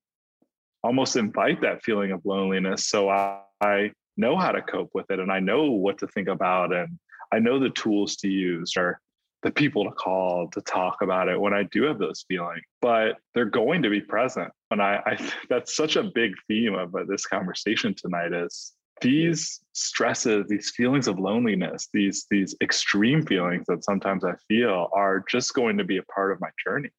almost 0.82 1.16
invite 1.16 1.60
that 1.62 1.82
feeling 1.82 2.12
of 2.12 2.24
loneliness. 2.24 2.86
So 2.86 3.08
I, 3.08 3.40
I 3.60 3.92
know 4.16 4.36
how 4.36 4.52
to 4.52 4.62
cope 4.62 4.90
with 4.94 5.10
it 5.10 5.20
and 5.20 5.30
I 5.30 5.40
know 5.40 5.70
what 5.70 5.98
to 5.98 6.06
think 6.08 6.28
about 6.28 6.74
and 6.74 6.98
I 7.32 7.38
know 7.38 7.58
the 7.58 7.70
tools 7.70 8.16
to 8.16 8.28
use 8.28 8.74
or 8.76 9.00
the 9.42 9.50
people 9.50 9.84
to 9.84 9.90
call 9.90 10.48
to 10.48 10.60
talk 10.62 10.98
about 11.02 11.28
it 11.28 11.40
when 11.40 11.52
I 11.52 11.64
do 11.64 11.84
have 11.84 11.98
those 11.98 12.24
feelings, 12.26 12.62
but 12.80 13.16
they're 13.34 13.44
going 13.44 13.82
to 13.82 13.90
be 13.90 14.00
present. 14.00 14.50
And 14.70 14.82
I, 14.82 15.00
I 15.06 15.32
that's 15.48 15.76
such 15.76 15.96
a 15.96 16.02
big 16.02 16.32
theme 16.48 16.74
of 16.74 16.94
uh, 16.94 17.04
this 17.08 17.26
conversation 17.26 17.94
tonight 17.94 18.32
is 18.32 18.72
these 19.02 19.60
stresses 19.72 20.46
these 20.48 20.72
feelings 20.74 21.06
of 21.06 21.18
loneliness 21.18 21.88
these 21.92 22.26
these 22.30 22.54
extreme 22.62 23.24
feelings 23.24 23.66
that 23.68 23.84
sometimes 23.84 24.24
i 24.24 24.32
feel 24.48 24.88
are 24.94 25.22
just 25.28 25.52
going 25.54 25.76
to 25.76 25.84
be 25.84 25.98
a 25.98 26.02
part 26.04 26.32
of 26.32 26.40
my 26.40 26.48
journey. 26.64 26.90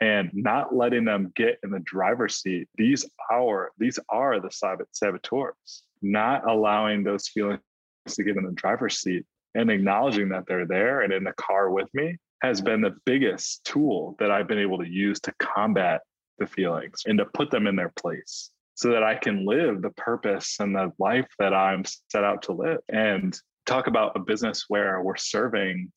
And 0.00 0.30
not 0.32 0.72
letting 0.72 1.04
them 1.04 1.32
get 1.34 1.58
in 1.64 1.70
the 1.70 1.80
driver's 1.80 2.36
seat 2.36 2.68
these 2.76 3.04
are 3.30 3.72
these 3.78 3.98
are 4.08 4.40
the 4.40 4.86
saboteurs. 4.92 5.82
Not 6.02 6.48
allowing 6.48 7.02
those 7.02 7.26
feelings 7.26 7.60
to 8.06 8.22
get 8.22 8.36
in 8.36 8.44
the 8.44 8.52
driver's 8.52 9.00
seat 9.00 9.24
and 9.54 9.70
acknowledging 9.70 10.28
that 10.28 10.44
they're 10.46 10.66
there 10.66 11.02
and 11.02 11.12
in 11.12 11.24
the 11.24 11.32
car 11.32 11.70
with 11.70 11.92
me 11.94 12.16
has 12.42 12.60
been 12.60 12.80
the 12.80 12.96
biggest 13.04 13.64
tool 13.64 14.16
that 14.18 14.30
i've 14.30 14.46
been 14.46 14.58
able 14.58 14.78
to 14.78 14.88
use 14.88 15.20
to 15.20 15.32
combat 15.38 16.00
the 16.38 16.46
feelings 16.46 17.02
and 17.06 17.18
to 17.18 17.26
put 17.34 17.50
them 17.50 17.66
in 17.66 17.76
their 17.76 17.92
place 17.96 18.50
so 18.78 18.90
that 18.90 19.02
I 19.02 19.16
can 19.16 19.44
live 19.44 19.82
the 19.82 19.90
purpose 19.90 20.58
and 20.60 20.72
the 20.72 20.92
life 21.00 21.26
that 21.40 21.52
I'm 21.52 21.82
set 22.12 22.22
out 22.22 22.42
to 22.42 22.52
live. 22.52 22.78
And 22.88 23.36
talk 23.66 23.88
about 23.88 24.14
a 24.14 24.20
business 24.20 24.66
where 24.68 25.02
we're 25.02 25.16
serving 25.16 25.90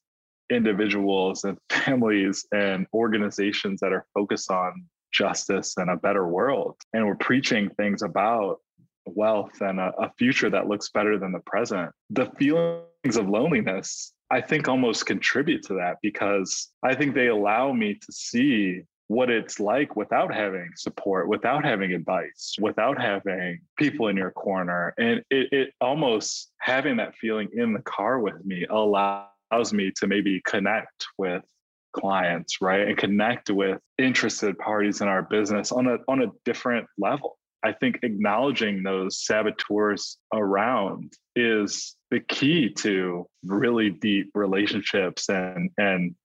individuals 0.50 1.44
and 1.44 1.60
families 1.70 2.44
and 2.52 2.88
organizations 2.92 3.82
that 3.82 3.94
are 3.94 4.08
focused 4.16 4.50
on 4.50 4.84
justice 5.14 5.76
and 5.78 5.92
a 5.92 5.96
better 5.96 6.28
world. 6.28 6.76
And 6.92 7.06
we're 7.06 7.14
preaching 7.14 7.70
things 7.78 8.02
about 8.02 8.58
wealth 9.06 9.62
and 9.62 9.80
a, 9.80 9.94
a 10.00 10.12
future 10.18 10.50
that 10.50 10.68
looks 10.68 10.90
better 10.90 11.20
than 11.20 11.34
the 11.34 11.42
present. 11.46 11.92
The 12.10 12.32
feelings 12.40 13.16
of 13.16 13.30
loneliness 13.30 14.12
I 14.32 14.40
think 14.40 14.70
almost 14.70 15.06
contribute 15.06 15.62
to 15.64 15.74
that 15.74 15.98
because 16.02 16.70
I 16.82 16.96
think 16.96 17.14
they 17.14 17.28
allow 17.28 17.74
me 17.74 17.96
to 17.96 18.12
see 18.12 18.84
what 19.12 19.30
it's 19.30 19.59
like 19.59 19.97
without 19.97 20.34
having 20.34 20.72
support, 20.78 21.28
without 21.28 21.66
having 21.66 21.91
advice, 21.91 22.55
without 22.62 22.99
having 22.99 23.59
people 23.78 24.07
in 24.07 24.16
your 24.16 24.32
corner. 24.32 24.93
And 24.97 25.22
it, 25.30 25.47
it 25.51 25.74
almost 25.82 26.49
having 26.62 26.95
that 26.95 27.14
feeling 27.16 27.49
in 27.53 27.74
the 27.74 27.82
car 27.82 28.20
with 28.20 28.45
me 28.45 28.66
allows 28.70 29.74
me 29.74 29.91
to 29.97 30.07
maybe 30.07 30.41
connect 30.45 31.07
with 31.18 31.43
clients, 31.91 32.62
right? 32.62 32.88
And 32.88 32.97
connect 32.97 33.49
with 33.49 33.82
interested 33.97 34.57
parties 34.57 35.01
in 35.01 35.09
our 35.09 35.24
business 35.24 35.74
on 35.74 35.88
a 35.88 35.97
on 36.07 36.22
a 36.22 36.32
different 36.45 36.88
level. 36.97 37.38
I 37.64 37.74
think 37.74 37.99
acknowledging 38.03 38.82
those 38.82 39.26
saboteurs 39.26 40.18
around 40.34 41.12
is 41.36 41.97
the 42.12 42.22
key 42.22 42.70
to 42.76 43.28
really 43.43 43.89
deep 43.89 44.32
relationships 44.36 45.28
and 45.28 45.70
and 45.78 46.16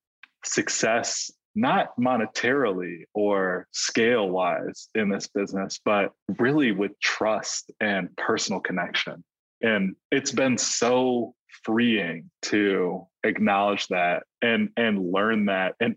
success 0.44 1.32
not 1.56 1.98
monetarily 1.98 3.04
or 3.14 3.66
scale 3.72 4.28
wise 4.28 4.88
in 4.94 5.08
this 5.08 5.26
business, 5.26 5.80
but 5.84 6.12
really 6.38 6.70
with 6.70 6.92
trust 7.00 7.72
and 7.80 8.14
personal 8.16 8.60
connection. 8.60 9.24
And 9.62 9.96
it's 10.12 10.32
been 10.32 10.58
so 10.58 11.34
freeing 11.64 12.30
to 12.42 13.06
acknowledge 13.24 13.88
that 13.88 14.24
and 14.42 14.68
and 14.76 15.10
learn 15.10 15.46
that 15.46 15.74
and 15.80 15.96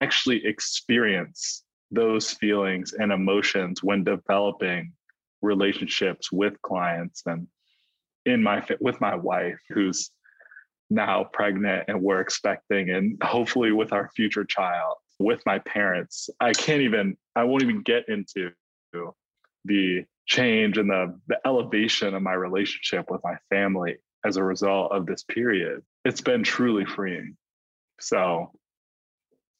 actually 0.00 0.44
experience 0.46 1.62
those 1.90 2.32
feelings 2.32 2.94
and 2.94 3.12
emotions 3.12 3.82
when 3.82 4.02
developing 4.02 4.92
relationships 5.42 6.32
with 6.32 6.60
clients 6.62 7.22
and 7.26 7.46
in 8.24 8.42
my 8.42 8.64
with 8.80 9.00
my 9.00 9.14
wife 9.14 9.58
who's 9.68 10.10
now 10.90 11.24
pregnant 11.32 11.84
and 11.88 12.00
we're 12.00 12.20
expecting 12.20 12.90
and 12.90 13.20
hopefully 13.22 13.72
with 13.72 13.92
our 13.92 14.08
future 14.14 14.44
child 14.44 14.94
with 15.18 15.42
my 15.46 15.58
parents 15.60 16.30
i 16.40 16.52
can't 16.52 16.82
even 16.82 17.16
i 17.34 17.42
won't 17.42 17.62
even 17.62 17.82
get 17.82 18.08
into 18.08 18.50
the 19.64 20.04
change 20.26 20.78
and 20.78 20.90
the 20.90 21.18
the 21.28 21.38
elevation 21.46 22.14
of 22.14 22.22
my 22.22 22.32
relationship 22.32 23.10
with 23.10 23.20
my 23.24 23.36
family 23.50 23.96
as 24.24 24.36
a 24.36 24.42
result 24.42 24.90
of 24.92 25.06
this 25.06 25.22
period. 25.22 25.82
It's 26.04 26.20
been 26.20 26.42
truly 26.42 26.84
freeing. 26.84 27.36
So 28.00 28.52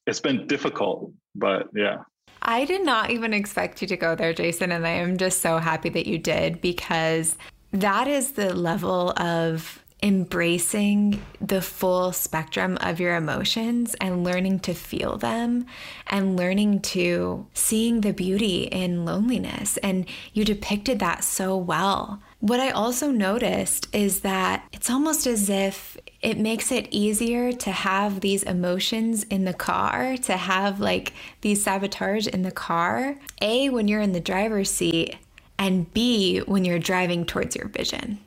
it's 0.07 0.21
been 0.21 0.47
difficult 0.47 1.13
but 1.35 1.69
yeah. 1.75 1.99
I 2.43 2.65
did 2.65 2.85
not 2.85 3.11
even 3.11 3.33
expect 3.33 3.83
you 3.83 3.89
to 3.89 3.97
go 3.97 4.15
there, 4.15 4.33
Jason, 4.33 4.73
and 4.73 4.87
I 4.87 4.91
am 4.91 5.17
just 5.17 5.41
so 5.41 5.59
happy 5.59 5.89
that 5.91 6.07
you 6.07 6.19
did 6.19 6.61
because 6.61 7.37
that 7.73 8.09
is 8.09 8.33
the 8.33 8.55
level 8.55 9.11
of 9.19 9.85
embracing 10.03 11.23
the 11.41 11.63
full 11.63 12.13
spectrum 12.13 12.77
of 12.81 13.01
your 13.01 13.17
emotions 13.17 13.97
and 14.01 14.23
learning 14.23 14.61
to 14.61 14.75
feel 14.75 15.17
them 15.17 15.65
and 16.07 16.37
learning 16.37 16.81
to 16.81 17.47
seeing 17.55 18.03
the 18.03 18.13
beauty 18.13 18.65
in 18.65 19.05
loneliness. 19.05 19.79
And 19.79 20.07
you 20.35 20.45
depicted 20.45 20.99
that 20.99 21.25
so 21.25 21.57
well. 21.57 22.21
What 22.41 22.61
I 22.61 22.71
also 22.71 23.11
noticed 23.11 23.89
is 23.95 24.21
that 24.21 24.69
it's 24.73 24.91
almost 24.91 25.27
as 25.27 25.49
if 25.49 25.97
it 26.21 26.39
makes 26.39 26.71
it 26.71 26.89
easier 26.91 27.53
to 27.53 27.71
have 27.71 28.21
these 28.21 28.43
emotions 28.43 29.25
in 29.25 29.45
the 29.45 29.55
car, 29.55 30.17
to 30.19 30.37
have 30.37 30.79
like 30.79 31.15
these 31.41 31.65
sabotage 31.65 32.27
in 32.27 32.43
the 32.43 32.51
car. 32.51 33.17
A, 33.41 33.71
when 33.71 33.89
you're 33.89 34.03
in 34.03 34.13
the 34.13 34.21
driver's 34.21 34.71
seat, 34.71 35.17
and 35.59 35.93
B, 35.95 36.41
when 36.41 36.67
you're 36.67 36.79
driving 36.79 37.25
towards 37.25 37.57
your 37.57 37.69
vision 37.69 38.19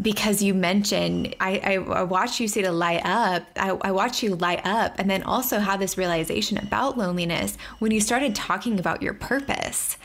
because 0.00 0.42
you 0.42 0.54
mentioned 0.54 1.34
I, 1.40 1.58
I, 1.58 1.72
I 1.74 2.02
watch 2.02 2.40
you 2.40 2.48
say 2.48 2.62
to 2.62 2.70
light 2.70 3.02
up. 3.04 3.44
I, 3.56 3.70
I 3.70 3.90
watch 3.90 4.22
you 4.22 4.36
light 4.36 4.64
up 4.64 4.94
and 4.98 5.10
then 5.10 5.22
also 5.22 5.58
have 5.58 5.80
this 5.80 5.98
realization 5.98 6.58
about 6.58 6.96
loneliness 6.96 7.56
when 7.78 7.90
you 7.90 8.00
started 8.00 8.34
talking 8.34 8.78
about 8.78 9.02
your 9.02 9.14
purpose. 9.14 9.96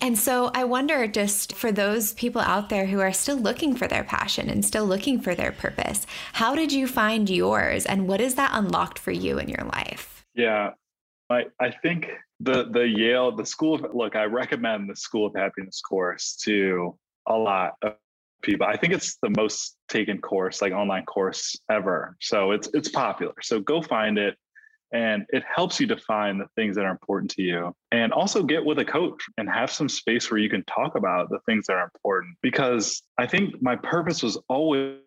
And 0.00 0.16
so 0.18 0.50
i 0.54 0.62
wonder 0.62 1.06
just 1.06 1.54
for 1.54 1.72
those 1.72 2.12
people 2.12 2.40
out 2.40 2.68
there 2.68 2.86
who 2.86 3.00
are 3.00 3.12
still 3.12 3.38
looking 3.38 3.74
for 3.74 3.88
their 3.88 4.04
passion 4.04 4.48
and 4.48 4.64
still 4.64 4.84
looking 4.84 5.20
for 5.20 5.34
their 5.34 5.52
purpose 5.52 6.06
how 6.34 6.54
did 6.54 6.72
you 6.72 6.86
find 6.86 7.28
yours 7.28 7.86
and 7.86 8.06
what 8.06 8.20
is 8.20 8.34
that 8.36 8.50
unlocked 8.52 8.98
for 8.98 9.10
you 9.10 9.38
in 9.38 9.48
your 9.48 9.64
life? 9.64 10.24
Yeah 10.34 10.72
i, 11.28 11.44
I 11.58 11.70
think 11.70 12.08
the 12.40 12.68
the 12.70 12.86
yale 12.86 13.34
the 13.34 13.46
school 13.46 13.74
of 13.74 13.94
look 13.94 14.14
i 14.16 14.24
recommend 14.24 14.88
the 14.88 14.96
school 14.96 15.26
of 15.26 15.34
happiness 15.34 15.80
course 15.80 16.36
to 16.44 16.96
a 17.26 17.36
lot 17.36 17.72
of 17.82 17.94
people. 18.42 18.66
I 18.66 18.76
think 18.76 18.92
it's 18.92 19.16
the 19.22 19.30
most 19.36 19.76
taken 19.88 20.20
course, 20.20 20.62
like 20.62 20.72
online 20.72 21.04
course 21.04 21.56
ever. 21.70 22.16
So 22.20 22.52
it's 22.52 22.68
it's 22.74 22.88
popular. 22.88 23.34
So 23.42 23.60
go 23.60 23.82
find 23.82 24.18
it 24.18 24.36
and 24.92 25.24
it 25.28 25.44
helps 25.44 25.78
you 25.78 25.86
define 25.86 26.38
the 26.38 26.46
things 26.56 26.76
that 26.76 26.84
are 26.84 26.90
important 26.90 27.30
to 27.30 27.42
you 27.42 27.74
and 27.92 28.12
also 28.12 28.42
get 28.42 28.64
with 28.64 28.78
a 28.78 28.84
coach 28.84 29.22
and 29.38 29.48
have 29.48 29.70
some 29.70 29.88
space 29.88 30.30
where 30.30 30.38
you 30.38 30.50
can 30.50 30.64
talk 30.64 30.96
about 30.96 31.30
the 31.30 31.38
things 31.46 31.66
that 31.66 31.74
are 31.74 31.90
important 31.94 32.36
because 32.42 33.02
i 33.18 33.26
think 33.26 33.54
my 33.62 33.76
purpose 33.76 34.22
was 34.22 34.38
always 34.48 34.98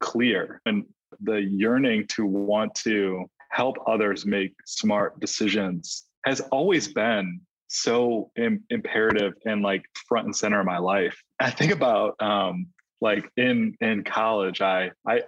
clear 0.00 0.60
and 0.66 0.84
the 1.22 1.40
yearning 1.40 2.06
to 2.06 2.26
want 2.26 2.74
to 2.74 3.24
help 3.50 3.76
others 3.86 4.26
make 4.26 4.52
smart 4.66 5.18
decisions 5.20 6.04
has 6.24 6.40
always 6.52 6.92
been 6.92 7.40
so 7.70 8.30
Im- 8.36 8.64
imperative 8.68 9.34
and 9.46 9.62
like 9.62 9.84
front 10.08 10.26
and 10.26 10.36
center 10.36 10.60
of 10.60 10.66
my 10.66 10.78
life. 10.78 11.16
I 11.38 11.50
think 11.50 11.72
about 11.72 12.20
um, 12.20 12.66
like 13.00 13.30
in 13.36 13.76
in 13.80 14.04
college, 14.04 14.60
I 14.60 14.90
I 15.08 15.22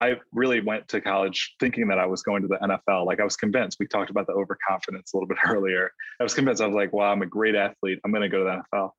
I 0.00 0.16
really 0.32 0.60
went 0.60 0.88
to 0.88 1.00
college 1.00 1.54
thinking 1.60 1.86
that 1.88 1.98
I 1.98 2.06
was 2.06 2.22
going 2.22 2.42
to 2.42 2.48
the 2.48 2.56
NFL. 2.56 3.06
Like 3.06 3.20
I 3.20 3.24
was 3.24 3.36
convinced. 3.36 3.76
We 3.78 3.86
talked 3.86 4.10
about 4.10 4.26
the 4.26 4.32
overconfidence 4.32 5.12
a 5.12 5.16
little 5.16 5.28
bit 5.28 5.38
earlier. 5.46 5.90
I 6.18 6.22
was 6.22 6.34
convinced. 6.34 6.62
I 6.62 6.66
was 6.66 6.74
like, 6.74 6.92
"Wow, 6.92 7.12
I'm 7.12 7.22
a 7.22 7.26
great 7.26 7.54
athlete. 7.54 8.00
I'm 8.04 8.10
going 8.10 8.22
to 8.22 8.28
go 8.28 8.38
to 8.38 8.44
the 8.44 8.78
NFL." 8.78 8.90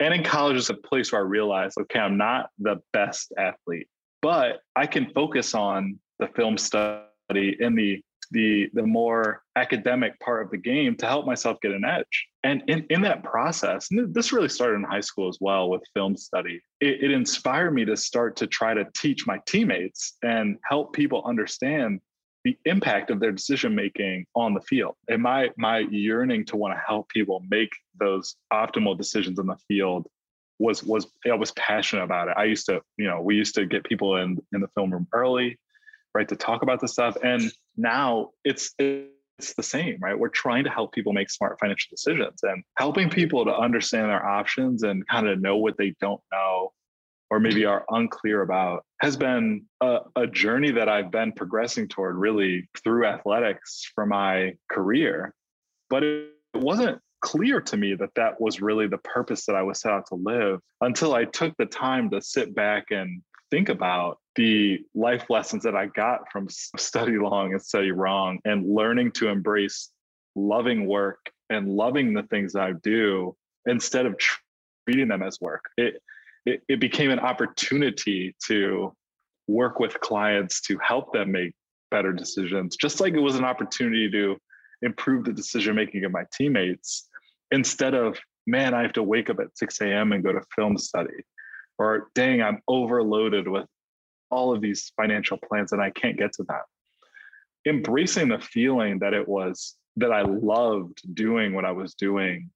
And 0.00 0.14
in 0.14 0.24
college 0.24 0.56
is 0.56 0.70
a 0.70 0.74
place 0.74 1.12
where 1.12 1.20
I 1.20 1.24
realized, 1.24 1.78
okay, 1.82 2.00
I'm 2.00 2.16
not 2.16 2.50
the 2.58 2.80
best 2.92 3.32
athlete, 3.38 3.86
but 4.20 4.60
I 4.74 4.86
can 4.86 5.12
focus 5.14 5.54
on 5.54 6.00
the 6.18 6.26
film 6.34 6.58
study 6.58 7.56
and 7.60 7.78
the 7.78 8.02
the 8.32 8.68
the 8.74 8.86
more 8.86 9.42
academic 9.56 10.18
part 10.20 10.44
of 10.44 10.50
the 10.50 10.56
game 10.56 10.96
to 10.96 11.06
help 11.06 11.26
myself 11.26 11.60
get 11.60 11.72
an 11.72 11.84
edge. 11.84 12.26
And 12.44 12.62
in, 12.66 12.84
in 12.90 13.02
that 13.02 13.22
process 13.22 13.88
this 13.90 14.32
really 14.32 14.48
started 14.48 14.76
in 14.76 14.82
high 14.82 15.00
school 15.00 15.28
as 15.28 15.38
well 15.40 15.70
with 15.70 15.82
film 15.94 16.16
study 16.16 16.60
it, 16.80 17.04
it 17.04 17.10
inspired 17.12 17.72
me 17.72 17.84
to 17.84 17.96
start 17.96 18.36
to 18.36 18.46
try 18.46 18.74
to 18.74 18.84
teach 18.96 19.26
my 19.26 19.38
teammates 19.46 20.16
and 20.22 20.58
help 20.68 20.92
people 20.92 21.22
understand 21.24 22.00
the 22.44 22.56
impact 22.64 23.10
of 23.10 23.20
their 23.20 23.32
decision 23.32 23.74
making 23.74 24.26
on 24.34 24.54
the 24.54 24.60
field. 24.62 24.96
And 25.08 25.22
my 25.22 25.50
my 25.56 25.80
yearning 25.90 26.44
to 26.46 26.56
want 26.56 26.74
to 26.74 26.82
help 26.84 27.08
people 27.08 27.42
make 27.48 27.70
those 27.98 28.36
optimal 28.52 28.98
decisions 28.98 29.38
in 29.38 29.46
the 29.46 29.56
field 29.68 30.08
was 30.58 30.82
was 30.82 31.06
I 31.30 31.34
was 31.34 31.52
passionate 31.52 32.04
about 32.04 32.28
it. 32.28 32.34
I 32.36 32.44
used 32.44 32.66
to, 32.66 32.80
you 32.96 33.06
know, 33.06 33.20
we 33.20 33.36
used 33.36 33.54
to 33.56 33.66
get 33.66 33.84
people 33.84 34.16
in 34.16 34.38
in 34.52 34.60
the 34.60 34.68
film 34.74 34.92
room 34.92 35.06
early 35.12 35.58
right 36.14 36.28
to 36.28 36.36
talk 36.36 36.62
about 36.62 36.80
this 36.80 36.92
stuff. 36.92 37.16
And 37.22 37.50
now 37.76 38.30
it's 38.44 38.74
it's 38.78 39.54
the 39.56 39.62
same 39.62 39.98
right? 40.00 40.18
We're 40.18 40.28
trying 40.28 40.64
to 40.64 40.70
help 40.70 40.92
people 40.92 41.12
make 41.12 41.30
smart 41.30 41.58
financial 41.58 41.88
decisions 41.90 42.42
and 42.42 42.62
helping 42.78 43.10
people 43.10 43.44
to 43.44 43.56
understand 43.56 44.10
their 44.10 44.24
options 44.24 44.82
and 44.82 45.06
kind 45.08 45.28
of 45.28 45.40
know 45.40 45.56
what 45.56 45.76
they 45.76 45.94
don't 46.00 46.20
know 46.30 46.72
or 47.30 47.40
maybe 47.40 47.64
are 47.64 47.84
unclear 47.88 48.42
about 48.42 48.84
has 49.00 49.16
been 49.16 49.64
a, 49.80 50.00
a 50.16 50.26
journey 50.26 50.70
that 50.70 50.88
i've 50.88 51.10
been 51.10 51.32
progressing 51.32 51.88
toward 51.88 52.14
really 52.14 52.68
through 52.84 53.06
athletics 53.06 53.90
for 53.94 54.04
my 54.04 54.52
career. 54.70 55.34
But 55.88 56.02
it, 56.02 56.28
it 56.54 56.60
wasn't 56.60 57.00
clear 57.22 57.60
to 57.60 57.76
me 57.76 57.94
that 57.94 58.14
that 58.16 58.38
was 58.40 58.60
really 58.60 58.88
the 58.88 58.98
purpose 58.98 59.46
that 59.46 59.56
I 59.56 59.62
was 59.62 59.80
set 59.80 59.92
out 59.92 60.06
to 60.08 60.16
live 60.16 60.60
until 60.80 61.14
I 61.14 61.24
took 61.24 61.56
the 61.56 61.66
time 61.66 62.10
to 62.10 62.20
sit 62.20 62.54
back 62.54 62.86
and 62.90 63.22
think 63.52 63.68
about 63.68 64.18
the 64.34 64.80
life 64.94 65.28
lessons 65.28 65.62
that 65.62 65.76
I 65.76 65.86
got 65.86 66.32
from 66.32 66.48
study 66.78 67.18
long 67.18 67.52
and 67.52 67.62
study 67.62 67.92
wrong 67.92 68.40
and 68.44 68.66
learning 68.66 69.12
to 69.12 69.28
embrace 69.28 69.90
loving 70.34 70.86
work 70.86 71.30
and 71.50 71.68
loving 71.68 72.14
the 72.14 72.22
things 72.24 72.56
I 72.56 72.72
do 72.82 73.36
instead 73.66 74.06
of 74.06 74.16
treating 74.86 75.08
them 75.08 75.22
as 75.22 75.38
work. 75.40 75.66
It, 75.76 76.02
it, 76.46 76.62
it 76.66 76.80
became 76.80 77.10
an 77.10 77.20
opportunity 77.20 78.34
to 78.46 78.94
work 79.46 79.78
with 79.78 80.00
clients 80.00 80.62
to 80.62 80.78
help 80.78 81.12
them 81.12 81.30
make 81.30 81.52
better 81.90 82.12
decisions, 82.12 82.76
just 82.76 83.00
like 83.00 83.12
it 83.12 83.20
was 83.20 83.36
an 83.36 83.44
opportunity 83.44 84.10
to 84.10 84.38
improve 84.80 85.26
the 85.26 85.32
decision 85.32 85.76
making 85.76 86.04
of 86.04 86.10
my 86.10 86.24
teammates 86.32 87.06
instead 87.50 87.92
of, 87.94 88.18
man, 88.46 88.72
I 88.72 88.80
have 88.80 88.94
to 88.94 89.02
wake 89.02 89.28
up 89.28 89.40
at 89.40 89.56
6 89.58 89.80
a.m. 89.82 90.12
and 90.12 90.24
go 90.24 90.32
to 90.32 90.40
film 90.56 90.78
study 90.78 91.22
or 91.78 92.08
dang, 92.14 92.42
I'm 92.42 92.60
overloaded 92.68 93.48
with 93.48 93.66
all 94.30 94.54
of 94.54 94.60
these 94.60 94.92
financial 94.96 95.38
plans 95.38 95.72
and 95.72 95.82
I 95.82 95.90
can't 95.90 96.18
get 96.18 96.32
to 96.34 96.44
that. 96.44 96.62
Embracing 97.66 98.28
the 98.28 98.40
feeling 98.40 98.98
that 99.00 99.14
it 99.14 99.28
was 99.28 99.76
that 99.96 100.12
I 100.12 100.22
loved 100.22 101.00
doing 101.14 101.52
what 101.54 101.64
I 101.64 101.72
was 101.72 101.94
doing 101.94 102.50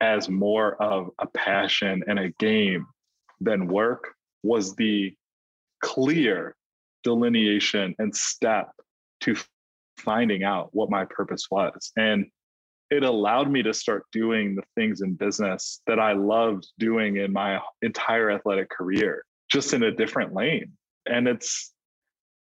as 0.00 0.28
more 0.28 0.80
of 0.82 1.10
a 1.18 1.26
passion 1.26 2.02
and 2.06 2.18
a 2.18 2.30
game 2.38 2.86
than 3.40 3.66
work 3.66 4.14
was 4.42 4.74
the 4.76 5.14
clear 5.82 6.54
delineation 7.02 7.94
and 7.98 8.14
step 8.14 8.70
to 9.22 9.36
finding 9.98 10.44
out 10.44 10.70
what 10.72 10.90
my 10.90 11.04
purpose 11.04 11.46
was. 11.50 11.92
And 11.96 12.26
it 12.90 13.04
allowed 13.04 13.50
me 13.50 13.62
to 13.62 13.72
start 13.72 14.04
doing 14.12 14.56
the 14.56 14.62
things 14.74 15.00
in 15.00 15.14
business 15.14 15.80
that 15.86 16.00
I 16.00 16.12
loved 16.12 16.66
doing 16.78 17.16
in 17.16 17.32
my 17.32 17.60
entire 17.82 18.30
athletic 18.30 18.68
career, 18.68 19.24
just 19.50 19.72
in 19.72 19.84
a 19.84 19.92
different 19.92 20.34
lane. 20.34 20.72
And 21.06 21.28
it's, 21.28 21.72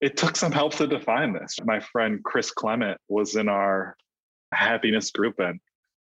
it 0.00 0.16
took 0.16 0.36
some 0.36 0.52
help 0.52 0.74
to 0.74 0.86
define 0.86 1.32
this. 1.32 1.58
My 1.64 1.78
friend 1.80 2.22
Chris 2.24 2.50
Clement 2.50 2.98
was 3.08 3.36
in 3.36 3.48
our 3.48 3.96
happiness 4.52 5.12
group, 5.12 5.38
and 5.38 5.60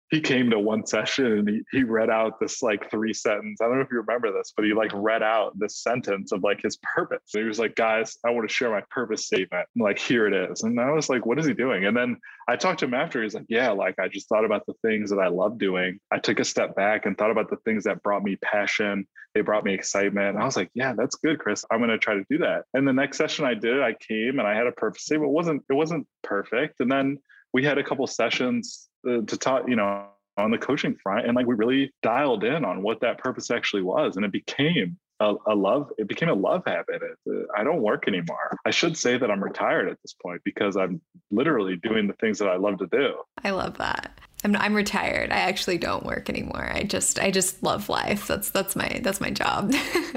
he 0.09 0.21
came 0.21 0.49
to 0.49 0.59
one 0.59 0.85
session 0.85 1.25
and 1.25 1.49
he, 1.49 1.61
he 1.71 1.83
read 1.83 2.09
out 2.09 2.39
this 2.39 2.63
like 2.63 2.89
three 2.89 3.13
sentence. 3.13 3.61
I 3.61 3.65
don't 3.65 3.75
know 3.75 3.81
if 3.81 3.91
you 3.91 3.99
remember 3.99 4.31
this, 4.31 4.51
but 4.55 4.65
he 4.65 4.73
like 4.73 4.91
read 4.93 5.21
out 5.21 5.57
this 5.57 5.77
sentence 5.77 6.31
of 6.31 6.43
like 6.43 6.61
his 6.61 6.77
purpose. 6.95 7.21
he 7.31 7.43
was 7.43 7.59
like, 7.59 7.75
guys, 7.75 8.17
I 8.25 8.31
want 8.31 8.49
to 8.49 8.53
share 8.53 8.71
my 8.71 8.81
purpose 8.89 9.27
statement. 9.27 9.67
I'm 9.75 9.81
like, 9.81 9.99
here 9.99 10.25
it 10.25 10.33
is. 10.33 10.63
And 10.63 10.79
I 10.79 10.91
was 10.91 11.09
like, 11.09 11.27
what 11.27 11.37
is 11.37 11.45
he 11.45 11.53
doing? 11.53 11.85
And 11.85 11.95
then 11.95 12.17
I 12.47 12.55
talked 12.55 12.79
to 12.79 12.85
him 12.85 12.95
after. 12.95 13.21
He's 13.21 13.35
like, 13.35 13.45
yeah, 13.49 13.69
like 13.69 13.99
I 13.99 14.07
just 14.07 14.27
thought 14.27 14.45
about 14.45 14.65
the 14.65 14.73
things 14.81 15.11
that 15.11 15.19
I 15.19 15.27
love 15.27 15.59
doing. 15.59 15.99
I 16.11 16.17
took 16.17 16.39
a 16.39 16.45
step 16.45 16.75
back 16.75 17.05
and 17.05 17.15
thought 17.15 17.31
about 17.31 17.51
the 17.51 17.57
things 17.57 17.83
that 17.83 18.01
brought 18.01 18.23
me 18.23 18.35
passion. 18.37 19.07
They 19.35 19.41
brought 19.41 19.63
me 19.63 19.75
excitement. 19.75 20.29
And 20.29 20.39
I 20.39 20.45
was 20.45 20.57
like, 20.57 20.71
yeah, 20.73 20.93
that's 20.97 21.17
good, 21.17 21.37
Chris. 21.37 21.63
I'm 21.69 21.77
going 21.77 21.91
to 21.91 21.99
try 21.99 22.15
to 22.15 22.25
do 22.31 22.39
that. 22.39 22.63
And 22.73 22.87
the 22.87 22.93
next 22.93 23.17
session 23.19 23.45
I 23.45 23.53
did, 23.53 23.79
I 23.79 23.93
came 23.93 24.39
and 24.39 24.47
I 24.47 24.55
had 24.55 24.65
a 24.65 24.71
purpose 24.71 25.03
statement. 25.03 25.29
It 25.29 25.33
wasn't, 25.33 25.63
it 25.69 25.73
wasn't 25.73 26.07
perfect. 26.23 26.79
And 26.79 26.91
then 26.91 27.19
we 27.53 27.63
had 27.63 27.77
a 27.77 27.83
couple 27.83 28.07
sessions 28.07 28.88
uh, 29.07 29.21
to 29.25 29.37
talk, 29.37 29.67
you 29.67 29.75
know, 29.75 30.07
on 30.37 30.51
the 30.51 30.57
coaching 30.57 30.95
front, 30.95 31.25
and 31.25 31.35
like 31.35 31.45
we 31.45 31.55
really 31.55 31.91
dialed 32.01 32.43
in 32.43 32.63
on 32.63 32.81
what 32.81 33.01
that 33.01 33.17
purpose 33.17 33.51
actually 33.51 33.81
was, 33.81 34.15
and 34.15 34.25
it 34.25 34.31
became 34.31 34.97
a, 35.19 35.35
a 35.47 35.55
love. 35.55 35.91
It 35.97 36.07
became 36.07 36.29
a 36.29 36.33
love 36.33 36.63
habit. 36.65 37.01
It, 37.01 37.47
I 37.55 37.63
don't 37.63 37.81
work 37.81 38.07
anymore. 38.07 38.57
I 38.65 38.71
should 38.71 38.97
say 38.97 39.17
that 39.17 39.29
I'm 39.29 39.43
retired 39.43 39.89
at 39.89 39.97
this 40.01 40.13
point 40.13 40.41
because 40.43 40.77
I'm 40.77 41.01
literally 41.31 41.75
doing 41.77 42.07
the 42.07 42.13
things 42.13 42.39
that 42.39 42.47
I 42.47 42.55
love 42.55 42.79
to 42.79 42.87
do. 42.91 43.15
I 43.43 43.51
love 43.51 43.77
that. 43.77 44.19
I'm, 44.43 44.55
I'm 44.55 44.73
retired. 44.73 45.31
I 45.31 45.39
actually 45.39 45.77
don't 45.77 46.05
work 46.05 46.29
anymore. 46.29 46.71
I 46.73 46.83
just 46.83 47.19
I 47.19 47.31
just 47.31 47.61
love 47.61 47.89
life. 47.89 48.27
That's 48.27 48.49
that's 48.49 48.75
my 48.75 49.01
that's 49.03 49.19
my 49.19 49.31
job. 49.31 49.73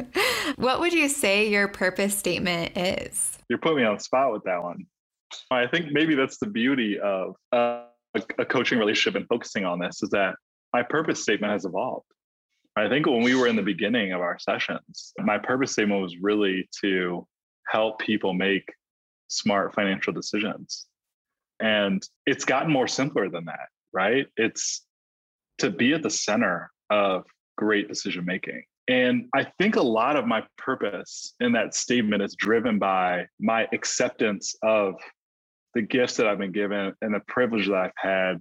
what 0.56 0.80
would 0.80 0.92
you 0.92 1.08
say 1.08 1.48
your 1.48 1.68
purpose 1.68 2.16
statement 2.16 2.76
is? 2.76 3.38
You're 3.48 3.58
putting 3.58 3.78
me 3.78 3.84
on 3.84 3.96
the 3.96 4.00
spot 4.00 4.32
with 4.32 4.44
that 4.44 4.62
one. 4.62 4.86
I 5.50 5.66
think 5.66 5.90
maybe 5.90 6.14
that's 6.14 6.38
the 6.38 6.46
beauty 6.46 7.00
of 7.00 7.36
uh, 7.52 7.86
a, 8.14 8.44
coaching 8.44 8.78
relationship 8.78 9.18
and 9.18 9.28
focusing 9.28 9.64
on 9.64 9.78
this 9.78 10.02
is 10.02 10.10
that 10.10 10.34
my 10.72 10.82
purpose 10.82 11.22
statement 11.22 11.52
has 11.52 11.64
evolved. 11.64 12.06
I 12.76 12.88
think 12.88 13.06
when 13.06 13.22
we 13.22 13.34
were 13.34 13.48
in 13.48 13.56
the 13.56 13.62
beginning 13.62 14.12
of 14.12 14.20
our 14.20 14.38
sessions, 14.38 15.12
my 15.18 15.38
purpose 15.38 15.72
statement 15.72 16.02
was 16.02 16.16
really 16.18 16.68
to 16.80 17.26
help 17.68 17.98
people 17.98 18.32
make 18.32 18.64
smart 19.28 19.74
financial 19.74 20.12
decisions. 20.12 20.86
And 21.60 22.02
it's 22.26 22.44
gotten 22.44 22.72
more 22.72 22.88
simpler 22.88 23.28
than 23.28 23.44
that, 23.46 23.68
right? 23.92 24.26
It's 24.36 24.84
to 25.58 25.70
be 25.70 25.92
at 25.92 26.02
the 26.02 26.10
center 26.10 26.70
of 26.90 27.24
great 27.56 27.88
decision 27.88 28.24
making. 28.24 28.64
And 28.88 29.28
I 29.34 29.46
think 29.58 29.76
a 29.76 29.82
lot 29.82 30.16
of 30.16 30.26
my 30.26 30.42
purpose 30.58 31.34
in 31.40 31.52
that 31.52 31.74
statement 31.74 32.22
is 32.22 32.34
driven 32.34 32.78
by 32.78 33.26
my 33.38 33.68
acceptance 33.72 34.54
of 34.62 34.94
the 35.74 35.82
gifts 35.82 36.16
that 36.16 36.26
I've 36.26 36.38
been 36.38 36.52
given 36.52 36.92
and 37.00 37.14
the 37.14 37.20
privilege 37.20 37.66
that 37.68 37.74
I've 37.74 37.90
had 37.96 38.40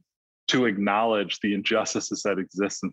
to 0.49 0.65
acknowledge 0.65 1.39
the 1.39 1.53
injustices 1.53 2.23
that 2.23 2.39
exist 2.39 2.83
in 2.83 2.91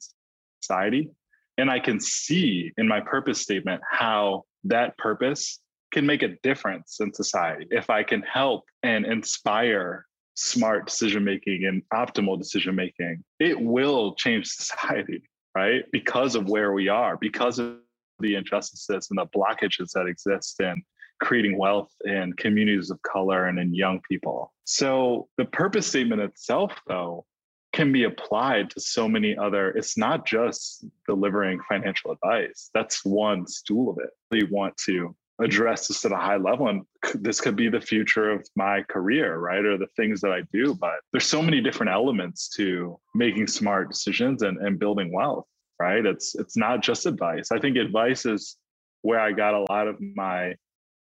society. 0.62 1.10
And 1.56 1.70
I 1.70 1.80
can 1.80 1.98
see 1.98 2.72
in 2.76 2.86
my 2.86 3.00
purpose 3.00 3.40
statement 3.40 3.82
how 3.90 4.44
that 4.64 4.96
purpose 4.96 5.60
can 5.92 6.06
make 6.06 6.22
a 6.22 6.36
difference 6.42 6.98
in 7.00 7.12
society. 7.12 7.66
If 7.70 7.90
I 7.90 8.02
can 8.02 8.22
help 8.22 8.64
and 8.82 9.04
inspire 9.04 10.06
smart 10.34 10.86
decision 10.86 11.24
making 11.24 11.64
and 11.64 11.82
optimal 11.92 12.38
decision 12.38 12.76
making, 12.76 13.24
it 13.40 13.60
will 13.60 14.14
change 14.14 14.46
society, 14.48 15.22
right? 15.54 15.84
Because 15.90 16.36
of 16.36 16.48
where 16.48 16.72
we 16.72 16.88
are, 16.88 17.16
because 17.16 17.58
of 17.58 17.78
the 18.20 18.34
injustices 18.36 19.08
and 19.10 19.18
the 19.18 19.26
blockages 19.26 19.92
that 19.94 20.06
exist 20.06 20.60
in 20.60 20.82
creating 21.20 21.58
wealth 21.58 21.92
in 22.04 22.32
communities 22.34 22.90
of 22.90 23.00
color 23.02 23.46
and 23.46 23.58
in 23.58 23.74
young 23.74 24.00
people. 24.08 24.52
So 24.64 25.28
the 25.36 25.44
purpose 25.44 25.86
statement 25.86 26.20
itself, 26.20 26.72
though, 26.86 27.24
can 27.72 27.92
be 27.92 28.04
applied 28.04 28.70
to 28.70 28.80
so 28.80 29.06
many 29.08 29.36
other 29.36 29.70
it's 29.70 29.98
not 29.98 30.26
just 30.26 30.86
delivering 31.06 31.60
financial 31.68 32.12
advice. 32.12 32.70
That's 32.72 33.04
one 33.04 33.46
stool 33.46 33.90
of 33.90 33.98
it. 33.98 34.10
We 34.30 34.44
want 34.44 34.76
to 34.86 35.14
address 35.40 35.86
this 35.86 36.04
at 36.04 36.10
a 36.10 36.16
high 36.16 36.36
level 36.36 36.68
and 36.68 36.82
this 37.14 37.40
could 37.40 37.54
be 37.54 37.68
the 37.68 37.80
future 37.80 38.30
of 38.30 38.44
my 38.56 38.82
career 38.88 39.38
right 39.38 39.64
or 39.64 39.78
the 39.78 39.86
things 39.94 40.20
that 40.20 40.32
i 40.32 40.40
do 40.52 40.74
but 40.74 40.94
there's 41.12 41.26
so 41.26 41.40
many 41.40 41.60
different 41.60 41.92
elements 41.92 42.48
to 42.48 42.98
making 43.14 43.46
smart 43.46 43.88
decisions 43.88 44.42
and, 44.42 44.58
and 44.58 44.80
building 44.80 45.12
wealth 45.12 45.46
right? 45.78 46.04
It's 46.04 46.34
it's 46.34 46.56
not 46.56 46.82
just 46.82 47.06
advice. 47.06 47.50
I 47.52 47.58
think 47.58 47.76
advice 47.76 48.26
is 48.26 48.56
where 49.02 49.20
i 49.20 49.30
got 49.30 49.54
a 49.54 49.64
lot 49.70 49.86
of 49.86 49.96
my 50.00 50.52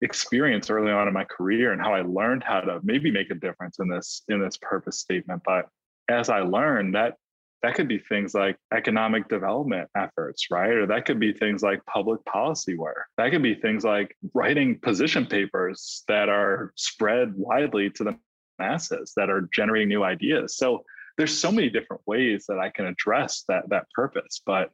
experience 0.01 0.69
early 0.69 0.91
on 0.91 1.07
in 1.07 1.13
my 1.13 1.23
career 1.23 1.71
and 1.71 1.81
how 1.81 1.93
I 1.93 2.01
learned 2.01 2.43
how 2.43 2.61
to 2.61 2.79
maybe 2.83 3.11
make 3.11 3.31
a 3.31 3.35
difference 3.35 3.79
in 3.79 3.87
this 3.87 4.23
in 4.27 4.41
this 4.41 4.57
purpose 4.57 4.99
statement. 4.99 5.41
But 5.45 5.67
as 6.09 6.29
I 6.29 6.39
learned 6.39 6.95
that 6.95 7.15
that 7.63 7.73
could 7.73 7.87
be 7.87 7.97
things 7.97 8.35
like 8.35 8.57
economic 8.73 9.27
development 9.27 9.89
efforts, 9.97 10.51
right? 10.51 10.71
Or 10.71 10.85
that 10.85 11.05
could 11.05 11.19
be 11.19 11.33
things 11.33 11.63
like 11.63 11.83
public 11.87 12.23
policy 12.25 12.77
work. 12.77 13.07
That 13.17 13.31
could 13.31 13.41
be 13.41 13.55
things 13.55 13.83
like 13.83 14.15
writing 14.35 14.79
position 14.79 15.25
papers 15.25 16.03
that 16.07 16.29
are 16.29 16.73
spread 16.75 17.33
widely 17.35 17.89
to 17.91 18.03
the 18.03 18.17
masses 18.59 19.13
that 19.17 19.31
are 19.31 19.49
generating 19.51 19.89
new 19.89 20.03
ideas. 20.03 20.57
So 20.57 20.83
there's 21.17 21.35
so 21.35 21.51
many 21.51 21.69
different 21.69 22.03
ways 22.05 22.45
that 22.47 22.59
I 22.59 22.69
can 22.69 22.85
address 22.85 23.43
that 23.47 23.67
that 23.69 23.89
purpose, 23.95 24.41
but 24.45 24.69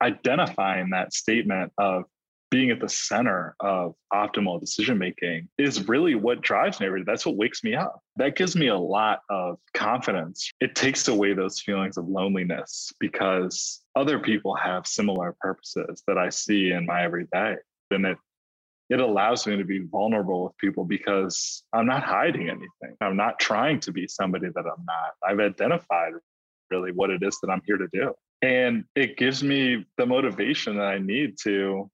identifying 0.00 0.90
that 0.90 1.14
statement 1.14 1.72
of 1.78 2.04
being 2.50 2.70
at 2.70 2.80
the 2.80 2.88
center 2.88 3.56
of 3.60 3.94
optimal 4.12 4.60
decision 4.60 4.98
making 4.98 5.48
is 5.58 5.88
really 5.88 6.14
what 6.14 6.40
drives 6.40 6.80
me 6.80 6.86
every 6.86 7.00
day. 7.00 7.04
That's 7.06 7.26
what 7.26 7.36
wakes 7.36 7.64
me 7.64 7.74
up. 7.74 8.00
That 8.16 8.36
gives 8.36 8.54
me 8.54 8.68
a 8.68 8.76
lot 8.76 9.20
of 9.28 9.58
confidence. 9.74 10.50
It 10.60 10.74
takes 10.74 11.08
away 11.08 11.34
those 11.34 11.60
feelings 11.60 11.96
of 11.96 12.08
loneliness 12.08 12.92
because 13.00 13.82
other 13.96 14.18
people 14.18 14.54
have 14.54 14.86
similar 14.86 15.34
purposes 15.40 16.02
that 16.06 16.18
I 16.18 16.28
see 16.28 16.70
in 16.70 16.86
my 16.86 17.04
everyday. 17.04 17.56
And 17.90 18.06
it 18.06 18.18
it 18.88 19.00
allows 19.00 19.46
me 19.46 19.56
to 19.56 19.64
be 19.64 19.80
vulnerable 19.80 20.44
with 20.44 20.56
people 20.58 20.84
because 20.84 21.64
I'm 21.72 21.86
not 21.86 22.04
hiding 22.04 22.48
anything. 22.48 22.96
I'm 23.00 23.16
not 23.16 23.40
trying 23.40 23.80
to 23.80 23.92
be 23.92 24.06
somebody 24.06 24.46
that 24.54 24.64
I'm 24.64 24.84
not. 24.84 25.14
I've 25.26 25.40
identified 25.40 26.12
really 26.70 26.92
what 26.92 27.10
it 27.10 27.22
is 27.22 27.38
that 27.42 27.50
I'm 27.50 27.62
here 27.66 27.78
to 27.78 27.88
do. 27.92 28.14
And 28.42 28.84
it 28.94 29.16
gives 29.16 29.42
me 29.42 29.86
the 29.96 30.06
motivation 30.06 30.76
that 30.76 30.86
I 30.86 30.98
need 30.98 31.36
to 31.42 31.90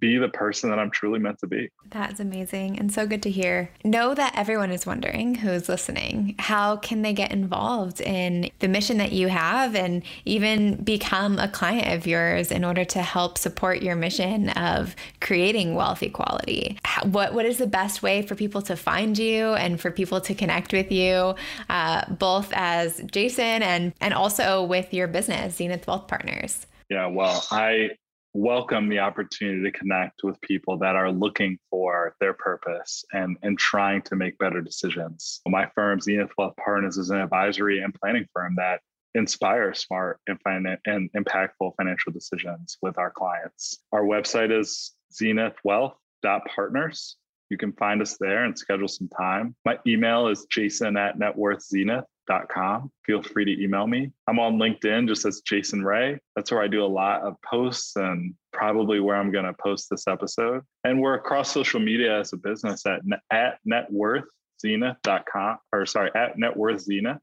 be 0.00 0.18
the 0.18 0.28
person 0.28 0.70
that 0.70 0.78
I'm 0.78 0.90
truly 0.90 1.18
meant 1.18 1.38
to 1.40 1.46
be. 1.46 1.70
That's 1.90 2.20
amazing 2.20 2.78
and 2.78 2.92
so 2.92 3.06
good 3.06 3.22
to 3.22 3.30
hear. 3.30 3.70
Know 3.84 4.14
that 4.14 4.36
everyone 4.36 4.70
is 4.70 4.86
wondering 4.86 5.36
who's 5.36 5.68
listening, 5.68 6.34
how 6.38 6.76
can 6.76 7.02
they 7.02 7.12
get 7.12 7.32
involved 7.32 8.00
in 8.00 8.50
the 8.58 8.68
mission 8.68 8.98
that 8.98 9.12
you 9.12 9.28
have 9.28 9.74
and 9.74 10.02
even 10.24 10.82
become 10.82 11.38
a 11.38 11.48
client 11.48 11.88
of 11.88 12.06
yours 12.06 12.50
in 12.50 12.64
order 12.64 12.84
to 12.84 13.02
help 13.02 13.38
support 13.38 13.82
your 13.82 13.96
mission 13.96 14.50
of 14.50 14.94
creating 15.20 15.74
wealth 15.74 16.02
equality? 16.02 16.78
What 17.04 17.34
what 17.34 17.46
is 17.46 17.58
the 17.58 17.66
best 17.66 18.02
way 18.02 18.22
for 18.22 18.34
people 18.34 18.62
to 18.62 18.76
find 18.76 19.16
you 19.16 19.54
and 19.54 19.80
for 19.80 19.90
people 19.90 20.20
to 20.22 20.34
connect 20.34 20.72
with 20.72 20.90
you, 20.92 21.34
uh, 21.68 22.04
both 22.10 22.52
as 22.54 23.02
Jason 23.10 23.62
and 23.62 23.92
and 24.00 24.14
also 24.14 24.64
with 24.64 24.92
your 24.92 25.06
business, 25.06 25.56
Zenith 25.56 25.86
Wealth 25.86 26.08
Partners? 26.08 26.66
Yeah, 26.90 27.06
well, 27.06 27.44
I 27.50 27.90
welcome 28.34 28.88
the 28.88 28.98
opportunity 28.98 29.62
to 29.62 29.78
connect 29.78 30.22
with 30.22 30.40
people 30.40 30.78
that 30.78 30.94
are 30.96 31.10
looking 31.10 31.58
for 31.70 32.14
their 32.20 32.34
purpose 32.34 33.04
and, 33.12 33.36
and 33.42 33.58
trying 33.58 34.02
to 34.02 34.16
make 34.16 34.38
better 34.38 34.60
decisions. 34.60 35.40
My 35.46 35.66
firm, 35.74 36.00
Zenith 36.00 36.30
Wealth 36.36 36.54
Partners, 36.62 36.98
is 36.98 37.10
an 37.10 37.20
advisory 37.20 37.80
and 37.80 37.94
planning 37.94 38.26
firm 38.34 38.54
that 38.56 38.80
inspires 39.14 39.80
smart 39.80 40.20
and, 40.28 40.38
and 40.84 41.10
impactful 41.16 41.72
financial 41.76 42.12
decisions 42.12 42.76
with 42.82 42.98
our 42.98 43.10
clients. 43.10 43.78
Our 43.92 44.02
website 44.02 44.56
is 44.56 44.92
zenithwealth.partners. 45.20 47.16
You 47.50 47.56
can 47.56 47.72
find 47.72 48.02
us 48.02 48.18
there 48.20 48.44
and 48.44 48.58
schedule 48.58 48.88
some 48.88 49.08
time. 49.08 49.56
My 49.64 49.78
email 49.86 50.28
is 50.28 50.46
jason 50.50 50.98
at 50.98 51.18
networthzenith 51.18 52.04
com. 52.48 52.90
Feel 53.04 53.22
free 53.22 53.44
to 53.44 53.62
email 53.62 53.86
me. 53.86 54.12
I'm 54.26 54.38
on 54.38 54.56
LinkedIn 54.56 55.08
just 55.08 55.24
as 55.24 55.40
Jason 55.40 55.84
Ray. 55.84 56.18
That's 56.36 56.50
where 56.50 56.62
I 56.62 56.68
do 56.68 56.84
a 56.84 56.86
lot 56.86 57.22
of 57.22 57.34
posts 57.42 57.96
and 57.96 58.34
probably 58.52 59.00
where 59.00 59.16
I'm 59.16 59.32
going 59.32 59.44
to 59.44 59.54
post 59.54 59.88
this 59.90 60.06
episode. 60.06 60.62
And 60.84 61.00
we're 61.00 61.14
across 61.14 61.50
social 61.50 61.80
media 61.80 62.20
as 62.20 62.32
a 62.32 62.36
business 62.36 62.84
at, 62.86 63.00
at 63.30 63.58
networthzenith.com 63.68 65.58
or 65.72 65.86
sorry, 65.86 66.10
at 66.14 66.36
networthzenith. 66.36 67.20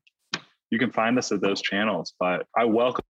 You 0.72 0.80
can 0.80 0.92
find 0.92 1.18
us 1.18 1.32
at 1.32 1.42
those 1.42 1.62
channels, 1.62 2.14
but 2.20 2.46
I 2.58 2.66
welcome 2.66 3.06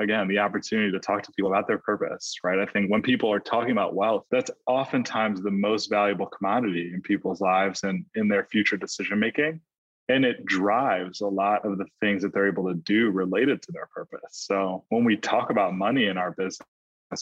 again 0.00 0.28
the 0.28 0.38
opportunity 0.38 0.92
to 0.92 1.00
talk 1.00 1.22
to 1.24 1.32
people 1.32 1.50
about 1.50 1.66
their 1.66 1.78
purpose 1.78 2.36
right 2.44 2.60
i 2.60 2.66
think 2.66 2.88
when 2.88 3.02
people 3.02 3.32
are 3.32 3.40
talking 3.40 3.72
about 3.72 3.96
wealth 3.96 4.24
that's 4.30 4.48
oftentimes 4.66 5.42
the 5.42 5.50
most 5.50 5.90
valuable 5.90 6.26
commodity 6.26 6.92
in 6.94 7.02
people's 7.02 7.40
lives 7.40 7.82
and 7.82 8.04
in 8.14 8.28
their 8.28 8.44
future 8.44 8.76
decision 8.76 9.18
making 9.18 9.60
and 10.08 10.24
it 10.24 10.44
drives 10.44 11.20
a 11.20 11.26
lot 11.26 11.64
of 11.64 11.78
the 11.78 11.86
things 12.00 12.22
that 12.22 12.32
they're 12.32 12.48
able 12.48 12.68
to 12.68 12.74
do 12.74 13.10
related 13.10 13.62
to 13.62 13.72
their 13.72 13.88
purpose. 13.94 14.20
So 14.30 14.84
when 14.88 15.04
we 15.04 15.16
talk 15.16 15.50
about 15.50 15.74
money 15.74 16.06
in 16.06 16.16
our 16.16 16.32
business, 16.32 16.66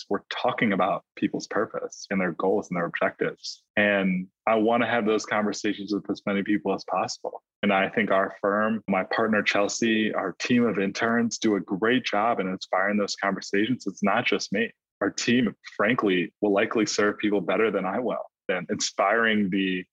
we're 0.09 0.20
talking 0.30 0.72
about 0.72 1.05
people's 1.16 1.47
purpose 1.47 2.07
and 2.11 2.20
their 2.20 2.32
goals 2.32 2.68
and 2.68 2.76
their 2.76 2.87
objectives. 2.87 3.62
And 3.76 4.26
I 4.47 4.55
want 4.57 4.82
to 4.82 4.89
have 4.89 5.07
those 5.07 5.26
conversations 5.26 5.93
with 5.93 6.09
as 6.11 6.22
many 6.26 6.43
people 6.43 6.74
as 6.74 6.85
possible. 6.85 7.43
And 7.62 7.72
I 7.72 7.89
think 7.89 8.11
our 8.11 8.35
firm, 8.41 8.82
my 8.89 9.05
partner 9.05 9.43
Chelsea, 9.43 10.12
our 10.14 10.35
team 10.39 10.64
of 10.64 10.78
interns 10.78 11.39
do 11.39 11.57
a 11.57 11.61
great 11.61 12.05
job 12.05 12.41
in 12.41 12.49
inspiring 12.49 12.97
those 12.97 13.16
conversations. 13.16 13.87
It's 13.87 14.03
not 14.03 14.26
just 14.26 14.53
me. 14.53 14.72
Our 15.01 15.11
team, 15.11 15.55
frankly, 15.76 16.32
will 16.41 16.53
likely 16.53 16.87
serve 16.87 17.18
people 17.18 17.41
better 17.41 17.70
than 17.70 17.85
I 17.85 17.99
will. 17.99 18.24
And 18.49 18.66
inspiring 18.70 19.51
the 19.51 19.85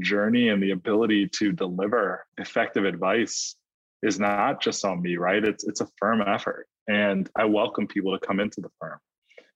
journey 0.00 0.48
and 0.48 0.62
the 0.62 0.72
ability 0.72 1.28
to 1.28 1.52
deliver 1.52 2.26
effective 2.38 2.84
advice 2.84 3.56
is 4.02 4.18
not 4.18 4.60
just 4.60 4.84
on 4.84 5.00
me, 5.00 5.16
right? 5.16 5.42
It's 5.42 5.64
it's 5.64 5.80
a 5.80 5.88
firm 5.98 6.22
effort. 6.22 6.66
And 6.88 7.30
I 7.36 7.46
welcome 7.46 7.86
people 7.86 8.18
to 8.18 8.26
come 8.26 8.40
into 8.40 8.60
the 8.60 8.70
firm 8.78 8.98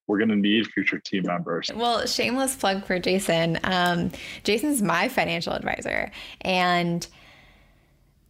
we're 0.08 0.18
going 0.18 0.30
to 0.30 0.36
need 0.36 0.66
future 0.68 0.98
team 0.98 1.24
members. 1.26 1.70
Well, 1.74 2.06
shameless 2.06 2.56
plug 2.56 2.84
for 2.84 2.98
Jason. 2.98 3.60
Um, 3.62 4.10
Jason's 4.42 4.82
my 4.82 5.08
financial 5.08 5.52
advisor. 5.52 6.10
And 6.40 7.06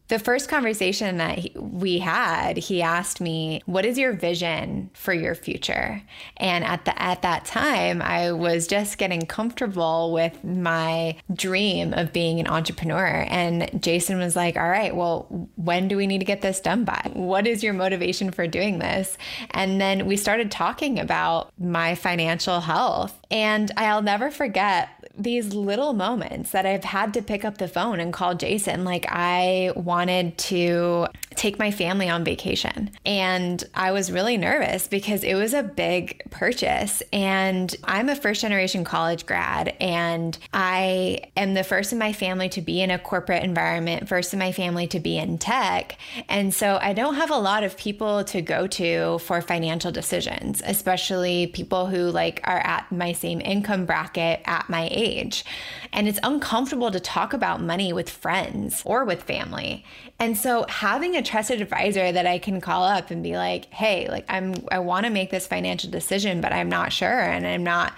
the 0.08 0.18
first 0.18 0.48
conversation 0.48 1.18
that 1.18 1.38
he, 1.38 1.52
we 1.56 1.98
had, 1.98 2.56
he 2.56 2.82
asked 2.82 3.20
me, 3.20 3.62
"What 3.66 3.84
is 3.84 3.98
your 3.98 4.12
vision 4.12 4.90
for 4.94 5.12
your 5.12 5.34
future?" 5.34 6.02
And 6.36 6.64
at 6.64 6.84
the 6.84 7.00
at 7.00 7.22
that 7.22 7.44
time, 7.44 8.02
I 8.02 8.32
was 8.32 8.66
just 8.66 8.98
getting 8.98 9.26
comfortable 9.26 10.12
with 10.12 10.42
my 10.42 11.16
dream 11.32 11.92
of 11.94 12.12
being 12.12 12.40
an 12.40 12.46
entrepreneur. 12.46 13.26
And 13.28 13.82
Jason 13.82 14.18
was 14.18 14.34
like, 14.34 14.56
"All 14.56 14.68
right, 14.68 14.94
well, 14.94 15.48
when 15.56 15.88
do 15.88 15.96
we 15.96 16.06
need 16.06 16.18
to 16.18 16.24
get 16.24 16.42
this 16.42 16.60
done 16.60 16.84
by? 16.84 17.10
What 17.12 17.46
is 17.46 17.62
your 17.62 17.74
motivation 17.74 18.30
for 18.30 18.46
doing 18.46 18.78
this?" 18.78 19.18
And 19.50 19.80
then 19.80 20.06
we 20.06 20.16
started 20.16 20.50
talking 20.50 20.98
about 20.98 21.52
my 21.58 21.94
financial 21.94 22.60
health. 22.60 23.14
And 23.30 23.70
I'll 23.76 24.02
never 24.02 24.30
forget 24.30 24.88
these 25.18 25.52
little 25.52 25.92
moments 25.92 26.52
that 26.52 26.64
I've 26.64 26.84
had 26.84 27.12
to 27.14 27.22
pick 27.22 27.44
up 27.44 27.58
the 27.58 27.68
phone 27.68 28.00
and 28.00 28.12
call 28.12 28.34
Jason. 28.34 28.84
Like, 28.84 29.04
I 29.10 29.72
wanted 29.98 30.38
to 30.38 31.08
take 31.34 31.58
my 31.58 31.70
family 31.72 32.08
on 32.08 32.22
vacation. 32.24 32.90
And 33.04 33.62
I 33.74 33.90
was 33.90 34.12
really 34.12 34.36
nervous 34.36 34.86
because 34.86 35.24
it 35.24 35.34
was 35.34 35.54
a 35.54 35.62
big 35.62 36.22
purchase. 36.30 37.02
And 37.12 37.74
I'm 37.82 38.08
a 38.08 38.14
first 38.14 38.40
generation 38.42 38.84
college 38.84 39.26
grad, 39.26 39.74
and 39.80 40.36
I 40.52 41.20
am 41.36 41.54
the 41.54 41.64
first 41.64 41.92
in 41.92 41.98
my 41.98 42.12
family 42.12 42.48
to 42.50 42.60
be 42.60 42.80
in 42.80 42.90
a 42.90 42.98
corporate 42.98 43.42
environment, 43.42 44.08
first 44.08 44.32
in 44.32 44.38
my 44.38 44.52
family 44.52 44.86
to 44.88 45.00
be 45.00 45.18
in 45.18 45.38
tech. 45.38 45.98
And 46.28 46.54
so 46.54 46.78
I 46.80 46.92
don't 46.92 47.14
have 47.14 47.30
a 47.30 47.36
lot 47.36 47.64
of 47.64 47.76
people 47.76 48.22
to 48.24 48.40
go 48.40 48.66
to 48.68 49.18
for 49.18 49.40
financial 49.40 49.90
decisions, 49.90 50.62
especially 50.64 51.48
people 51.48 51.86
who 51.86 52.10
like 52.10 52.40
are 52.44 52.60
at 52.60 52.90
my 52.92 53.12
same 53.12 53.40
income 53.40 53.84
bracket 53.84 54.42
at 54.44 54.68
my 54.68 54.88
age. 54.92 55.44
And 55.92 56.06
it's 56.06 56.20
uncomfortable 56.22 56.92
to 56.92 57.00
talk 57.00 57.32
about 57.32 57.60
money 57.60 57.92
with 57.92 58.08
friends 58.10 58.82
or 58.84 59.04
with 59.04 59.22
family. 59.22 59.84
And 60.18 60.36
so 60.36 60.66
having 60.68 61.16
a 61.16 61.22
trusted 61.22 61.60
advisor 61.60 62.10
that 62.10 62.26
I 62.26 62.38
can 62.38 62.60
call 62.60 62.84
up 62.84 63.10
and 63.10 63.22
be 63.22 63.36
like, 63.36 63.72
"Hey, 63.72 64.08
like 64.08 64.24
I'm 64.28 64.54
I 64.70 64.78
want 64.80 65.06
to 65.06 65.10
make 65.10 65.30
this 65.30 65.46
financial 65.46 65.90
decision, 65.90 66.40
but 66.40 66.52
I'm 66.52 66.68
not 66.68 66.92
sure 66.92 67.20
and 67.20 67.46
I'm 67.46 67.62
not 67.62 67.92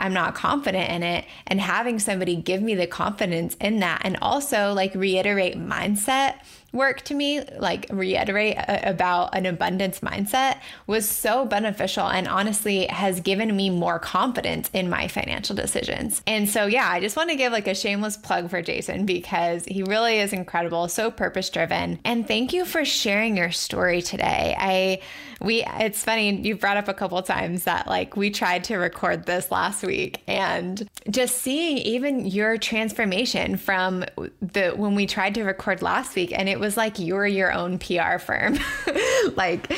I'm 0.00 0.14
not 0.14 0.34
confident 0.34 0.90
in 0.90 1.02
it 1.02 1.26
and 1.46 1.60
having 1.60 1.98
somebody 1.98 2.34
give 2.34 2.62
me 2.62 2.74
the 2.74 2.86
confidence 2.86 3.54
in 3.60 3.80
that 3.80 4.00
and 4.02 4.16
also 4.22 4.72
like 4.72 4.94
reiterate 4.94 5.56
mindset 5.56 6.36
work 6.72 7.02
to 7.02 7.14
me, 7.14 7.42
like 7.58 7.86
reiterate 7.90 8.56
uh, 8.56 8.80
about 8.82 9.34
an 9.34 9.46
abundance 9.46 10.00
mindset, 10.00 10.60
was 10.86 11.08
so 11.08 11.44
beneficial 11.44 12.06
and 12.06 12.28
honestly 12.28 12.86
has 12.86 13.20
given 13.20 13.56
me 13.56 13.70
more 13.70 13.98
confidence 13.98 14.70
in 14.72 14.88
my 14.88 15.08
financial 15.08 15.56
decisions. 15.56 16.22
And 16.26 16.48
so, 16.48 16.66
yeah, 16.66 16.88
I 16.88 17.00
just 17.00 17.16
want 17.16 17.30
to 17.30 17.36
give 17.36 17.52
like 17.52 17.66
a 17.66 17.74
shameless 17.74 18.16
plug 18.16 18.50
for 18.50 18.62
Jason 18.62 19.06
because 19.06 19.64
he 19.64 19.82
really 19.82 20.18
is 20.18 20.32
incredible, 20.32 20.88
so 20.88 21.10
purpose 21.10 21.50
driven. 21.50 21.98
And 22.04 22.26
thank 22.26 22.52
you 22.52 22.64
for 22.64 22.84
sharing 22.84 23.36
your 23.36 23.50
story 23.50 24.02
today. 24.02 24.54
I, 24.58 25.00
we, 25.40 25.64
it's 25.80 26.04
funny, 26.04 26.30
you 26.40 26.54
brought 26.56 26.76
up 26.76 26.88
a 26.88 26.94
couple 26.94 27.20
times 27.22 27.64
that 27.64 27.86
like 27.86 28.16
we 28.16 28.30
tried 28.30 28.64
to 28.64 28.76
record 28.76 29.26
this 29.26 29.50
last 29.50 29.82
week 29.82 30.22
and 30.28 30.88
just 31.08 31.38
seeing 31.38 31.78
even 31.78 32.26
your 32.26 32.58
transformation 32.58 33.56
from 33.56 34.04
the 34.40 34.70
when 34.76 34.94
we 34.94 35.06
tried 35.06 35.34
to 35.34 35.42
record 35.42 35.82
last 35.82 36.14
week 36.14 36.32
and 36.38 36.48
it 36.48 36.59
was 36.60 36.76
like 36.76 36.98
you're 36.98 37.26
your 37.26 37.52
own 37.52 37.78
PR 37.78 38.18
firm. 38.18 38.58
like 39.36 39.70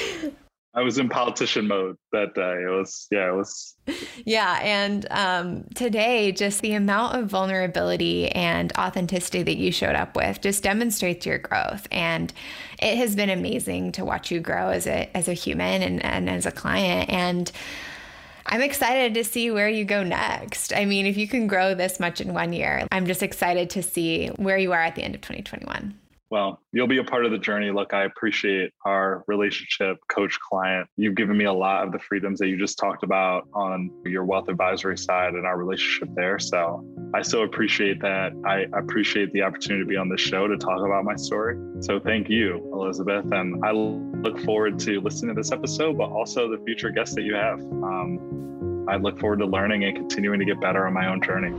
I 0.75 0.81
was 0.81 0.97
in 0.97 1.11
politician 1.11 1.69
mode 1.69 1.99
that 2.13 2.35
day. 2.35 2.63
It 2.63 2.71
was, 2.71 3.07
yeah, 3.11 3.29
it 3.29 3.35
was. 3.35 3.77
Yeah. 4.25 4.59
And 4.63 5.07
um, 5.11 5.65
today, 5.75 6.33
just 6.33 6.63
the 6.63 6.73
amount 6.73 7.17
of 7.17 7.27
vulnerability 7.27 8.31
and 8.31 8.73
authenticity 8.79 9.43
that 9.43 9.57
you 9.57 9.71
showed 9.71 9.97
up 9.97 10.17
with 10.17 10.41
just 10.41 10.63
demonstrates 10.63 11.27
your 11.27 11.39
growth. 11.39 11.87
And 11.93 12.33
it 12.81 12.97
has 12.97 13.15
been 13.15 13.29
amazing 13.29 13.93
to 13.93 14.05
watch 14.05 14.31
you 14.31 14.41
grow 14.41 14.69
as 14.69 14.87
a, 14.87 15.15
as 15.15 15.29
a 15.29 15.35
human 15.35 15.83
and, 15.83 16.03
and 16.03 16.31
as 16.31 16.47
a 16.47 16.53
client. 16.53 17.11
And 17.11 17.53
I'm 18.47 18.63
excited 18.63 19.13
to 19.15 19.25
see 19.25 19.51
where 19.51 19.69
you 19.69 19.85
go 19.85 20.03
next. 20.03 20.73
I 20.73 20.87
mean, 20.87 21.05
if 21.05 21.19
you 21.19 21.29
can 21.29 21.49
grow 21.49 21.75
this 21.75 22.01
much 22.01 22.21
in 22.23 22.33
one 22.33 22.55
year, 22.55 22.87
I'm 22.91 23.07
just 23.07 23.23
excited 23.23 23.69
to 23.71 23.83
see 23.83 24.29
where 24.29 24.57
you 24.57 24.73
are 24.73 24.81
at 24.81 24.95
the 24.95 25.03
end 25.03 25.15
of 25.15 25.21
2021 25.21 25.99
well, 26.33 26.63
you'll 26.73 26.87
be 26.87 26.97
a 26.97 27.05
part 27.05 27.27
of 27.27 27.31
the 27.31 27.37
journey. 27.37 27.71
Look, 27.71 27.93
I 27.93 28.05
appreciate 28.05 28.73
our 28.87 29.23
relationship, 29.27 29.99
coach 30.09 30.41
client. 30.41 30.89
You've 30.97 31.15
given 31.15 31.37
me 31.37 31.45
a 31.45 31.53
lot 31.53 31.85
of 31.85 31.93
the 31.93 31.99
freedoms 31.99 32.39
that 32.39 32.49
you 32.49 32.57
just 32.57 32.79
talked 32.79 33.03
about 33.03 33.49
on 33.53 33.91
your 34.07 34.25
wealth 34.25 34.49
advisory 34.49 34.97
side 34.97 35.35
and 35.35 35.45
our 35.45 35.59
relationship 35.59 36.09
there. 36.15 36.39
So 36.39 36.87
I 37.13 37.21
so 37.21 37.43
appreciate 37.43 38.01
that. 38.01 38.33
I 38.47 38.65
appreciate 38.79 39.31
the 39.35 39.43
opportunity 39.43 39.85
to 39.85 39.87
be 39.87 39.99
on 39.99 40.09
this 40.09 40.23
show 40.23 40.49
to 40.49 40.57
talk 40.57 40.81
about 40.81 41.05
my 41.05 41.17
story. 41.17 41.59
So 41.83 42.01
thank 42.01 42.31
you, 42.31 42.67
Elizabeth. 42.73 43.27
And 43.31 43.63
I 43.63 43.73
look 43.73 44.41
forward 44.41 44.79
to 44.79 45.03
listening 45.03 45.35
to 45.35 45.39
this 45.39 45.53
episode, 45.53 45.99
but 45.99 46.09
also 46.09 46.51
the 46.51 46.65
future 46.65 46.89
guests 46.89 47.15
that 47.15 47.25
you 47.25 47.35
have. 47.35 47.61
Um, 47.61 48.87
I 48.89 48.97
look 48.97 49.21
forward 49.21 49.41
to 49.41 49.47
learning 49.47 49.85
and 49.85 49.95
continuing 49.95 50.39
to 50.39 50.47
get 50.47 50.63
better 50.63 50.87
on 50.87 50.95
my 50.95 51.09
own 51.09 51.21
journey. 51.21 51.53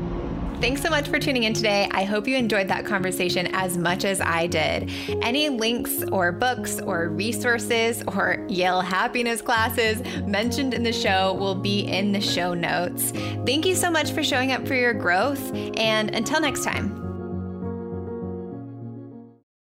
Thanks 0.64 0.82
so 0.82 0.90
much 0.90 1.10
for 1.10 1.20
tuning 1.20 1.44
in 1.44 1.54
today. 1.54 1.90
I 1.92 2.06
hope 2.06 2.26
you 2.26 2.38
enjoyed 2.38 2.70
that 2.70 2.86
conversation 2.86 3.54
as 3.54 3.78
much 3.78 4.06
as 4.06 4.22
I 4.22 4.48
did. 4.48 4.90
Any 5.22 5.50
links 5.50 6.06
or 6.10 6.32
books 6.32 6.80
or 6.80 7.10
resources 7.10 8.02
or 8.08 8.46
Yale 8.48 8.80
happiness 8.80 9.42
classes 9.42 10.02
mentioned 10.26 10.74
in 10.74 10.82
the 10.82 10.94
show 10.94 11.34
will 11.34 11.56
be 11.56 11.82
in 11.82 12.14
the 12.14 12.22
show 12.22 12.54
notes. 12.54 13.12
Thank 13.46 13.66
you 13.66 13.76
so 13.76 13.92
much 13.92 14.12
for 14.12 14.24
showing 14.24 14.54
up 14.54 14.66
for 14.66 14.76
your 14.76 14.94
growth. 14.94 15.54
And 15.76 16.16
until 16.16 16.40
next 16.40 16.64
time. 16.64 17.03